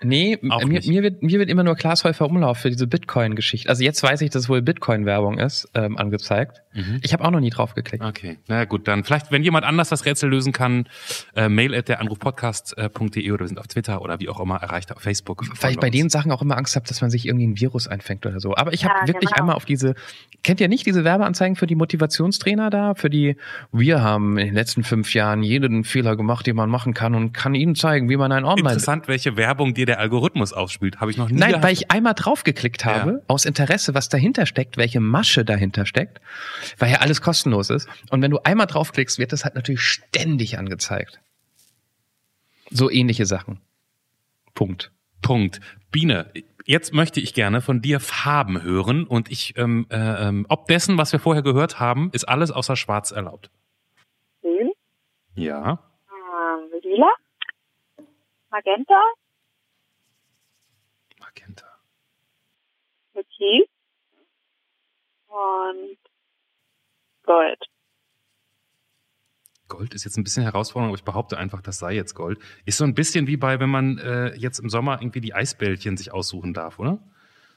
Nee, 0.02 0.38
nee 0.40 0.50
Auch 0.50 0.64
mir, 0.64 0.78
nicht. 0.78 0.88
mir, 0.88 1.02
wird, 1.02 1.22
mir 1.22 1.38
wird 1.38 1.50
immer 1.50 1.62
nur 1.62 1.74
Klaas 1.74 2.04
Häufer 2.04 2.24
Umlauf 2.24 2.56
für 2.56 2.70
diese 2.70 2.86
Bitcoin-Geschichte. 2.86 3.68
Also 3.68 3.84
jetzt 3.84 4.02
weiß 4.02 4.22
ich, 4.22 4.30
dass 4.30 4.44
es 4.44 4.48
wohl 4.48 4.62
Bitcoin-Werbung 4.62 5.38
ist, 5.38 5.68
ähm, 5.74 5.98
angezeigt. 5.98 6.62
Mhm. 6.72 7.00
Ich 7.02 7.12
habe 7.12 7.24
auch 7.24 7.30
noch 7.30 7.40
nie 7.40 7.50
drauf 7.50 7.74
geklickt. 7.74 8.04
Okay, 8.04 8.38
na 8.46 8.64
gut, 8.64 8.86
dann 8.86 9.02
vielleicht, 9.04 9.32
wenn 9.32 9.42
jemand 9.42 9.64
anders 9.64 9.88
das 9.88 10.04
Rätsel 10.04 10.30
lösen 10.30 10.52
kann, 10.52 10.86
äh, 11.34 11.48
mail 11.48 11.74
at 11.74 11.88
der 11.88 12.00
Anrufpodcast.de 12.00 13.30
oder 13.32 13.40
wir 13.40 13.48
sind 13.48 13.58
auf 13.58 13.66
Twitter 13.66 14.02
oder 14.02 14.20
wie 14.20 14.28
auch 14.28 14.40
immer 14.40 14.56
erreicht 14.56 14.94
auf 14.94 15.02
Facebook. 15.02 15.44
Weil 15.62 15.72
ich 15.72 15.78
bei 15.80 15.90
den 15.90 16.08
Sachen 16.10 16.30
auch 16.32 16.42
immer 16.42 16.56
Angst 16.56 16.76
habe, 16.76 16.86
dass 16.86 17.00
man 17.00 17.10
sich 17.10 17.26
irgendwie 17.26 17.46
ein 17.46 17.58
Virus 17.60 17.88
einfängt 17.88 18.24
oder 18.26 18.40
so. 18.40 18.54
Aber 18.56 18.72
ich 18.72 18.84
habe 18.84 18.94
Ja, 19.02 19.06
wirklich 19.08 19.30
genau. 19.30 19.40
einmal 19.40 19.56
auf 19.56 19.64
diese, 19.64 19.94
kennt 20.42 20.60
ihr 20.60 20.68
nicht 20.68 20.86
diese 20.86 21.04
Werbeanzeigen 21.04 21.56
für 21.56 21.66
die 21.66 21.74
Motivationstrainer 21.74 22.70
da? 22.70 22.94
Für 22.94 23.10
die, 23.10 23.36
wir 23.72 24.02
haben 24.02 24.38
in 24.38 24.46
den 24.46 24.54
letzten 24.54 24.84
fünf 24.84 25.12
Jahren 25.14 25.42
jeden 25.42 25.84
Fehler 25.84 26.16
gemacht, 26.16 26.46
den 26.46 26.56
man 26.56 26.70
machen 26.70 26.94
kann 26.94 27.14
und 27.14 27.32
kann 27.32 27.54
ihnen 27.54 27.74
zeigen, 27.74 28.08
wie 28.08 28.16
man 28.16 28.32
ein 28.32 28.44
Online... 28.44 28.60
Interessant, 28.70 29.08
welche 29.08 29.36
Werbung 29.36 29.74
dir 29.74 29.86
der 29.86 29.98
Algorithmus 29.98 30.52
ausspielt, 30.52 31.00
habe 31.00 31.10
ich 31.10 31.16
noch 31.16 31.28
nie 31.28 31.36
Nein, 31.38 31.48
gehabt. 31.50 31.64
weil 31.64 31.72
ich 31.72 31.90
einmal 31.90 32.14
draufgeklickt 32.14 32.84
habe, 32.84 33.10
Ja. 33.10 33.18
aus 33.26 33.44
Interesse, 33.44 33.94
was 33.94 34.08
dahinter 34.08 34.46
steckt, 34.46 34.76
welche 34.76 35.00
Masche 35.00 35.44
dahinter 35.44 35.86
steckt, 35.86 36.20
weil 36.78 36.90
ja 36.90 36.98
alles 36.98 37.20
kostenlos 37.20 37.70
ist. 37.70 37.88
Und 38.10 38.22
wenn 38.22 38.30
du 38.30 38.38
einmal 38.44 38.66
draufklickst, 38.66 39.18
wird 39.18 39.32
das 39.32 39.44
halt 39.44 39.54
natürlich 39.54 39.82
ständig 39.82 40.58
angezeigt. 40.58 41.20
So 42.70 42.90
ähnliche 42.90 43.26
Sachen. 43.26 43.60
Punkt. 44.54 44.92
Punkt. 45.22 45.60
Biene, 45.90 46.32
jetzt 46.64 46.92
möchte 46.94 47.20
ich 47.20 47.34
gerne 47.34 47.60
von 47.60 47.82
dir 47.82 48.00
Farben 48.00 48.62
hören 48.62 49.04
und 49.04 49.30
ich, 49.30 49.56
ähm, 49.56 49.86
äh, 49.90 50.28
ähm, 50.28 50.46
ob 50.48 50.66
dessen, 50.66 50.98
was 50.98 51.12
wir 51.12 51.20
vorher 51.20 51.42
gehört 51.42 51.80
haben, 51.80 52.10
ist 52.12 52.24
alles 52.24 52.50
außer 52.50 52.76
Schwarz 52.76 53.10
erlaubt. 53.10 53.50
Grün. 54.40 54.70
Ja. 55.34 55.78
Ähm, 56.08 56.80
lila. 56.82 57.10
Magenta. 58.50 59.00
Magenta. 61.18 61.66
Türkis. 63.12 63.68
Und 65.28 65.98
Gold. 67.30 67.64
Gold 69.68 69.94
ist 69.94 70.04
jetzt 70.04 70.16
ein 70.18 70.24
bisschen 70.24 70.42
herausfordernd, 70.42 70.90
aber 70.90 70.98
ich 70.98 71.04
behaupte 71.04 71.38
einfach, 71.38 71.62
das 71.62 71.78
sei 71.78 71.94
jetzt 71.94 72.14
Gold. 72.14 72.40
Ist 72.64 72.78
so 72.78 72.84
ein 72.84 72.94
bisschen 72.94 73.28
wie 73.28 73.36
bei, 73.36 73.60
wenn 73.60 73.70
man 73.70 73.98
äh, 73.98 74.34
jetzt 74.34 74.58
im 74.58 74.68
Sommer 74.68 75.00
irgendwie 75.00 75.20
die 75.20 75.32
Eisbällchen 75.32 75.96
sich 75.96 76.12
aussuchen 76.12 76.52
darf, 76.54 76.78
oder? 76.78 76.98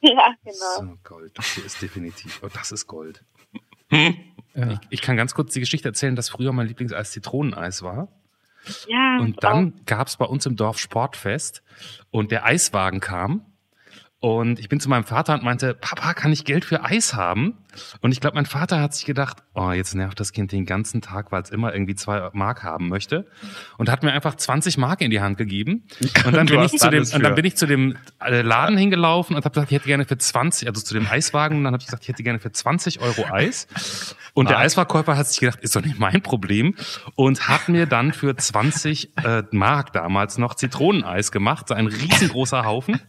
Ja, 0.06 0.36
genau. 0.44 0.92
So, 0.92 0.98
Gold. 1.06 1.38
Das 1.38 1.56
hier 1.56 1.64
ist 1.64 1.82
definitiv. 1.82 2.42
Oh, 2.44 2.50
das 2.54 2.74
ist 2.74 2.88
Gold. 2.88 3.24
Ja. 3.90 4.74
Ich, 4.74 4.80
ich 4.90 5.02
kann 5.02 5.16
ganz 5.16 5.34
kurz 5.34 5.54
die 5.54 5.62
Geschichte 5.62 5.88
erzählen, 5.88 6.18
dass 6.18 6.28
früher 6.28 6.52
mein 6.52 6.68
Lieblingseis 6.68 7.12
Zitroneneis 7.12 7.84
war. 7.84 8.10
Ja. 8.88 9.20
Und 9.22 9.44
dann 9.46 9.82
gab's 9.86 10.18
bei 10.18 10.26
uns 10.26 10.46
im 10.46 10.58
Dorf 10.58 10.78
Sportfest 10.78 11.64
und 12.12 12.32
der 12.32 12.46
Eiswagen 12.46 13.00
kam. 13.00 13.46
Und 14.24 14.58
ich 14.58 14.70
bin 14.70 14.80
zu 14.80 14.88
meinem 14.88 15.04
Vater 15.04 15.34
und 15.34 15.44
meinte, 15.44 15.74
Papa, 15.74 16.14
kann 16.14 16.32
ich 16.32 16.46
Geld 16.46 16.64
für 16.64 16.86
Eis 16.86 17.14
haben? 17.14 17.58
Und 18.00 18.14
ich 18.14 18.22
glaube, 18.22 18.36
mein 18.36 18.46
Vater 18.46 18.80
hat 18.80 18.94
sich 18.94 19.04
gedacht, 19.04 19.44
oh, 19.54 19.72
jetzt 19.72 19.96
nervt 19.96 20.18
das 20.18 20.32
Kind 20.32 20.54
den 20.54 20.66
ganzen 20.66 21.02
Tag, 21.02 21.34
weil 21.34 21.42
es 21.42 21.50
immer 21.50 21.74
irgendwie 21.74 21.96
zwei 21.96 22.30
Mark 22.32 22.64
haben 22.64 22.88
möchte. 22.88 23.28
Und 23.78 23.90
hat 23.90 24.02
mir 24.02 24.14
einfach 24.14 24.36
20 24.36 24.78
Mark 24.78 25.02
in 25.02 25.12
die 25.12 25.20
Hand 25.20 25.38
gegeben. 25.38 25.84
Und 26.26 26.34
dann, 26.34 26.46
bin 26.46 26.62
ich, 26.62 26.72
zu 26.72 26.90
dem, 26.90 27.04
und 27.04 27.22
dann 27.22 27.36
bin 27.36 27.44
ich 27.44 27.58
zu 27.58 27.68
dem 27.68 27.98
äh, 28.24 28.42
Laden 28.42 28.78
hingelaufen 28.78 29.36
und 29.36 29.44
habe 29.44 29.54
gesagt, 29.54 29.72
ich 29.72 29.76
hätte 29.76 29.88
gerne 29.88 30.06
für 30.06 30.18
20, 30.18 30.70
also 30.70 30.82
zu 30.82 30.94
dem 30.94 31.06
Eiswagen. 31.06 31.58
Und 31.58 31.66
dann 31.66 31.74
habe 31.74 31.82
ich 31.82 31.88
gesagt, 31.88 32.04
ich 32.04 32.10
hätte 32.10 32.24
gerne 32.24 32.40
für 32.40 32.52
20 32.52 33.02
Euro 33.02 33.26
Eis. 33.30 33.68
Und 34.34 34.48
der 34.48 34.56
Mark. 34.56 34.66
Eisverkäufer 34.66 35.18
hat 35.18 35.28
sich 35.28 35.42
gedacht, 35.42 35.60
ist 35.60 35.76
doch 35.76 35.84
nicht 35.84 36.00
mein 36.00 36.22
Problem. 36.22 36.76
Und 37.16 37.50
hat 37.50 37.68
mir 37.68 37.88
dann 37.88 38.14
für 38.14 38.38
20 38.38 39.18
äh, 39.18 39.44
Mark 39.52 39.92
damals 39.92 40.38
noch 40.38 40.54
Zitroneneis 40.54 41.34
gemacht. 41.34 41.68
So 41.68 41.74
ein 41.74 41.88
riesengroßer 41.88 42.64
Haufen. 42.64 43.02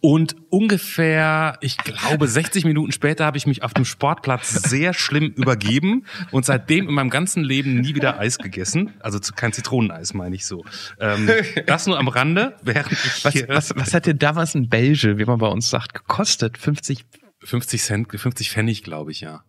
Und 0.00 0.36
ungefähr, 0.50 1.58
ich 1.60 1.76
glaube, 1.78 2.26
60 2.26 2.64
Minuten 2.64 2.92
später 2.92 3.24
habe 3.24 3.36
ich 3.36 3.46
mich 3.46 3.62
auf 3.62 3.74
dem 3.74 3.84
Sportplatz 3.84 4.50
sehr 4.50 4.94
schlimm 4.94 5.26
übergeben 5.36 6.04
und 6.30 6.44
seitdem 6.44 6.88
in 6.88 6.94
meinem 6.94 7.10
ganzen 7.10 7.44
Leben 7.44 7.80
nie 7.80 7.94
wieder 7.94 8.18
Eis 8.18 8.38
gegessen. 8.38 8.94
Also 9.00 9.20
kein 9.34 9.52
Zitroneneis, 9.52 10.14
meine 10.14 10.34
ich 10.34 10.44
so. 10.44 10.64
Ähm, 10.98 11.28
das 11.66 11.86
nur 11.86 11.98
am 11.98 12.08
Rande, 12.08 12.56
während 12.62 12.92
ich 12.92 13.24
Was, 13.24 13.48
was, 13.48 13.76
was 13.76 13.94
hat 13.94 14.06
denn 14.06 14.18
damals 14.18 14.54
ein 14.54 14.68
Belge, 14.68 15.18
wie 15.18 15.24
man 15.24 15.38
bei 15.38 15.48
uns 15.48 15.70
sagt, 15.70 15.94
gekostet? 15.94 16.58
50 16.58 17.04
50 17.44 17.82
Cent, 17.82 18.08
50 18.20 18.50
Pfennig, 18.50 18.82
glaube 18.82 19.10
ich, 19.10 19.20
ja. 19.20 19.42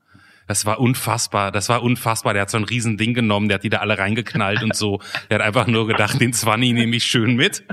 Das 0.48 0.66
war 0.66 0.80
unfassbar, 0.80 1.52
das 1.52 1.70
war 1.70 1.84
unfassbar. 1.84 2.34
Der 2.34 2.44
hat 2.44 2.50
so 2.50 2.58
ein 2.58 2.64
riesen 2.64 2.98
Ding 2.98 3.14
genommen, 3.14 3.48
der 3.48 3.56
hat 3.56 3.64
die 3.64 3.70
da 3.70 3.80
alle 3.80 3.98
reingeknallt 3.98 4.64
und 4.64 4.76
so. 4.76 5.00
Der 5.30 5.40
hat 5.40 5.46
einfach 5.46 5.68
nur 5.68 5.88
gedacht, 5.88 6.20
den 6.20 6.34
Zwanni 6.34 6.74
nehme 6.74 6.96
ich 6.96 7.06
schön 7.06 7.36
mit. 7.36 7.64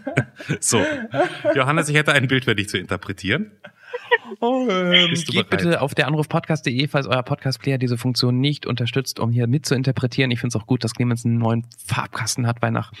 so. 0.60 0.84
Johannes, 1.54 1.88
ich 1.88 1.96
hätte 1.96 2.12
ein 2.12 2.28
Bild 2.28 2.44
für 2.44 2.54
dich 2.54 2.68
zu 2.68 2.78
interpretieren. 2.78 3.50
Bist 5.10 5.28
du 5.28 5.32
Geht 5.32 5.50
bereit? 5.50 5.64
bitte 5.64 5.80
auf 5.80 5.94
der 5.94 6.06
Anrufpodcast.de, 6.08 6.88
falls 6.88 7.06
euer 7.06 7.22
Podcast-Player 7.22 7.78
diese 7.78 7.98
Funktion 7.98 8.40
nicht 8.40 8.66
unterstützt, 8.66 9.20
um 9.20 9.30
hier 9.30 9.46
mit 9.46 9.66
zu 9.66 9.74
interpretieren. 9.74 10.30
Ich 10.30 10.40
finde 10.40 10.56
es 10.56 10.60
auch 10.60 10.66
gut, 10.66 10.84
dass 10.84 10.94
Clemens 10.94 11.24
einen 11.24 11.38
neuen 11.38 11.66
Farbkasten 11.86 12.46
hat, 12.46 12.62
weil 12.62 12.72
nach 12.72 12.92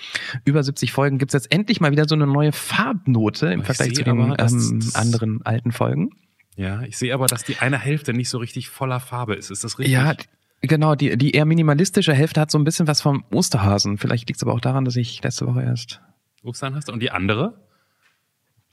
über 0.44 0.62
70 0.62 0.92
Folgen 0.92 1.18
gibt 1.18 1.34
es 1.34 1.42
jetzt 1.42 1.52
endlich 1.52 1.80
mal 1.80 1.90
wieder 1.90 2.06
so 2.06 2.14
eine 2.14 2.26
neue 2.26 2.52
Farbnote 2.52 3.46
im 3.46 3.60
Ich 3.60 3.66
Vergleich 3.66 3.94
zu 3.94 4.04
den 4.04 4.20
aber, 4.20 4.38
ähm, 4.38 4.90
anderen 4.94 5.40
alten 5.44 5.72
Folgen. 5.72 6.10
Ja, 6.56 6.82
ich 6.82 6.98
sehe 6.98 7.14
aber, 7.14 7.26
dass 7.26 7.44
die 7.44 7.58
eine 7.58 7.78
Hälfte 7.78 8.12
nicht 8.12 8.28
so 8.28 8.38
richtig 8.38 8.68
voller 8.68 9.00
Farbe 9.00 9.34
ist. 9.34 9.50
Ist 9.50 9.64
das 9.64 9.78
richtig? 9.78 9.94
Ja, 9.94 10.14
genau, 10.60 10.94
die, 10.94 11.16
die 11.16 11.32
eher 11.32 11.44
minimalistische 11.46 12.12
Hälfte 12.12 12.40
hat 12.40 12.50
so 12.50 12.58
ein 12.58 12.64
bisschen 12.64 12.86
was 12.86 13.00
vom 13.00 13.24
Osterhasen. 13.32 13.98
Vielleicht 13.98 14.28
liegt 14.28 14.38
es 14.38 14.42
aber 14.42 14.52
auch 14.52 14.60
daran, 14.60 14.84
dass 14.84 14.96
ich 14.96 15.22
letzte 15.22 15.46
Woche 15.46 15.62
erst. 15.62 16.00
Ostern 16.42 16.74
hast 16.74 16.88
du. 16.88 16.92
Und 16.92 17.00
die 17.00 17.10
andere? 17.10 17.60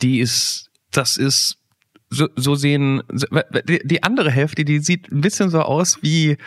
Die 0.01 0.19
ist, 0.19 0.71
das 0.91 1.17
ist. 1.17 1.55
So, 2.11 2.27
so 2.35 2.55
sehen 2.55 3.03
die 3.11 4.01
andere 4.01 4.31
Hälfte, 4.31 4.65
die 4.65 4.79
sieht 4.79 5.11
ein 5.11 5.21
bisschen 5.21 5.51
so 5.51 5.61
aus 5.61 6.01
wie 6.01 6.37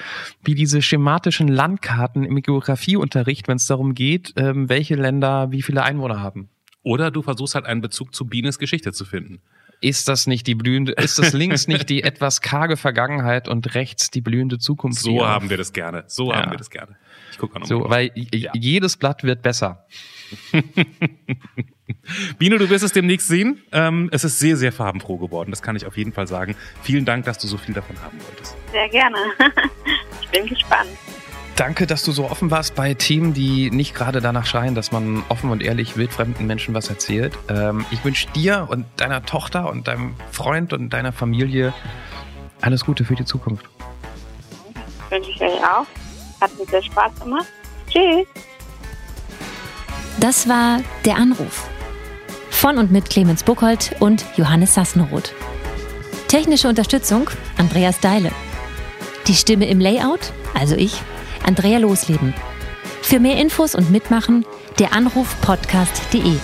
wie 0.43 0.57
diese 0.57 0.83
schematischen 0.83 1.47
Landkarten 1.47 2.24
im 2.24 2.43
Geografieunterricht, 2.43 3.47
wenn 3.47 3.59
es 3.59 3.66
darum 3.68 3.95
geht, 3.95 4.33
ähm, 4.35 4.68
welche 4.68 4.97
Länder 4.97 5.53
wie 5.53 5.62
viele 5.62 5.85
Einwohner 5.85 6.18
haben. 6.18 6.49
Oder 6.83 7.12
du 7.12 7.22
versuchst 7.22 7.55
halt 7.55 7.66
einen 7.66 7.80
Bezug 7.80 8.12
zu 8.12 8.24
Bienes 8.24 8.59
Geschichte 8.59 8.93
zu 8.93 9.05
finden. 9.05 9.41
Ist 9.83 10.09
das 10.09 10.28
nicht 10.28 10.47
die 10.47 10.55
blühende, 10.55 10.93
ist 10.93 11.18
das 11.18 11.33
links 11.33 11.66
nicht 11.66 11.91
die 11.91 12.03
etwas 12.05 12.41
karge 12.41 12.76
Vergangenheit 12.76 13.49
und 13.49 13.74
rechts 13.74 14.11
die 14.11 14.20
blühende 14.20 14.59
Zukunft? 14.59 15.01
So 15.01 15.26
haben 15.26 15.51
wir 15.51 15.57
das 15.57 15.72
gerne. 15.72 16.05
So 16.07 16.30
ja. 16.30 16.37
haben 16.37 16.53
wir 16.53 16.59
das 16.59 16.70
gerne. 16.70 16.97
Ich 17.33 17.39
gucke 17.39 17.59
mal 17.59 17.66
So, 17.66 17.91
weil 17.91 18.12
ja. 18.14 18.53
jedes 18.55 18.97
Blatt 18.97 19.24
wird 19.24 19.43
besser. 19.43 19.85
Bino, 22.39 22.59
du 22.59 22.70
wirst 22.70 22.85
es 22.85 22.93
demnächst 22.93 23.26
sehen. 23.26 23.61
Ähm, 23.72 24.09
es 24.12 24.22
ist 24.22 24.39
sehr, 24.39 24.57
sehr 24.57 24.70
farbenfroh 24.70 25.18
geworden. 25.18 25.51
Das 25.51 25.62
kann 25.62 25.74
ich 25.74 25.85
auf 25.85 25.97
jeden 25.97 26.12
Fall 26.12 26.28
sagen. 26.28 26.55
Vielen 26.83 27.05
Dank, 27.05 27.24
dass 27.24 27.39
du 27.39 27.49
so 27.49 27.59
viel 27.59 27.74
davon 27.74 28.01
haben 28.03 28.18
wolltest. 28.20 28.57
Sehr 28.70 28.89
gerne. 28.89 29.18
ich 30.22 30.28
bin 30.28 30.47
gespannt. 30.47 30.91
Danke, 31.57 31.87
dass 31.87 32.03
du 32.03 32.13
so 32.13 32.25
offen 32.25 32.51
warst 32.51 32.75
bei 32.75 32.95
Themen, 32.95 33.35
die 33.35 33.71
nicht 33.71 33.95
gerade 33.95 34.21
danach 34.21 34.47
schreien, 34.47 34.75
dass 34.75 34.91
man 34.91 35.23
offen 35.29 35.51
und 35.51 35.63
ehrlich 35.63 35.97
wildfremden 35.97 36.47
Menschen 36.47 36.75
was 36.75 36.89
erzählt. 36.89 37.39
Ähm, 37.49 37.85
ich 37.91 38.05
wünsche 38.05 38.27
dir 38.31 38.67
und 38.71 38.87
deiner 38.97 39.25
Tochter 39.25 39.69
und 39.69 39.87
deinem 39.87 40.15
Freund 40.31 40.73
und 40.73 40.91
deiner 40.91 41.13
Familie 41.13 41.75
alles 42.63 42.85
Gute 42.85 43.05
für 43.05 43.15
die 43.15 43.25
Zukunft. 43.25 43.67
Wünsche 45.11 45.31
ich 45.31 45.41
euch 45.43 45.63
auch. 45.63 45.87
Hat 46.41 46.59
mir 46.59 46.65
sehr 46.67 46.83
Spaß 46.83 47.13
gemacht. 47.21 47.47
Tschüss. 47.89 48.27
Das 50.19 50.49
war 50.49 50.81
der 51.05 51.17
Anruf. 51.17 51.69
Von 52.51 52.79
und 52.79 52.91
mit 52.91 53.11
Clemens 53.11 53.43
Buchholz 53.43 53.91
und 54.01 54.25
Johannes 54.37 54.75
Sassenroth. 54.75 55.35
Technische 56.29 56.69
Unterstützung 56.69 57.29
Andreas 57.59 58.01
Deile. 58.01 58.31
Die 59.27 59.35
Stimme 59.35 59.69
im 59.69 59.81
Layout, 59.81 60.33
also 60.55 60.75
ich, 60.77 61.03
Andrea 61.45 61.78
Losleben. 61.78 62.34
Für 63.03 63.20
mehr 63.20 63.36
Infos 63.38 63.74
und 63.74 63.90
Mitmachen 63.90 64.45
der 64.78 64.93
Anrufpodcast.de. 64.93 66.36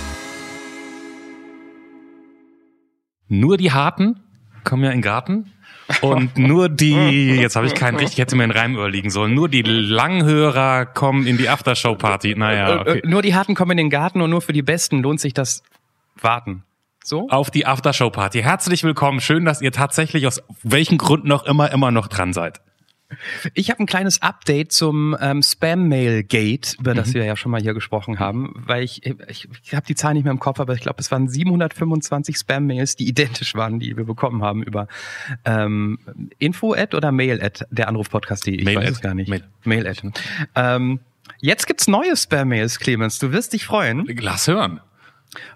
Nur 3.29 3.57
die 3.57 3.73
Harten 3.73 4.21
kommen 4.65 4.85
ja 4.85 4.91
in 4.91 4.99
den 4.99 5.03
Garten. 5.03 5.53
Und 6.03 6.37
nur 6.39 6.69
die, 6.69 7.31
jetzt 7.37 7.57
habe 7.57 7.67
ich 7.67 7.75
keinen 7.75 7.97
richtig, 7.97 8.19
hätte 8.19 8.37
mir 8.37 8.43
einen 8.43 8.53
Reim 8.53 8.75
überlegen 8.75 9.11
sollen, 9.11 9.35
nur 9.35 9.49
die 9.49 9.63
Langhörer 9.63 10.87
kommen 10.87 11.27
in 11.27 11.39
die 11.39 11.49
Aftershow-Party. 11.49 12.35
Naja, 12.37 12.69
äh, 12.69 12.73
äh, 12.73 12.81
okay. 12.81 13.03
Nur 13.05 13.23
die 13.23 13.35
Harten 13.35 13.55
kommen 13.55 13.73
in 13.73 13.79
den 13.79 13.91
Garten 13.91 14.21
und 14.21 14.31
nur 14.31 14.43
für 14.43 14.53
die 14.53 14.63
Besten 14.63 15.03
lohnt 15.03 15.21
sich 15.21 15.33
das 15.33 15.63
Warten. 16.21 16.65
So? 17.05 17.29
Auf 17.31 17.51
die 17.51 17.65
Aftershow-Party. 17.65 18.43
Herzlich 18.43 18.85
willkommen. 18.85 19.21
Schön, 19.21 19.47
dass 19.47 19.63
ihr 19.63 19.73
tatsächlich 19.73 20.27
aus 20.27 20.43
welchen 20.63 20.99
Gründen 20.99 21.29
noch 21.29 21.47
immer, 21.47 21.73
immer 21.73 21.91
noch 21.91 22.09
dran 22.09 22.35
seid. 22.35 22.61
Ich 23.55 23.71
habe 23.71 23.83
ein 23.83 23.87
kleines 23.87 24.21
Update 24.21 24.73
zum 24.73 25.17
ähm, 25.19 25.43
Spam-Mail-Gate, 25.43 26.77
über 26.79 26.95
das 26.95 27.09
mhm. 27.09 27.15
wir 27.15 27.25
ja 27.25 27.37
schon 27.37 27.51
mal 27.51 27.61
hier 27.61 27.73
gesprochen 27.73 28.19
haben, 28.19 28.53
weil 28.55 28.83
ich, 28.83 29.07
ich, 29.07 29.49
ich 29.65 29.75
habe 29.75 29.87
die 29.87 29.95
Zahl 29.95 30.13
nicht 30.13 30.25
mehr 30.25 30.33
im 30.33 30.41
Kopf, 30.41 30.61
aber 30.61 30.75
ich 30.75 30.81
glaube, 30.81 31.01
es 31.01 31.11
waren 31.11 31.29
725 31.29 32.37
Spam-Mails, 32.37 32.97
die 32.97 33.09
identisch 33.09 33.55
waren, 33.55 33.79
die 33.81 33.97
wir 33.97 34.05
bekommen 34.05 34.43
haben 34.43 34.63
über 34.63 34.89
ähm, 35.47 35.99
Info-Ad 36.39 36.95
oder 36.95 37.11
Mail-Ad, 37.11 37.65
der 37.71 37.89
Anrufpodcast.de, 37.89 38.55
ich 38.55 38.65
Mail 38.65 38.77
weiß 38.77 38.91
es 38.91 39.01
gar 39.01 39.15
nicht. 39.15 39.29
Mail. 39.29 39.45
Mail-Ad. 39.65 40.11
Ähm, 40.55 41.01
jetzt 41.41 41.67
gibt's 41.67 41.89
neue 41.89 42.15
Spam-Mails, 42.15 42.79
Clemens, 42.79 43.19
du 43.19 43.33
wirst 43.33 43.55
dich 43.55 43.65
freuen. 43.65 44.07
Lass 44.21 44.49
hören. 44.49 44.81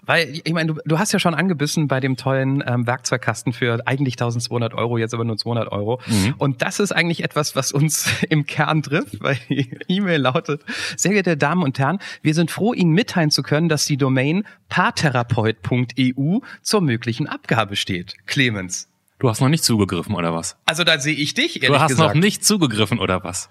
Weil, 0.03 0.39
ich 0.43 0.53
meine, 0.53 0.73
du, 0.73 0.81
du 0.85 0.99
hast 0.99 1.11
ja 1.13 1.19
schon 1.19 1.33
angebissen 1.33 1.87
bei 1.87 1.99
dem 1.99 2.15
tollen 2.15 2.63
ähm, 2.65 2.85
Werkzeugkasten 2.85 3.53
für 3.53 3.79
eigentlich 3.85 4.15
1200 4.15 4.73
Euro, 4.73 4.97
jetzt 4.97 5.13
aber 5.13 5.23
nur 5.23 5.37
200 5.37 5.71
Euro. 5.71 5.99
Mhm. 6.05 6.35
Und 6.37 6.61
das 6.61 6.79
ist 6.79 6.91
eigentlich 6.91 7.23
etwas, 7.23 7.55
was 7.55 7.71
uns 7.71 8.09
im 8.29 8.45
Kern 8.45 8.83
trifft, 8.83 9.21
weil 9.21 9.37
die 9.49 9.69
E-Mail 9.87 10.21
lautet, 10.21 10.61
sehr 10.95 11.11
geehrte 11.11 11.37
Damen 11.37 11.63
und 11.63 11.79
Herren, 11.79 11.99
wir 12.21 12.33
sind 12.33 12.51
froh, 12.51 12.73
Ihnen 12.73 12.91
mitteilen 12.91 13.31
zu 13.31 13.43
können, 13.43 13.69
dass 13.69 13.85
die 13.85 13.97
Domain 13.97 14.45
paartherapeut.eu 14.69 16.39
zur 16.61 16.81
möglichen 16.81 17.27
Abgabe 17.27 17.75
steht. 17.75 18.15
Clemens. 18.25 18.89
Du 19.19 19.29
hast 19.29 19.39
noch 19.39 19.49
nicht 19.49 19.63
zugegriffen, 19.63 20.15
oder 20.15 20.33
was? 20.33 20.57
Also 20.65 20.83
da 20.83 20.99
sehe 20.99 21.15
ich 21.15 21.33
dich, 21.33 21.63
ehrlich 21.63 21.77
Du 21.77 21.79
hast 21.79 21.89
gesagt. 21.89 22.15
noch 22.15 22.21
nicht 22.21 22.43
zugegriffen, 22.43 22.99
oder 22.99 23.23
was? 23.23 23.49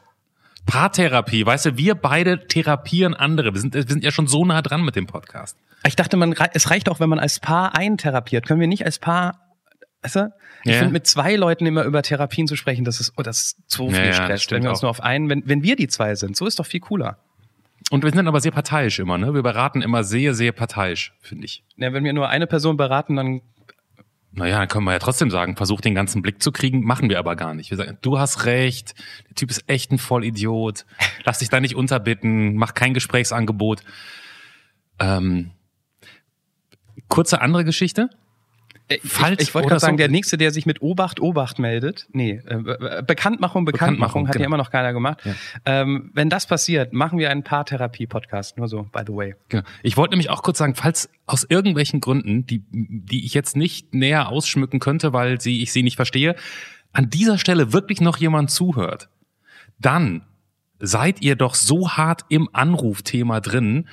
Paartherapie, 0.66 1.45
weißt 1.45 1.66
du, 1.66 1.77
wir 1.77 1.95
beide 1.95 2.47
therapieren 2.47 3.14
andere. 3.14 3.55
Wir 3.55 3.61
sind, 3.61 3.75
wir 3.75 3.83
sind 3.87 4.05
ja 4.05 4.11
schon 4.11 4.27
so 4.27 4.45
nah 4.45 4.62
dran 4.62 4.85
mit 4.85 4.97
dem 4.97 5.07
Podcast. 5.07 5.57
Ich 5.85 5.97
dachte, 5.97 6.16
man, 6.16 6.35
es 6.53 6.70
reicht 6.70 6.89
auch, 6.89 7.01
wenn 7.01 7.09
man 7.09 7.18
als 7.18 7.41
Paar 7.41 7.76
eintherapiert. 7.76 8.47
Können 8.47 8.61
wir 8.61 8.68
nicht 8.68 8.85
als 8.85 8.99
Paar, 8.99 9.41
weißt 10.03 10.16
du? 10.16 10.35
Ich 10.64 10.72
ja. 10.72 10.78
finde, 10.78 10.93
mit 10.93 11.07
zwei 11.07 11.35
Leuten 11.35 11.66
immer 11.66 11.85
über 11.85 12.03
Therapien 12.03 12.47
zu 12.47 12.55
sprechen, 12.57 12.85
das 12.85 13.01
ist, 13.01 13.14
oh, 13.16 13.22
das 13.22 13.43
ist 13.43 13.57
zu 13.66 13.89
viel 13.91 14.07
ja, 14.07 14.12
Stress. 14.12 14.49
Wenn 14.51 14.62
wir 14.62 14.70
uns 14.70 14.83
nur 14.83 14.91
auf 14.91 15.03
einen, 15.03 15.28
wenn, 15.28 15.43
wenn 15.47 15.62
wir 15.62 15.74
die 15.74 15.89
zwei 15.89 16.14
sind, 16.14 16.37
so 16.37 16.47
ist 16.47 16.59
doch 16.59 16.66
viel 16.66 16.80
cooler. 16.80 17.18
Und 17.91 18.05
wir 18.05 18.11
sind 18.11 18.26
aber 18.26 18.41
sehr 18.41 18.53
parteiisch 18.53 19.01
immer, 19.01 19.18
ne? 19.18 19.35
Wir 19.35 19.43
beraten 19.43 19.83
immer 19.83 20.05
sehr, 20.05 20.35
sehr 20.35 20.53
parteiisch, 20.53 21.14
finde 21.20 21.47
ich. 21.47 21.64
Ja, 21.76 21.93
wenn 21.93 22.05
wir 22.05 22.12
nur 22.12 22.28
eine 22.28 22.47
Person 22.47 22.76
beraten, 22.76 23.16
dann 23.16 23.43
naja, 24.35 24.59
dann 24.61 24.68
können 24.68 24.85
wir 24.85 24.93
ja 24.93 24.99
trotzdem 24.99 25.30
sagen, 25.30 25.57
versuch 25.57 25.83
den 25.83 25.95
ganzen 25.95 26.22
Blick 26.22 26.43
zu 26.43 26.53
kriegen, 26.53 26.85
machen 26.85 27.11
wir 27.11 27.18
aber 27.18 27.37
gar 27.37 27.53
nicht. 27.53 27.70
Wir 27.70 27.76
sagen, 27.76 27.99
du 28.01 28.18
hast 28.18 28.47
recht, 28.47 28.95
der 29.28 29.35
Typ 29.35 29.51
ist 29.51 29.64
echt 29.66 29.93
ein 29.93 29.99
Vollidiot, 29.99 30.87
lass 31.24 31.41
dich 31.41 31.51
da 31.51 31.61
nicht 31.61 31.76
unterbitten, 31.76 32.55
mach 32.57 32.72
kein 32.72 32.95
Gesprächsangebot. 32.95 33.83
Ähm, 34.99 35.51
kurze 37.13 37.41
andere 37.41 37.65
Geschichte. 37.65 38.09
Äh, 38.89 38.99
Falls 39.05 39.41
ich, 39.41 39.49
ich 39.49 39.55
wollte 39.55 39.69
gerade 39.69 39.81
sagen, 39.81 39.95
so 39.95 39.99
der 39.99 40.09
nächste, 40.09 40.39
der 40.39 40.51
sich 40.51 40.67
mit 40.67 40.83
Obacht, 40.83 41.21
Obacht 41.21 41.59
meldet, 41.59 42.09
nee, 42.13 42.41
äh, 42.47 43.03
Bekanntmachung, 43.03 43.05
Bekanntmachung, 43.05 43.65
Bekanntmachung 43.65 44.29
hat 44.29 44.33
genau. 44.33 44.43
ja 44.43 44.47
immer 44.47 44.57
noch 44.57 44.71
keiner 44.71 44.93
gemacht. 44.93 45.21
Ja. 45.25 45.35
Ähm, 45.65 46.11
wenn 46.15 46.31
das 46.31 46.47
passiert, 46.47 46.93
machen 46.93 47.19
wir 47.19 47.31
einen 47.31 47.43
Paartherapie-Podcast, 47.43 48.59
nur 48.59 48.69
so, 48.69 48.85
by 48.93 49.03
the 49.07 49.13
way. 49.13 49.35
Genau. 49.49 49.63
Ich 49.83 49.97
wollte 49.97 50.13
nämlich 50.13 50.31
auch 50.31 50.43
kurz 50.43 50.59
sagen, 50.59 50.75
falls 50.75 51.09
aus 51.27 51.47
irgendwelchen 51.49 52.01
Gründen, 52.01 52.47
die, 52.47 52.65
die 52.71 53.25
ich 53.25 53.35
jetzt 53.35 53.57
nicht 53.57 53.95
näher 53.95 54.29
ausschmücken 54.29 54.81
könnte, 54.81 55.13
weil 55.13 55.41
sie, 55.41 55.63
ich 55.63 55.73
sie 55.73 55.83
nicht 55.83 55.97
verstehe, 55.97 56.35
an 56.93 57.09
dieser 57.09 57.39
Stelle 57.39 57.73
wirklich 57.73 58.01
noch 58.01 58.17
jemand 58.17 58.51
zuhört, 58.51 59.09
dann 59.79 60.23
seid 60.79 61.23
ihr 61.23 61.37
doch 61.37 61.55
so 61.55 61.91
hart 61.91 62.25
im 62.29 62.49
Anrufthema 62.53 63.41
drin, 63.41 63.89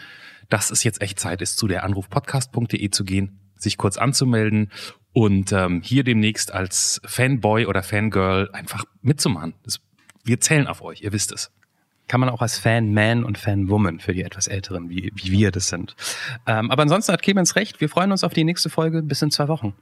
dass 0.49 0.71
es 0.71 0.83
jetzt 0.83 1.01
echt 1.01 1.19
Zeit 1.19 1.41
ist, 1.41 1.57
zu 1.57 1.67
der 1.67 1.83
Anrufpodcast.de 1.83 2.89
zu 2.89 3.03
gehen, 3.03 3.39
sich 3.55 3.77
kurz 3.77 3.97
anzumelden 3.97 4.71
und 5.13 5.51
ähm, 5.51 5.81
hier 5.81 6.03
demnächst 6.03 6.53
als 6.53 7.01
Fanboy 7.05 7.65
oder 7.65 7.83
Fangirl 7.83 8.49
einfach 8.51 8.85
mitzumachen. 9.01 9.53
Das, 9.63 9.79
wir 10.23 10.39
zählen 10.39 10.67
auf 10.67 10.81
euch, 10.81 11.01
ihr 11.01 11.13
wisst 11.13 11.31
es. 11.31 11.51
Kann 12.07 12.19
man 12.19 12.29
auch 12.29 12.41
als 12.41 12.57
Fan-Man 12.57 13.23
und 13.23 13.37
Fan-Woman 13.37 13.99
für 13.99 14.13
die 14.13 14.23
etwas 14.23 14.47
Älteren, 14.47 14.89
wie, 14.89 15.11
wie 15.13 15.31
wir 15.31 15.51
das 15.51 15.67
sind. 15.67 15.95
Ähm, 16.47 16.71
aber 16.71 16.81
ansonsten 16.81 17.13
hat 17.13 17.21
Clemens 17.21 17.55
recht. 17.55 17.81
Wir 17.81 17.89
freuen 17.89 18.11
uns 18.11 18.23
auf 18.23 18.33
die 18.33 18.43
nächste 18.43 18.71
Folge. 18.71 19.03
Bis 19.03 19.21
in 19.21 19.29
zwei 19.29 19.47
Wochen. 19.47 19.75